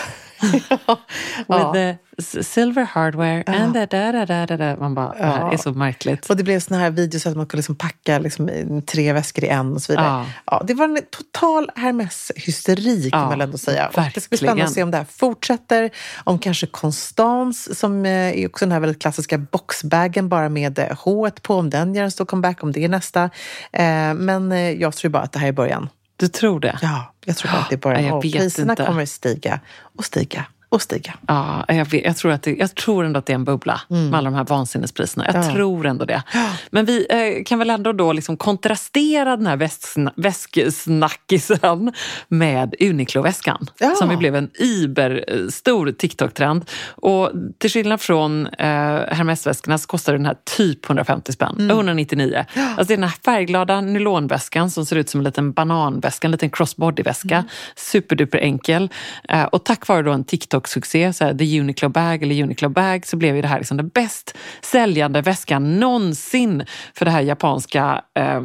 with 1.49 1.73
the 1.73 1.99
silver 2.43 2.85
hardware 2.85 3.45
and 3.47 3.75
the 3.75 3.87
da, 3.87 4.13
da, 4.13 4.25
da, 4.27 4.47
da, 4.47 4.57
da. 4.57 4.77
Man 4.77 4.95
bara, 4.95 5.15
det 5.15 5.25
här 5.25 5.53
är 5.53 5.57
så 5.57 5.73
märkligt. 5.73 6.31
Och 6.31 6.37
det 6.37 6.43
blev 6.43 6.61
såna 6.61 6.81
här 6.81 6.91
videos 6.91 7.27
att 7.27 7.37
man 7.37 7.47
kunde 7.47 7.59
liksom 7.59 7.75
packa 7.75 8.19
liksom 8.19 8.83
tre 8.87 9.13
väskor 9.13 9.45
i 9.45 9.49
en 9.49 9.73
och 9.73 9.83
så 9.83 9.93
vidare. 9.93 10.07
Ja. 10.07 10.27
Ja. 10.47 10.63
det 10.67 10.75
var 10.75 10.85
en 10.85 10.99
total 11.11 11.71
Hermes-hysteri 11.77 13.11
kan 13.11 13.21
Ja, 13.21 13.29
man 13.29 13.41
ändå 13.41 13.59
säga. 13.59 13.87
Och 13.87 14.03
det 14.15 14.21
ska 14.21 14.29
bli 14.29 14.39
spännande 14.39 14.65
att 14.65 14.73
se 14.73 14.83
om 14.83 14.91
det 14.91 14.97
här 14.97 15.05
fortsätter. 15.05 15.91
Om 16.25 16.39
kanske 16.39 16.67
Constance, 16.67 17.75
som 17.75 18.07
eh, 18.07 18.13
är 18.13 18.47
också 18.49 18.65
den 18.65 18.73
här 18.73 18.81
väldigt 18.81 19.03
klassiska 19.03 19.39
boxbagen 19.39 20.29
bara 20.29 20.49
med 20.49 20.79
eh, 20.79 20.97
H 20.99 21.31
på, 21.43 21.55
om 21.55 21.71
den 21.71 21.95
gör 21.95 22.05
en 22.05 22.11
stor 22.11 22.25
comeback, 22.25 22.63
om 22.63 22.73
det 22.73 22.85
är 22.85 22.89
nästa. 22.89 23.25
Eh, 23.73 24.15
Men 24.15 24.53
eh, 24.53 24.71
jag 24.71 24.95
tror 24.95 25.11
bara 25.11 25.23
att 25.23 25.33
det 25.33 25.39
här 25.39 25.49
är 25.49 25.53
början. 25.53 25.89
Du 26.17 26.29
tror 26.29 26.61
det? 26.61 26.79
Ja, 26.83 27.15
jag 27.25 27.37
tror 27.37 27.53
bara 27.53 27.59
att 27.59 27.71
det 27.71 27.75
är 27.75 27.79
Ja, 28.03 28.15
Och 28.15 28.25
vet 28.25 28.33
priserna 28.33 28.77
kommer 28.77 29.07
stiga 29.07 29.61
och 29.97 30.05
stiga 30.05 30.47
och 30.75 30.83
stiga. 30.83 31.15
Ja, 31.27 31.65
jag, 31.69 31.85
vet, 31.85 32.05
jag, 32.05 32.17
tror 32.17 32.33
att 32.33 32.43
det, 32.43 32.57
jag 32.57 32.75
tror 32.75 33.05
ändå 33.05 33.19
att 33.19 33.27
det 33.27 33.33
är 33.33 33.35
en 33.35 33.45
bubbla 33.45 33.81
med 33.89 34.15
alla 34.15 34.31
de 34.31 34.35
här 34.37 34.45
vansinnespriserna. 34.45 35.25
Jag 35.27 35.35
Mm. 35.35 35.47
Ja. 35.49 35.55
tror 35.55 35.87
ändå 35.87 36.05
det. 36.05 36.23
Men 36.71 36.85
vi 36.85 37.07
eh, 37.11 37.45
kan 37.45 37.59
väl 37.59 37.71
ändå 37.71 37.93
då 37.93 38.13
liksom 38.13 38.37
kontrastera 38.37 39.37
den 39.37 39.47
här 39.47 39.57
väsksna, 39.57 40.13
väsksnackisen 40.17 41.93
med 42.29 42.75
Uniqlo-väskan. 42.81 43.67
Ja. 43.79 43.95
Som 43.95 44.11
ju 44.11 44.17
blev 44.17 44.37
en 44.37 44.51
iberstor 44.59 45.93
TikTok-trend. 45.93 46.65
Och 46.87 47.31
till 47.59 47.71
skillnad 47.71 48.01
från 48.01 48.47
eh, 48.47 48.67
Hermes-väskorna 49.11 49.79
så 49.79 49.87
kostar 49.87 50.13
den 50.13 50.27
här 50.27 50.37
typ 50.57 50.85
150 50.87 51.33
spänn. 51.33 51.55
Mm. 51.59 51.71
199. 51.71 52.45
Alltså 52.55 52.85
det 52.85 52.95
är 52.95 52.97
den 52.97 53.09
här 53.09 53.17
färgglada 53.25 53.81
nylonväskan 53.81 54.71
som 54.71 54.87
ser 54.87 54.97
ut 54.97 55.09
som 55.11 55.21
en 55.21 55.25
liten 55.25 55.53
bananväska, 55.53 56.27
en 56.27 56.33
liten 56.33 56.51
crossbody-väska. 56.51 57.35
Mm. 57.37 57.49
Superduper 57.77 58.39
enkel. 58.39 58.89
Eh, 59.29 59.45
och 59.45 59.65
tack 59.65 59.89
vare 59.89 60.03
då 60.03 60.13
en 60.13 60.25
TikTok-succé, 60.69 61.13
så 61.13 61.25
här, 61.25 61.35
The 61.35 61.61
Uniqlo 61.61 61.89
Bag 61.89 62.23
eller 62.23 62.43
Uniqlo 62.43 62.69
Bag, 62.69 63.07
så 63.07 63.17
blev 63.17 63.37
ju 63.37 63.43
det 63.43 63.49
här 63.49 63.59
liksom 63.59 63.77
den 63.77 63.89
bäst 63.89 64.35
säljande 64.61 65.21
väskan 65.21 65.81
någonsin 65.81 66.65
för 66.95 67.05
det 67.05 67.11
här 67.11 67.21
japanska 67.21 68.03
eh, 68.15 68.41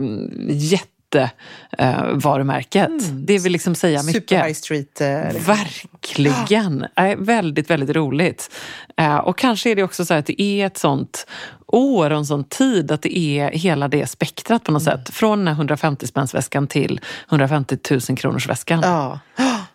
jätte 0.50 1.32
eh, 1.78 2.04
varumärket. 2.14 2.92
Det 3.12 3.38
vill 3.40 3.52
liksom 3.52 3.76
säga 3.76 4.04
mycket. 4.04 4.30
Super 4.30 4.44
high 4.44 4.54
street. 4.54 5.02
Eh. 5.02 5.42
Verkligen! 5.48 6.86
Äh, 6.96 7.16
väldigt, 7.18 7.70
väldigt 7.70 7.96
roligt. 7.96 8.52
Eh, 8.98 9.16
och 9.18 9.38
kanske 9.38 9.72
är 9.72 9.76
det 9.76 9.84
också 9.84 10.06
så 10.06 10.14
här 10.14 10.20
att 10.20 10.26
det 10.26 10.42
är 10.42 10.66
ett 10.66 10.78
sånt 10.78 11.28
år 11.68 12.10
och 12.10 12.18
en 12.18 12.26
sån 12.26 12.44
tid 12.44 12.92
att 12.92 13.02
det 13.02 13.18
är 13.18 13.52
hela 13.52 13.88
det 13.88 14.08
spektrat 14.08 14.64
på 14.64 14.72
något 14.72 14.88
Mm. 14.88 14.98
sätt. 14.98 15.16
Från 15.16 15.38
den 15.40 15.48
här 15.48 15.54
150 15.56 16.08
spänsväskan 16.08 16.68
till 16.68 17.00
150 17.30 17.78
000 18.10 18.18
kronors 18.18 18.50
väskan. 18.50 18.80
Ja. 18.84 19.20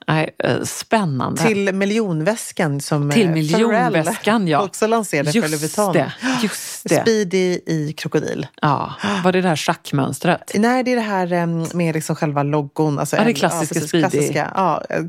Eh, 0.06 0.62
spännande. 0.64 1.42
Till 1.42 1.74
miljonväskan 1.74 2.80
som 2.80 3.10
Till 3.10 3.26
eh, 3.26 3.32
miljonväskan, 3.32 4.14
Pharrell 4.24 4.48
ja. 4.48 4.62
också 4.62 4.86
lanserade 4.86 5.32
för 5.32 5.38
Just 5.38 5.48
Louis 5.50 5.62
Vuitton. 5.62 5.92
det, 5.92 6.12
just 6.42 6.88
det. 6.88 7.00
Speedy 7.02 7.58
i 7.66 7.94
krokodil. 7.96 8.46
Ja, 8.62 8.94
var 9.24 9.32
det 9.32 9.40
det 9.40 9.48
här 9.48 9.56
schackmönstret? 9.56 10.52
Nej, 10.54 10.84
det 10.84 10.92
är 10.92 10.96
det 10.96 11.02
här 11.02 11.46
med 11.76 11.94
liksom 11.94 12.16
själva 12.16 12.42
logon. 12.42 12.98
Alltså, 12.98 13.16
Ja, 13.16 13.24
det 13.24 13.32
klassiska 13.34 13.74
precis, 13.74 13.88
Speedy. 13.88 14.08
Klassiska, 14.10 14.52
ja, 14.54 14.82
eh, 14.90 15.02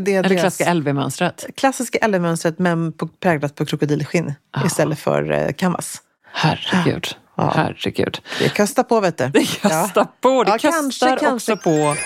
det 0.00 0.14
är 0.14 0.24
Eller 0.24 0.38
klassiska 0.38 0.74
LV-mönstret? 0.74 1.46
klassiska 1.56 1.98
L-mönstret 1.98 2.58
men 2.58 2.92
på, 2.92 3.08
präglat 3.08 3.54
på 3.54 3.66
krokodilskinn 3.66 4.34
istället 4.66 4.98
för 4.98 5.30
eh, 5.32 5.52
canvas. 5.52 6.02
Herregud. 6.32 7.06
Ja. 7.36 7.52
Herregud. 7.56 8.18
Det 8.38 8.48
kastar 8.48 8.82
på 8.82 9.00
vet 9.00 9.18
du. 9.18 9.28
Det 9.28 9.60
kastar 9.60 10.06
på. 10.20 10.44
Det 10.44 10.50
Ja, 10.50 10.58
kastar 10.58 10.70
kanske, 10.72 11.06
kanske. 11.06 11.52
också 11.52 11.56
på. 11.56 11.96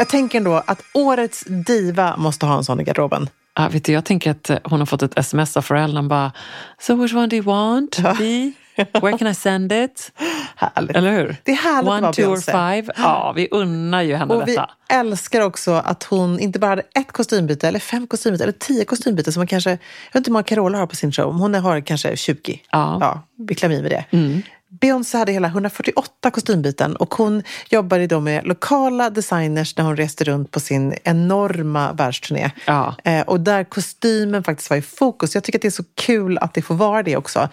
Jag 0.00 0.08
tänker 0.08 0.38
ändå 0.38 0.62
att 0.66 0.82
årets 0.94 1.44
diva 1.66 2.16
måste 2.16 2.46
ha 2.46 2.56
en 2.56 2.64
sån 2.64 2.80
i 2.80 2.84
garderoben. 2.84 3.28
Ja, 3.54 3.68
vet 3.68 3.84
du, 3.84 3.92
jag 3.92 4.04
tänker 4.04 4.30
att 4.30 4.50
eh, 4.50 4.58
hon 4.64 4.78
har 4.78 4.86
fått 4.86 5.02
ett 5.02 5.18
sms 5.18 5.56
av 5.56 5.62
föräldern. 5.62 5.96
Han 5.96 6.08
bara, 6.08 6.32
so 6.80 6.94
which 6.94 7.14
one 7.14 7.26
do 7.26 7.36
you 7.36 7.44
want? 7.44 7.98
B? 8.18 8.52
Where 9.02 9.18
can 9.18 9.28
I 9.28 9.34
send 9.34 9.72
it? 9.72 10.12
Härligt. 10.56 10.96
Eller 10.96 11.12
hur? 11.12 11.36
Det 11.44 11.52
är 11.52 11.56
härligt 11.56 11.88
att 11.88 11.94
One, 11.94 12.00
vara 12.00 12.12
two 12.12 12.20
or 12.22 12.26
Beyoncé. 12.26 12.52
five. 12.52 12.92
Ja, 12.96 13.32
vi 13.36 13.48
unnar 13.50 14.02
ju 14.02 14.14
henne 14.16 14.34
Och 14.34 14.48
vi 14.48 14.52
detta. 14.54 14.70
älskar 14.88 15.40
också 15.40 15.72
att 15.72 16.02
hon 16.04 16.40
inte 16.40 16.58
bara 16.58 16.68
hade 16.68 16.82
ett 16.82 17.12
kostymbyte, 17.12 17.68
eller 17.68 17.78
fem 17.78 18.06
kostymbyten, 18.06 18.42
eller 18.44 18.58
tio 18.58 18.84
kostymbyten 18.84 19.32
som 19.32 19.40
man 19.40 19.46
kanske, 19.46 19.70
jag 19.70 19.78
vet 20.12 20.14
inte 20.14 20.28
hur 20.28 20.32
många 20.32 20.42
Carola 20.42 20.78
har 20.78 20.86
på 20.86 20.96
sin 20.96 21.12
show, 21.12 21.32
hon 21.32 21.54
har 21.54 21.80
kanske 21.80 22.16
20. 22.16 22.60
Ja. 22.70 22.98
Ja, 23.00 23.22
vi 23.48 23.54
i 23.78 23.82
med 23.82 23.90
det. 23.90 24.04
Mm. 24.10 24.42
Beyoncé 24.70 25.18
hade 25.18 25.32
hela 25.32 25.48
148 25.48 26.30
kostymbyten 26.30 26.96
och 26.96 27.14
hon 27.14 27.42
jobbade 27.70 28.06
då 28.06 28.20
med 28.20 28.46
lokala 28.46 29.10
designers 29.10 29.76
när 29.76 29.84
hon 29.84 29.96
reste 29.96 30.24
runt 30.24 30.50
på 30.50 30.60
sin 30.60 30.94
enorma 31.04 31.92
världsturné. 31.92 32.50
Ja. 32.66 32.94
Eh, 33.04 33.20
och 33.20 33.40
där 33.40 33.64
kostymen 33.64 34.44
faktiskt 34.44 34.70
var 34.70 34.76
i 34.76 34.82
fokus. 34.82 35.34
Jag 35.34 35.44
tycker 35.44 35.58
att 35.58 35.62
det 35.62 35.68
är 35.68 35.70
så 35.70 35.84
kul 35.94 36.38
att 36.38 36.54
det 36.54 36.62
får 36.62 36.74
vara 36.74 37.02
det 37.02 37.16
också. 37.16 37.48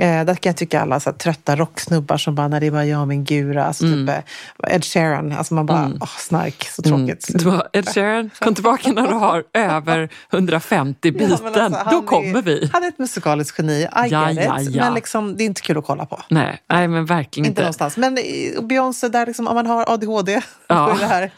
Eh, 0.00 0.24
där 0.24 0.34
kan 0.34 0.50
jag 0.50 0.56
tycka 0.56 0.80
alla 0.80 1.00
så 1.00 1.10
här, 1.10 1.16
trötta 1.16 1.56
rocksnubbar 1.56 2.16
som 2.16 2.34
bara, 2.34 2.48
när 2.48 2.60
det 2.60 2.70
var 2.70 2.82
jag 2.82 3.00
och 3.00 3.08
min 3.08 3.24
gura, 3.24 3.64
alltså 3.64 3.84
typ 3.84 4.08
eh, 4.08 4.74
Ed 4.74 4.84
Sheeran, 4.84 5.32
alltså 5.32 5.54
man 5.54 5.66
bara, 5.66 5.90
åh 6.00 6.08
snark, 6.18 6.68
så 6.70 6.82
tråkigt. 6.82 7.26
Du 7.34 7.48
har 7.48 7.68
Ed 7.72 7.88
Sheeran, 7.88 8.30
kom 8.38 8.54
tillbaka 8.54 8.92
när 8.92 9.06
du 9.08 9.14
har 9.14 9.44
över 9.54 10.08
150 10.32 11.12
byten. 11.12 11.30
Ja, 11.54 11.62
alltså, 11.62 11.84
Då 11.90 12.02
kommer 12.02 12.38
är, 12.38 12.42
vi. 12.42 12.70
Han 12.72 12.82
är 12.84 12.88
ett 12.88 12.98
musikaliskt 12.98 13.58
geni, 13.58 13.72
I 13.82 13.86
Ja, 13.92 14.30
get 14.30 14.44
ja, 14.46 14.60
it. 14.60 14.70
ja. 14.70 14.84
Men 14.84 14.94
liksom, 14.94 15.36
det 15.36 15.44
är 15.44 15.46
inte 15.46 15.60
kul 15.60 15.78
att 15.78 15.84
kolla 15.86 16.06
på. 16.06 16.20
Nej, 16.30 16.62
nej, 16.68 16.88
men 16.88 17.06
verkligen 17.06 17.44
Inte 17.46 17.50
inte. 17.50 17.62
någonstans. 17.62 17.96
Men 17.96 18.18
eh, 18.18 18.62
Beyoncé, 18.62 19.08
där 19.08 19.26
liksom, 19.26 19.48
om 19.48 19.54
man 19.54 19.66
har 19.66 19.84
ADHD, 19.92 20.40
Ja. 20.66 20.86
då 20.86 20.92
är 20.92 20.98
det 20.98 21.06
här 21.06 21.30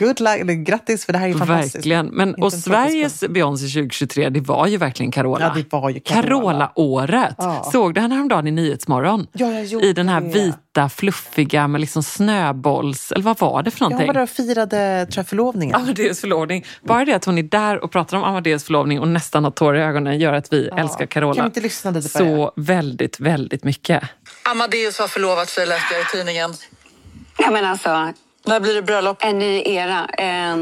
good 0.00 0.20
luck, 0.20 0.38
eller 0.40 0.54
grattis 0.54 1.04
för 1.04 1.12
det 1.12 1.18
här 1.18 1.28
är 1.28 1.32
fantastiskt. 1.34 1.74
Verkligen. 1.76 2.06
Men, 2.06 2.34
och 2.34 2.52
Sveriges 2.52 3.20
Beyoncé 3.28 3.66
2023, 3.66 4.28
det 4.28 4.40
var 4.40 4.66
ju 4.66 4.76
verkligen 4.76 5.12
Carola. 5.12 5.52
Ja, 5.56 5.62
det 5.62 5.72
var 5.72 5.90
ju 5.90 6.00
Carola. 6.00 6.22
Carola-året. 6.22 7.34
Ja. 7.38 7.69
Såg 7.72 7.94
du 7.94 8.00
henne 8.00 8.14
häromdagen 8.14 8.46
i 8.46 8.50
Nyhetsmorgon? 8.50 9.26
Ja, 9.32 9.52
jag 9.52 9.64
gjorde 9.64 9.86
I 9.86 9.92
den 9.92 10.08
här 10.08 10.20
det. 10.20 10.26
vita, 10.28 10.88
fluffiga 10.88 11.68
med 11.68 11.80
liksom 11.80 12.02
snöbolls... 12.02 13.12
Eller 13.12 13.22
vad 13.24 13.38
var 13.38 13.62
det 13.62 13.70
för 13.70 13.78
Ja, 13.80 13.84
hon 13.84 13.90
någonting? 13.90 14.06
var 14.06 14.14
där 14.14 14.22
och 14.22 14.28
firade 14.30 15.06
tror 15.06 15.18
jag, 15.18 15.26
förlovningen. 15.28 15.76
Amadeus 15.76 16.20
förlovning. 16.20 16.64
Bara 16.82 17.04
det 17.04 17.12
att 17.12 17.24
hon 17.24 17.38
är 17.38 17.42
där 17.42 17.84
och 17.84 17.90
pratar 17.90 18.16
om 18.16 18.24
Amadeus 18.24 18.64
förlovning 18.64 19.00
och 19.00 19.08
nästan 19.08 19.44
har 19.44 19.50
tårar 19.50 19.78
i 19.78 19.82
ögonen 19.82 20.18
gör 20.18 20.32
att 20.32 20.52
vi 20.52 20.68
älskar 20.76 20.98
Kan 20.98 21.06
Carola 21.06 21.42
vi 21.42 21.46
inte 21.46 21.60
lyssna 21.60 21.90
lite 21.90 22.08
på 22.08 22.18
så 22.18 22.52
väldigt, 22.56 23.20
väldigt 23.20 23.64
mycket. 23.64 24.02
Amadeus 24.50 24.98
har 24.98 25.08
förlovat 25.08 25.48
sig 25.48 25.66
läste 25.66 25.94
jag 25.94 26.02
i 26.02 26.04
tidningen. 26.04 26.50
Ja, 27.38 27.50
men 27.50 27.64
alltså, 27.64 28.12
När 28.46 28.60
blir 28.60 28.74
det 28.74 28.82
bröllop? 28.82 29.16
en 29.20 29.38
ny 29.38 29.62
era. 29.64 30.06
Eh, 30.18 30.56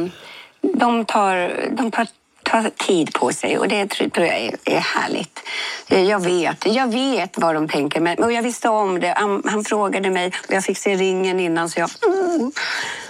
De 0.62 1.04
tar, 1.04 1.52
de 1.76 1.90
tar, 1.90 2.06
tar 2.50 2.70
tid 2.70 3.14
på 3.14 3.32
sig 3.32 3.58
och 3.58 3.68
det 3.68 3.86
tror 3.86 4.26
jag 4.26 4.52
är, 4.64 4.80
härligt. 4.80 5.40
Eh, 5.88 6.02
jag 6.02 6.22
vet, 6.22 6.66
jag 6.66 6.92
vet 6.92 7.38
vad 7.38 7.54
de 7.54 7.68
tänker 7.68 8.00
men, 8.00 8.18
och 8.18 8.32
jag 8.32 8.42
visste 8.42 8.68
om 8.68 9.00
det. 9.00 9.14
Han, 9.16 9.42
han 9.46 9.64
frågade 9.64 10.10
mig 10.10 10.32
och 10.48 10.54
jag 10.54 10.64
fick 10.64 10.78
se 10.78 10.96
ringen 10.96 11.40
innan 11.40 11.68
så 11.68 11.80
jag... 11.80 11.90
Mm. 12.06 12.52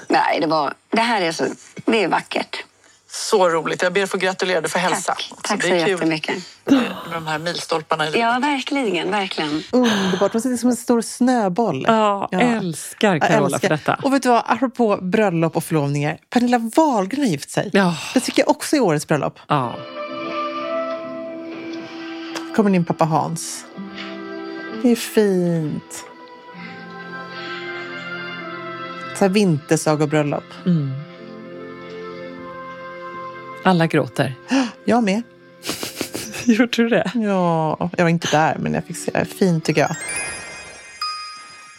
Nej, 0.08 0.40
det 0.40 0.46
var... 0.46 0.74
Det 0.90 1.00
här 1.00 1.20
är 1.20 1.32
så... 1.32 1.44
Det 1.84 2.04
är 2.04 2.08
vackert. 2.08 2.64
Så 3.10 3.48
roligt. 3.48 3.82
Jag 3.82 3.92
ber 3.92 4.02
att 4.02 4.10
få 4.10 4.16
gratulera. 4.18 4.60
Du 4.60 4.68
får 4.68 4.78
hälsa. 4.78 5.12
Tack, 5.14 5.42
tack 5.42 5.60
det 5.62 5.68
så 5.68 5.74
är 5.74 5.80
kul 5.80 5.88
jättemycket. 5.90 6.36
med 6.64 6.84
de 7.12 7.26
här 7.26 7.38
milstolparna 7.38 8.04
i 8.04 8.10
livet. 8.10 8.20
Ja, 8.20 8.38
verkligen, 8.38 9.10
verkligen. 9.10 9.62
Underbart, 9.72 10.32
hon 10.32 10.42
sitter 10.42 10.56
som 10.56 10.70
en 10.70 10.76
stor 10.76 11.00
snöboll. 11.00 11.84
Ja, 11.88 12.28
älskar 12.32 13.12
Jag 13.12 13.22
Carola 13.22 13.44
älskar. 13.46 13.58
för 13.58 13.68
detta. 13.68 13.98
Och 14.02 14.14
vet 14.14 14.22
du 14.22 14.28
vad, 14.28 14.42
apropå 14.46 14.98
bröllop 15.02 15.56
och 15.56 15.64
förlovningar. 15.64 16.18
Pernilla 16.30 16.58
Wahlgren 16.76 17.20
har 17.20 17.28
gift 17.30 17.50
sig. 17.50 17.70
Ja. 17.72 17.96
Det 18.14 18.20
tycker 18.20 18.42
jag 18.42 18.50
också 18.50 18.76
är 18.76 18.80
årets 18.80 19.06
bröllop. 19.08 19.38
Ja. 19.48 19.74
kommer 22.56 22.70
din 22.70 22.84
pappa 22.84 23.04
Hans. 23.04 23.64
Det 24.82 24.90
är 24.92 24.96
fint. 24.96 26.04
Så 29.18 29.24
här 29.24 29.28
vintersagobröllop. 29.28 30.44
Mm. 30.66 30.92
Alla 33.62 33.86
gråter. 33.86 34.34
Jag 34.84 35.04
med. 35.04 35.22
Gjorde 36.44 36.66
du 36.76 36.88
det? 36.88 37.10
Ja, 37.14 37.90
jag 37.96 38.04
var 38.04 38.10
inte 38.10 38.28
där, 38.30 38.56
men 38.58 38.74
jag 38.74 38.84
fick 38.84 38.96
se. 38.96 39.24
Fint 39.24 39.64
tycker 39.64 39.80
jag. 39.80 39.96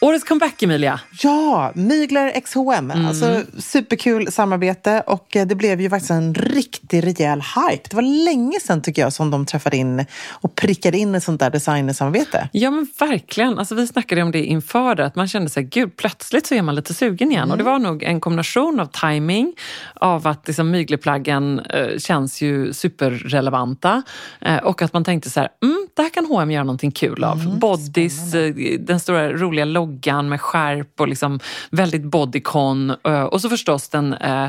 Årets 0.02 0.24
comeback, 0.24 0.64
Emilia. 0.64 1.00
Ja, 1.22 1.72
Mygler 1.76 2.32
x 2.36 2.54
H&M. 2.54 2.92
Mm. 2.92 3.06
Alltså, 3.06 3.42
superkul 3.58 4.32
samarbete 4.32 5.04
och 5.08 5.36
eh, 5.36 5.48
det 5.48 5.56
blev 5.56 5.82
ju 5.82 5.90
faktiskt 5.90 6.12
en 6.12 6.34
riktig 6.34 7.06
rejäl 7.06 7.42
hype. 7.42 7.84
Det 7.90 7.96
var 7.96 8.26
länge 8.26 8.60
sedan 8.60 8.82
tycker 8.82 9.02
jag 9.02 9.14
som 9.14 9.32
de 9.32 9.46
träffade 9.46 9.78
in 9.78 10.06
och 10.30 10.56
prickade 10.56 10.98
in 10.98 11.16
ett 11.16 11.24
sånt 11.24 11.40
där 11.40 11.50
designersamarbete. 11.50 12.50
Ja 12.52 12.72
men 12.72 12.88
verkligen. 13.00 13.60
Alltså, 13.60 13.76
vi 13.76 13.88
snackade 13.88 14.22
om 14.22 14.32
det 14.32 14.44
inför 14.44 14.96
det, 14.96 15.06
att 15.06 15.16
man 15.16 15.28
kände 15.28 15.50
sig 15.50 15.64
gud 15.64 15.98
plötsligt 15.98 16.48
så 16.48 16.56
är 16.56 16.62
man 16.62 16.76
lite 16.76 16.94
sugen 16.94 17.32
igen. 17.32 17.52
Och 17.52 17.58
det 17.58 17.64
var 17.64 17.80
nog 17.80 18.04
en 18.04 18.20
kombination 18.22 18.80
av 18.80 18.86
timing, 18.86 19.54
av 19.94 20.28
att 20.28 20.48
liksom, 20.48 20.72
mygleplaggen 20.72 21.60
eh, 21.60 21.98
känns 21.98 22.42
ju 22.42 22.74
superrelevanta 22.74 24.04
eh, 24.42 24.58
och 24.58 24.82
att 24.82 24.94
man 24.94 25.04
tänkte 25.04 25.30
så 25.30 25.40
här, 25.40 25.50
mm, 25.64 25.88
det 25.96 26.02
här 26.02 26.10
kan 26.10 26.26
H&M 26.26 26.52
göra 26.52 26.64
någonting 26.64 26.92
kul 26.92 27.24
av. 27.24 27.60
Bodies, 27.60 28.34
eh, 28.34 28.54
den 28.80 29.00
stora 29.00 29.32
roliga 29.32 29.66
loggan 29.66 29.89
med 30.30 30.42
skärp 30.42 31.00
och 31.00 31.08
liksom 31.08 31.40
väldigt 31.72 32.04
bodycon. 32.04 32.90
Eh, 33.08 33.22
och 33.24 33.42
så 33.42 33.50
förstås 33.50 33.90
den 33.90 34.14
eh, 34.14 34.48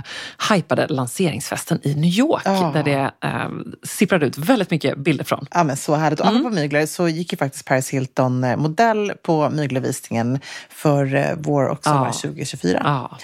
hypade 0.51 0.87
lanseringsfesten 0.87 1.81
i 1.83 1.95
New 1.95 2.11
York 2.11 2.43
Ja. 2.45 2.71
där 2.75 2.83
det 2.83 3.11
eh, 3.29 3.49
sipprade 3.83 4.27
ut 4.27 4.39
väldigt 4.39 4.71
mycket 4.71 4.99
bilder 4.99 5.25
från. 5.25 5.47
Ja, 5.51 5.65
men 5.65 5.77
så 5.77 5.95
härligt. 5.95 6.21
Och 6.21 6.27
Mm. 6.27 6.41
apropå 6.41 6.55
mygler 6.55 6.87
så 6.87 7.09
gick 7.09 7.33
ju 7.33 7.37
faktiskt 7.39 7.65
Paris 7.65 7.91
Hilton 7.91 8.45
eh, 8.45 8.57
modell 8.57 9.13
på 9.23 9.51
myglevisningen 9.51 10.39
för 10.69 11.15
eh, 11.15 11.25
vår 11.39 11.69
och 11.69 11.85
sommar 11.85 12.07
Ja. 12.07 12.13
2024. 12.13 12.81
Ja. 12.85 13.19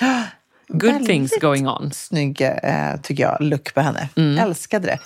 Good 0.68 0.82
Väldigt 0.92 1.08
things 1.08 1.32
going 1.40 1.68
on. 1.68 1.90
Snygg, 1.92 2.40
eh, 2.40 2.96
tycker 3.02 3.22
jag, 3.22 3.36
look 3.40 3.74
på 3.74 3.80
henne. 3.80 4.08
Mm. 4.16 4.38
Älskade 4.38 4.86
det. 4.86 4.98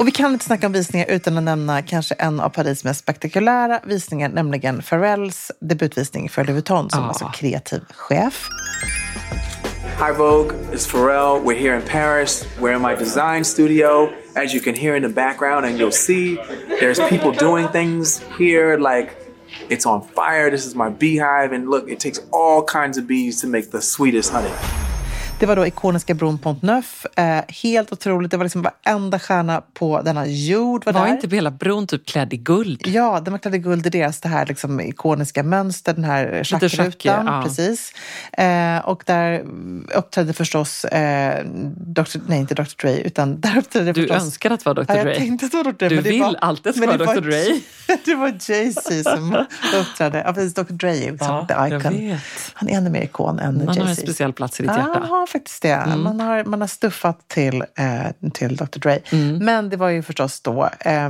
Och 0.00 0.06
vi 0.06 0.10
kan 0.10 0.32
inte 0.32 0.44
snacka 0.44 0.66
om 0.66 0.72
visningar 0.72 1.06
utan 1.08 1.38
att 1.38 1.42
nämna 1.44 1.82
kanske 1.82 2.14
en 2.14 2.40
av 2.40 2.48
Paris 2.48 2.84
mest 2.84 3.00
spektakulära 3.00 3.80
visningar, 3.84 4.28
nämligen 4.28 4.82
Pharrells 4.82 5.50
debutvisning 5.60 6.28
för 6.28 6.44
Louis 6.44 6.54
Vuitton 6.54 6.90
som 6.90 7.04
Ah. 7.04 7.08
alltså 7.08 7.30
kreativ 7.34 7.80
chef. 7.94 8.48
Hi 10.06 10.12
Vogue, 10.18 10.56
it's 10.72 10.90
Pharrell. 10.92 11.42
We're 11.44 11.58
here 11.58 11.76
in 11.76 11.82
Paris. 11.82 12.44
We're 12.60 12.76
in 12.76 12.82
my 12.82 13.04
design 13.04 13.44
studio. 13.44 14.08
As 14.34 14.54
you 14.54 14.62
can 14.64 14.74
hear 14.74 14.96
in 14.96 15.02
the 15.02 15.08
background, 15.08 15.66
and 15.66 15.78
you'll 15.78 15.92
see, 15.92 16.36
there's 16.80 17.08
people 17.08 17.46
doing 17.46 17.68
things 17.68 18.22
here 18.38 18.78
like 18.78 19.10
it's 19.68 19.86
on 19.86 20.02
fire. 20.14 20.50
This 20.50 20.66
is 20.66 20.74
my 20.74 20.90
beehive, 20.90 21.56
and 21.56 21.70
look, 21.70 21.88
it 21.90 22.00
takes 22.00 22.20
all 22.32 22.62
kinds 22.62 22.98
of 22.98 23.06
bees 23.06 23.40
to 23.40 23.46
make 23.46 23.70
the 23.70 23.80
sweetest 23.80 24.32
honey. 24.32 24.54
Det 25.40 25.46
var 25.46 25.56
då 25.56 25.66
ikoniska 25.66 26.14
bron 26.14 26.38
Pont 26.38 26.62
Neuf. 26.62 27.06
Eh, 27.16 27.40
helt 27.48 27.92
otroligt. 27.92 28.30
Det 28.30 28.36
var 28.36 28.44
liksom 28.44 28.62
varenda 28.62 29.18
stjärna 29.18 29.62
på 29.74 30.02
denna 30.02 30.26
jord 30.26 30.84
var, 30.86 30.92
Var 30.92 31.06
där. 31.06 31.12
inte 31.12 31.36
hela 31.36 31.50
bron 31.50 31.86
typ 31.86 32.06
klädd 32.06 32.32
i 32.32 32.36
guld? 32.36 32.82
Ja, 32.86 33.20
den 33.20 33.32
var 33.32 33.38
klädd 33.38 33.54
i 33.54 33.58
guld 33.58 33.86
i 33.86 33.90
deras 33.90 34.20
det 34.20 34.28
här 34.28 34.46
liksom 34.46 34.80
ikoniska 34.80 35.42
mönster, 35.42 35.92
den 35.94 36.04
här 36.04 36.44
schackrutan. 36.44 37.26
ja. 37.26 37.42
Precis. 37.44 37.92
Eh, 38.32 38.78
och 38.78 39.02
där 39.06 39.44
uppträdde 39.94 40.32
förstås, 40.32 40.84
eh, 40.84 41.44
Dr, 41.76 42.02
nej 42.26 42.38
inte 42.38 42.54
Dr 42.54 42.62
Dre, 42.82 43.00
utan 43.00 43.40
där 43.40 43.58
uppträdde 43.58 43.92
Du 43.92 44.00
förstås... 44.06 44.22
önskar 44.22 44.50
att 44.50 44.64
det 44.64 44.66
var 44.66 44.74
Dr. 44.74 44.84
Ja, 44.88 45.02
Dre. 45.02 45.10
jag 45.10 45.18
tänkte 45.18 45.46
att 45.46 45.52
det 45.52 45.56
var 45.58 45.64
Dr. 45.64 45.78
Dre. 45.78 45.88
Du 45.88 45.94
men 45.94 46.04
det 46.04 46.10
vill 46.10 46.20
var, 46.22 46.36
alltid 46.40 46.66
att 46.70 46.74
det 46.74 46.86
men 46.86 46.94
ska 46.98 47.04
vara 47.06 47.20
Dr. 47.20 47.24
Dre. 47.28 47.60
Det 48.04 48.14
var 48.14 48.28
Jay-Z 48.50 49.02
som 49.04 49.44
uppträdde. 49.80 50.22
Ja, 50.26 50.32
precis. 50.32 50.54
Dr. 50.54 50.62
Dre 50.72 50.90
är 50.90 51.12
liksom 51.12 51.46
Ja, 51.48 51.68
the 51.68 51.76
icon. 51.76 52.18
Han 52.54 52.68
är 52.68 52.76
ännu 52.76 52.90
mer 52.90 53.02
ikon 53.02 53.38
än 53.38 53.44
Han 53.58 53.68
har 53.68 53.74
en 53.76 53.80
Jay-Z. 53.86 54.02
speciell 54.02 54.32
plats 54.32 54.60
i 54.60 54.62
ditt 54.62 54.72
Ja, 54.72 54.78
hjärta. 54.78 55.00
har 55.10 55.26
faktiskt 55.30 55.62
det. 55.62 55.68
Mm. 55.72 56.02
Man, 56.02 56.20
har, 56.20 56.44
man 56.44 56.60
har 56.60 56.68
stuffat 56.68 57.28
till, 57.28 57.64
eh, 57.78 58.30
till 58.32 58.56
Dr. 58.56 58.78
Dre. 58.78 58.98
Mm. 59.12 59.38
Men 59.44 59.68
det 59.70 59.76
var 59.76 59.88
ju 59.88 60.02
förstås 60.02 60.40
då 60.40 60.68
eh, 60.80 61.08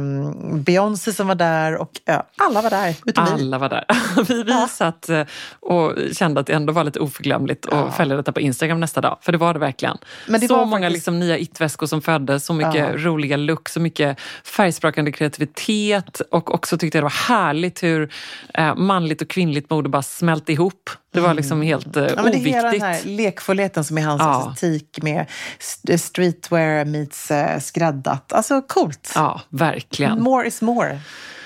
Beyoncé 0.54 1.12
som 1.12 1.26
var 1.26 1.34
där 1.34 1.76
och 1.76 1.90
ja, 2.04 2.26
alla 2.38 2.62
var 2.62 2.70
där, 2.70 2.94
utom. 3.06 3.24
Alla 3.24 3.58
var 3.58 3.68
där. 3.68 3.84
Vi, 4.28 4.42
vi 4.42 4.66
satt 4.70 5.08
eh, 5.08 5.22
och 5.60 5.94
kände 6.12 6.40
att 6.40 6.46
det 6.46 6.52
ändå 6.52 6.72
var 6.72 6.84
lite 6.84 7.00
oförglömligt 7.00 7.66
att 7.66 7.96
följa 7.96 8.16
detta 8.16 8.32
på 8.32 8.40
Instagram 8.40 8.80
nästa 8.80 9.00
dag. 9.00 9.18
För 9.20 9.32
det 9.32 9.38
var 9.38 9.52
det 9.54 9.60
verkligen. 9.60 9.98
Men 10.28 10.40
det 10.40 10.48
så 10.48 10.56
var 10.56 10.64
många 10.64 10.86
faktiskt- 10.86 10.94
liksom 10.94 11.18
nya 11.20 11.38
it-väskor 11.38 11.86
som 11.86 12.02
föddes, 12.02 12.44
så 12.46 12.52
mycket 12.54 12.74
Ja. 12.74 12.92
roliga 12.96 13.36
looks, 13.36 13.72
så 13.72 13.80
mycket 13.80 14.20
färgsprakande 14.44 15.12
kreativitet 15.12 16.20
och 16.30 16.54
också 16.54 16.78
tyckte 16.78 16.98
jag 16.98 17.02
det 17.02 17.04
var 17.04 17.34
härligt 17.36 17.82
hur 17.82 18.12
eh, 18.54 18.74
manligt 18.74 19.22
och 19.22 19.28
kvinnligt 19.28 19.70
mode 19.70 19.88
bara 19.88 20.02
smälte 20.02 20.52
ihop. 20.52 20.90
Det 21.12 21.20
var 21.20 21.34
liksom 21.34 21.62
helt 21.62 21.96
eh, 21.96 22.02
Mm. 22.02 22.14
Ja, 22.16 22.22
men 22.22 22.32
det 22.32 22.38
är 22.38 22.40
oviktigt. 22.40 22.56
hela 22.56 22.70
den 22.70 22.80
här 22.80 23.00
lekfullheten 23.04 23.84
som 23.84 23.98
är 23.98 24.02
hans 24.10 24.22
Ja. 24.22 24.50
estetik 24.52 25.02
med 25.02 25.26
st- 25.58 25.98
streetwear 25.98 26.84
meets 26.84 27.30
eh, 27.30 27.60
skräddat. 27.60 28.32
Alltså 28.32 28.62
coolt. 28.62 29.12
Ja, 29.14 29.40
verkligen. 29.48 30.22
More 30.22 30.46
is 30.46 30.62
more, 30.62 31.00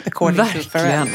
according 0.07 0.37
to 0.39 0.43
Verkligen. 0.45 0.71
Pharrell. 0.71 1.09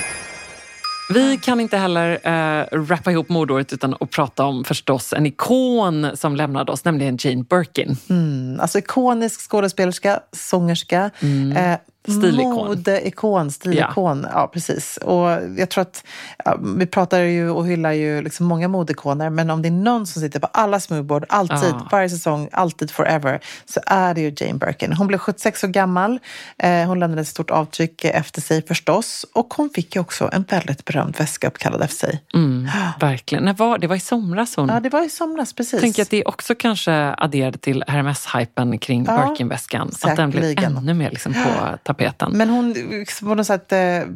Vi 1.13 1.37
kan 1.37 1.59
inte 1.59 1.77
heller 1.77 2.19
eh, 2.27 2.65
rappa 2.71 3.11
ihop 3.11 3.29
mordåret 3.29 3.73
utan 3.73 3.95
att 3.99 4.09
prata 4.11 4.45
om 4.45 4.63
förstås 4.63 5.13
en 5.13 5.25
ikon 5.25 6.11
som 6.17 6.35
lämnade 6.35 6.71
oss, 6.71 6.85
nämligen 6.85 7.17
Jane 7.21 7.43
Birkin. 7.43 7.97
Mm, 8.09 8.59
alltså 8.59 8.77
ikonisk 8.77 9.41
skådespelerska, 9.49 10.19
sångerska, 10.31 11.09
Mm. 11.21 11.57
eh, 11.57 11.77
Stilikon. 12.10 12.68
modeikon, 12.68 13.51
stilikon. 13.51 14.28
Ja. 14.34 14.49
precis. 14.53 14.97
Och 14.97 15.30
jag 15.57 15.70
tror 15.70 15.82
att 15.82 16.03
ja, 16.45 16.57
vi 16.78 16.86
pratar 16.86 17.20
ju 17.20 17.49
och 17.49 17.68
hyllar 17.68 17.91
ju 17.91 18.22
liksom 18.22 18.45
många 18.45 18.68
modeikoner, 18.68 19.30
men 19.30 19.49
om 19.49 19.62
det 19.62 19.68
är 19.68 19.72
någon 19.72 20.07
som 20.07 20.22
sitter 20.22 20.39
på 20.39 20.47
alla 20.53 20.80
smoothboard, 20.80 21.26
alltid, 21.30 21.57
Ja. 21.70 21.88
varje 21.91 22.10
säsong, 22.10 22.49
alltid 22.51 22.91
forever, 22.91 23.39
så 23.66 23.80
är 23.86 24.14
det 24.14 24.22
ju 24.22 24.34
Jane 24.38 24.53
Birkin. 24.60 24.93
Hon 24.93 25.07
blev 25.07 25.18
76 25.18 25.64
år 25.64 25.68
gammal. 25.68 26.20
Eh, 26.57 26.86
hon 26.88 26.99
lämnade 26.99 27.22
ett 27.22 27.28
stort 27.28 27.49
avtryck 27.51 28.05
efter 28.05 28.41
sig 28.41 28.66
förstås. 28.68 29.26
Och 29.34 29.53
hon 29.57 29.70
fick 29.70 29.95
ju 29.95 30.01
också 30.01 30.30
en 30.34 30.43
väldigt 30.49 30.86
berömd 30.86 31.16
väska 31.18 31.47
uppkallad 31.47 31.82
efter 31.82 32.07
sig. 32.07 32.24
Mm, 32.34 32.68
verkligen. 32.99 33.43
När 33.43 33.53
var, 33.53 33.78
det 33.78 33.88
var 33.88 33.95
i 33.95 33.99
somras 33.99 34.55
hon... 34.55 34.70
Ja, 34.70 34.80
det 34.80 34.89
var 34.89 35.05
i 35.05 35.10
somras, 35.10 35.53
precis. 35.53 35.82
Tänker 35.82 36.01
att 36.01 36.10
det 36.10 36.26
också 36.26 36.55
kanske 36.55 36.93
adderade 37.18 37.57
till 37.57 37.84
Hermes-hypen 37.88 38.78
kring 38.80 39.05
Ja, 39.05 39.18
Birkin-väskan. 39.28 39.91
Att 40.01 40.16
den 40.16 40.30
blev 40.30 40.60
ännu 40.64 40.93
mer 40.93 41.10
liksom 41.12 41.34
på 41.34 41.39
tapeten. 41.84 41.98
Men 42.37 42.49
hon 42.49 42.73
liksom 42.73 43.27
på 43.27 43.35
något 43.35 43.47
sätt 43.47 43.73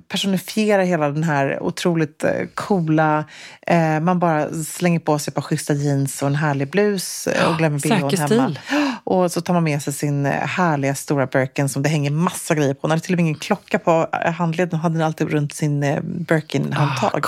personifierar 0.08 0.84
hela 0.84 1.10
den 1.10 1.24
här 1.24 1.64
otroligt 1.64 2.24
coola, 2.54 3.26
eh, 3.68 4.00
man 4.00 4.20
bara 4.20 4.50
slänger 4.54 5.00
på 5.00 5.20
sig 5.20 5.32
ett 5.32 5.36
par 5.36 5.42
schyssta 5.42 5.74
jeans 5.74 6.22
och 6.22 6.28
en 6.28 6.36
härlig 6.36 6.70
blus 6.72 7.28
och 7.50 7.58
glömmer 7.58 7.80
bhn 7.80 7.92
hemma. 8.18 8.28
stil. 8.28 8.60
Och 9.04 9.32
så 9.32 9.42
tar 9.42 9.54
man 9.54 9.64
med 9.64 9.82
sig 9.82 9.94
sin 9.94 10.26
härliga 10.26 10.96
stora 10.96 11.26
Birkin 11.26 11.70
som 11.70 11.84
det 11.84 11.90
hänger 11.90 12.12
massa 12.12 12.56
grejer 12.56 12.74
på. 12.74 12.80
Hon 12.82 12.92
hade 12.92 13.04
till 13.04 13.14
och 13.14 13.18
med 13.18 13.24
ingen 13.26 13.40
klocka 13.40 13.80
på 13.80 14.08
handleden, 14.38 14.72
hon 14.72 14.80
hade 14.80 14.96
den 14.96 15.06
alltid 15.06 15.30
runt 15.32 15.54
sin 15.54 15.82
Birkin-handtag. 16.28 17.26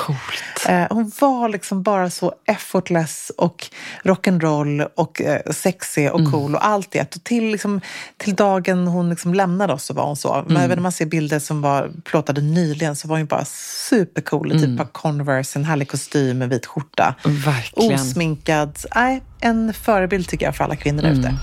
Eh, 0.69 0.87
hon 0.89 1.11
var 1.19 1.49
liksom 1.49 1.83
bara 1.83 2.09
så 2.09 2.33
effortless 2.45 3.31
och 3.37 3.67
rock'n'roll 4.03 4.87
och 4.95 5.21
eh, 5.21 5.51
sexig 5.51 6.11
och 6.11 6.31
cool 6.31 6.55
och 6.55 6.65
allt 6.65 6.91
det. 6.91 7.15
Och 7.15 7.23
till, 7.23 7.51
liksom, 7.51 7.81
till 8.17 8.35
dagen 8.35 8.87
hon 8.87 9.09
liksom 9.09 9.33
lämnade 9.33 9.73
oss 9.73 9.83
så 9.85 9.93
var 9.93 10.05
hon 10.05 10.15
så. 10.15 10.34
Men 10.47 10.57
även 10.57 10.77
när 10.77 10.81
man 10.83 10.91
ser 10.91 11.05
bilder 11.05 11.39
som 11.39 11.61
var 11.61 11.91
plåtade 12.03 12.41
nyligen 12.41 12.95
så 12.95 13.07
var 13.07 13.17
hon 13.17 13.25
bara 13.25 13.45
supercool 13.89 14.51
typ 14.51 14.63
ett 14.69 14.77
par 14.77 14.85
Converse, 14.85 15.59
en 15.59 15.65
härlig 15.65 15.87
kostym, 15.89 16.41
en 16.41 16.49
vit 16.49 16.65
skjorta. 16.65 17.15
Verkligen. 17.23 17.93
Osminkad. 17.93 18.77
Nej, 18.95 19.23
en 19.39 19.73
förebild 19.73 20.27
tycker 20.27 20.45
jag 20.45 20.55
för 20.55 20.63
alla 20.63 20.75
kvinnor 20.75 21.01
där 21.01 21.11
ute. 21.11 21.35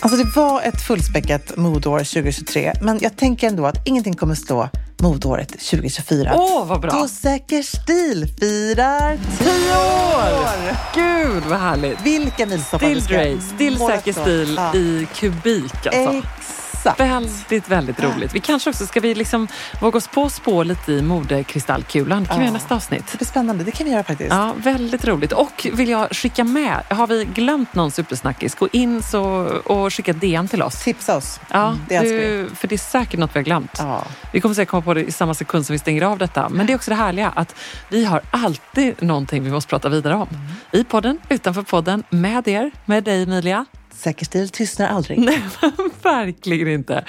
Alltså 0.00 0.24
det 0.24 0.36
var 0.36 0.62
ett 0.62 0.82
fullspäckat 0.82 1.56
modår 1.56 1.98
2023, 1.98 2.72
men 2.80 2.98
jag 3.02 3.16
tänker 3.16 3.46
ändå 3.48 3.66
att 3.66 3.86
ingenting 3.88 4.14
kommer 4.14 4.34
slå 4.34 4.68
modåret 4.98 5.48
2024. 5.48 6.32
Åh, 6.34 6.66
vad 6.66 6.80
bra. 6.80 6.90
Då 6.90 7.08
Säker 7.08 7.62
stil 7.62 8.26
firar 8.40 9.18
tio 9.38 9.76
år! 9.76 10.76
Gud 10.94 11.42
vad 11.48 11.58
härligt! 11.58 12.00
Vilka 12.04 12.46
milstolpar 12.46 12.86
Still 13.00 13.18
vi 13.18 13.38
ska 13.38 13.54
still 13.54 13.78
säker 13.78 14.12
stil 14.12 14.54
Ja. 14.56 14.74
i 14.74 15.06
kubik 15.14 15.86
alltså. 15.86 16.22
Exakt. 16.90 17.10
Väldigt, 17.10 17.68
väldigt 17.68 18.02
roligt. 18.02 18.34
Vi 18.34 18.40
kanske 18.40 18.70
också 18.70 18.86
ska 18.86 19.00
vi 19.00 19.14
liksom 19.14 19.48
våga 19.80 19.96
oss 19.98 20.08
på 20.08 20.24
att 20.24 20.32
spå 20.32 20.62
lite 20.62 20.92
i 20.92 21.02
modekristallkulan. 21.02 22.22
Det 22.22 22.28
kan 22.28 22.38
vi 22.38 22.44
Ja. 22.44 22.46
göra 22.48 22.52
nästa 22.54 22.74
avsnitt. 22.74 23.04
Det 23.12 23.18
blir 23.18 23.26
spännande, 23.26 23.64
det 23.64 23.70
kan 23.70 23.84
vi 23.86 23.92
göra 23.92 24.02
faktiskt. 24.04 24.30
Ja, 24.30 24.54
väldigt 24.58 25.04
roligt. 25.04 25.32
Och 25.32 25.66
vill 25.72 25.88
jag 25.88 26.10
skicka 26.16 26.44
med, 26.44 26.82
har 26.90 27.06
vi 27.06 27.24
glömt 27.24 27.74
någon 27.74 27.90
supersnackis, 27.90 28.54
gå 28.54 28.68
in 28.72 29.02
så, 29.02 29.22
och 29.64 29.92
skicka 29.92 30.12
DM 30.12 30.48
till 30.48 30.62
oss. 30.62 30.84
Tipsa 30.84 31.16
oss. 31.16 31.40
Ja, 31.50 31.66
Mm, 31.66 31.78
det 31.88 32.00
du, 32.00 32.50
för 32.54 32.68
det 32.68 32.74
är 32.74 32.78
säkert 32.78 33.20
något 33.20 33.30
vi 33.34 33.38
har 33.38 33.44
glömt. 33.44 33.70
Ja. 33.78 34.04
Vi 34.32 34.40
kommer 34.40 34.54
säkert 34.54 34.70
komma 34.70 34.82
på 34.82 34.94
det 34.94 35.02
i 35.04 35.12
samma 35.12 35.34
sekund 35.34 35.66
som 35.66 35.72
vi 35.74 35.78
stänger 35.78 36.02
av 36.02 36.18
detta. 36.18 36.48
Men 36.48 36.66
det 36.66 36.72
är 36.72 36.74
också 36.74 36.90
det 36.90 36.94
härliga 36.96 37.32
att 37.36 37.54
vi 37.88 38.04
har 38.04 38.20
alltid 38.30 39.02
någonting 39.02 39.44
vi 39.44 39.50
måste 39.50 39.68
prata 39.70 39.88
vidare 39.88 40.14
om. 40.14 40.28
Mm. 40.30 40.42
I 40.72 40.84
podden, 40.84 41.18
utanför 41.28 41.62
podden, 41.62 42.02
med 42.10 42.48
er, 42.48 42.70
med 42.84 43.04
dig 43.04 43.22
Emilia. 43.22 43.64
Säker 43.96 44.24
stil 44.26 44.48
tystnar 44.48 44.86
aldrig. 44.88 45.18
Nej, 45.18 45.42
verkligen 46.02 46.68
inte. 46.68 47.04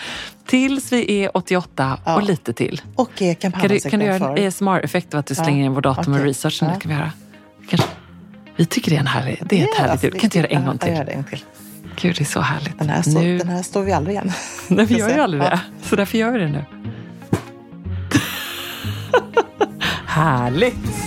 Tills 0.45 0.91
vi 0.91 1.23
är 1.23 1.37
88 1.37 1.99
Ja. 2.05 2.15
och 2.15 2.23
lite 2.23 2.53
till. 2.53 2.81
Och 2.95 3.21
eh, 3.21 3.35
Kan 3.35 3.51
du, 3.51 3.79
kan 3.79 3.99
du 3.99 4.05
göra 4.05 4.37
en. 4.37 4.47
ASMR-effekt 4.47 5.13
av 5.13 5.19
att 5.19 5.25
du 5.25 5.33
Ja, 5.37 5.43
slänger 5.43 5.65
in 5.65 5.73
vår 5.73 5.81
dator 5.81 6.11
med 6.11 6.19
okej. 6.19 6.29
researchen? 6.29 6.67
Ja. 6.69 6.73
Det 6.75 6.79
kan 6.81 6.91
vi 6.91 6.97
göra. 6.97 7.11
Kanske. 7.69 7.87
Vi 8.55 8.65
tycker 8.65 8.91
det 8.91 8.97
är 8.97 9.01
en 9.01 9.07
härlig, 9.07 9.43
det 9.45 9.59
är 9.59 9.63
ett 9.63 9.69
Ja, 9.73 9.77
härligt 9.77 9.91
alltså, 9.91 10.05
ljud. 10.07 10.13
Kan 10.15 10.23
inte 10.23 10.37
göra 10.37 10.47
det 10.47 10.53
en 10.55 10.61
ja, 10.63 10.67
gång 10.67 10.77
Jag 10.81 10.89
gör 10.89 10.95
till? 10.97 11.05
det 11.05 11.11
en 11.11 11.17
gång 11.21 11.29
till. 11.29 11.43
Gud, 12.01 12.15
det 12.17 12.23
är 12.23 12.25
så 12.25 12.39
härligt. 12.41 12.79
Den 12.79 12.89
här, 12.89 13.01
står, 13.01 13.21
Nu- 13.21 13.37
den 13.37 13.47
här 13.49 13.63
står 13.63 13.83
vi 13.83 13.91
aldrig 13.91 14.13
igen. 14.15 14.31
Nej, 14.67 14.85
vi 14.85 14.97
gör 14.97 15.09
ju 15.09 15.19
aldrig 15.19 15.43
Ja. 15.43 15.49
det. 15.49 15.59
Så 15.83 15.95
därför 15.95 16.17
gör 16.17 16.31
vi 16.31 16.39
det 16.39 16.47
nu. 16.49 16.65
Härligt! 20.05 21.06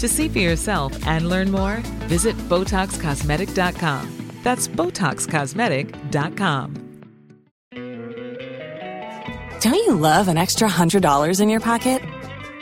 To 0.00 0.08
see 0.08 0.28
for 0.28 0.38
yourself 0.38 1.06
and 1.06 1.28
learn 1.28 1.50
more, 1.50 1.76
visit 2.08 2.34
BotoxCosmetic.com. 2.48 4.36
That's 4.42 4.66
BotoxCosmetic.com. 4.66 6.86
Don't 9.60 9.74
you 9.74 9.94
love 9.94 10.28
an 10.28 10.38
extra 10.38 10.68
$100 10.68 11.40
in 11.42 11.50
your 11.50 11.60
pocket? 11.60 12.00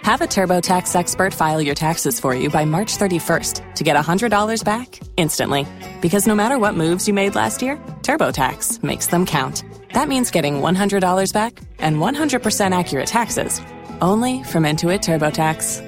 Have 0.02 0.20
a 0.20 0.26
TurboTax 0.26 0.96
expert 0.96 1.32
file 1.32 1.62
your 1.62 1.76
taxes 1.76 2.18
for 2.18 2.34
you 2.34 2.50
by 2.50 2.64
March 2.64 2.96
31st 2.96 3.74
to 3.76 3.84
get 3.84 3.94
$100 3.94 4.64
back 4.64 4.98
instantly. 5.16 5.64
Because 6.02 6.26
no 6.26 6.34
matter 6.34 6.58
what 6.58 6.74
moves 6.74 7.06
you 7.06 7.14
made 7.14 7.36
last 7.36 7.62
year, 7.62 7.76
TurboTax 8.02 8.82
makes 8.82 9.06
them 9.06 9.24
count. 9.24 9.62
That 9.94 10.08
means 10.08 10.32
getting 10.32 10.54
$100 10.54 11.32
back 11.32 11.60
and 11.78 11.98
100% 11.98 12.76
accurate 12.76 13.06
taxes 13.06 13.60
only 14.00 14.42
from 14.42 14.64
Intuit 14.64 15.02
TurboTax. 15.02 15.87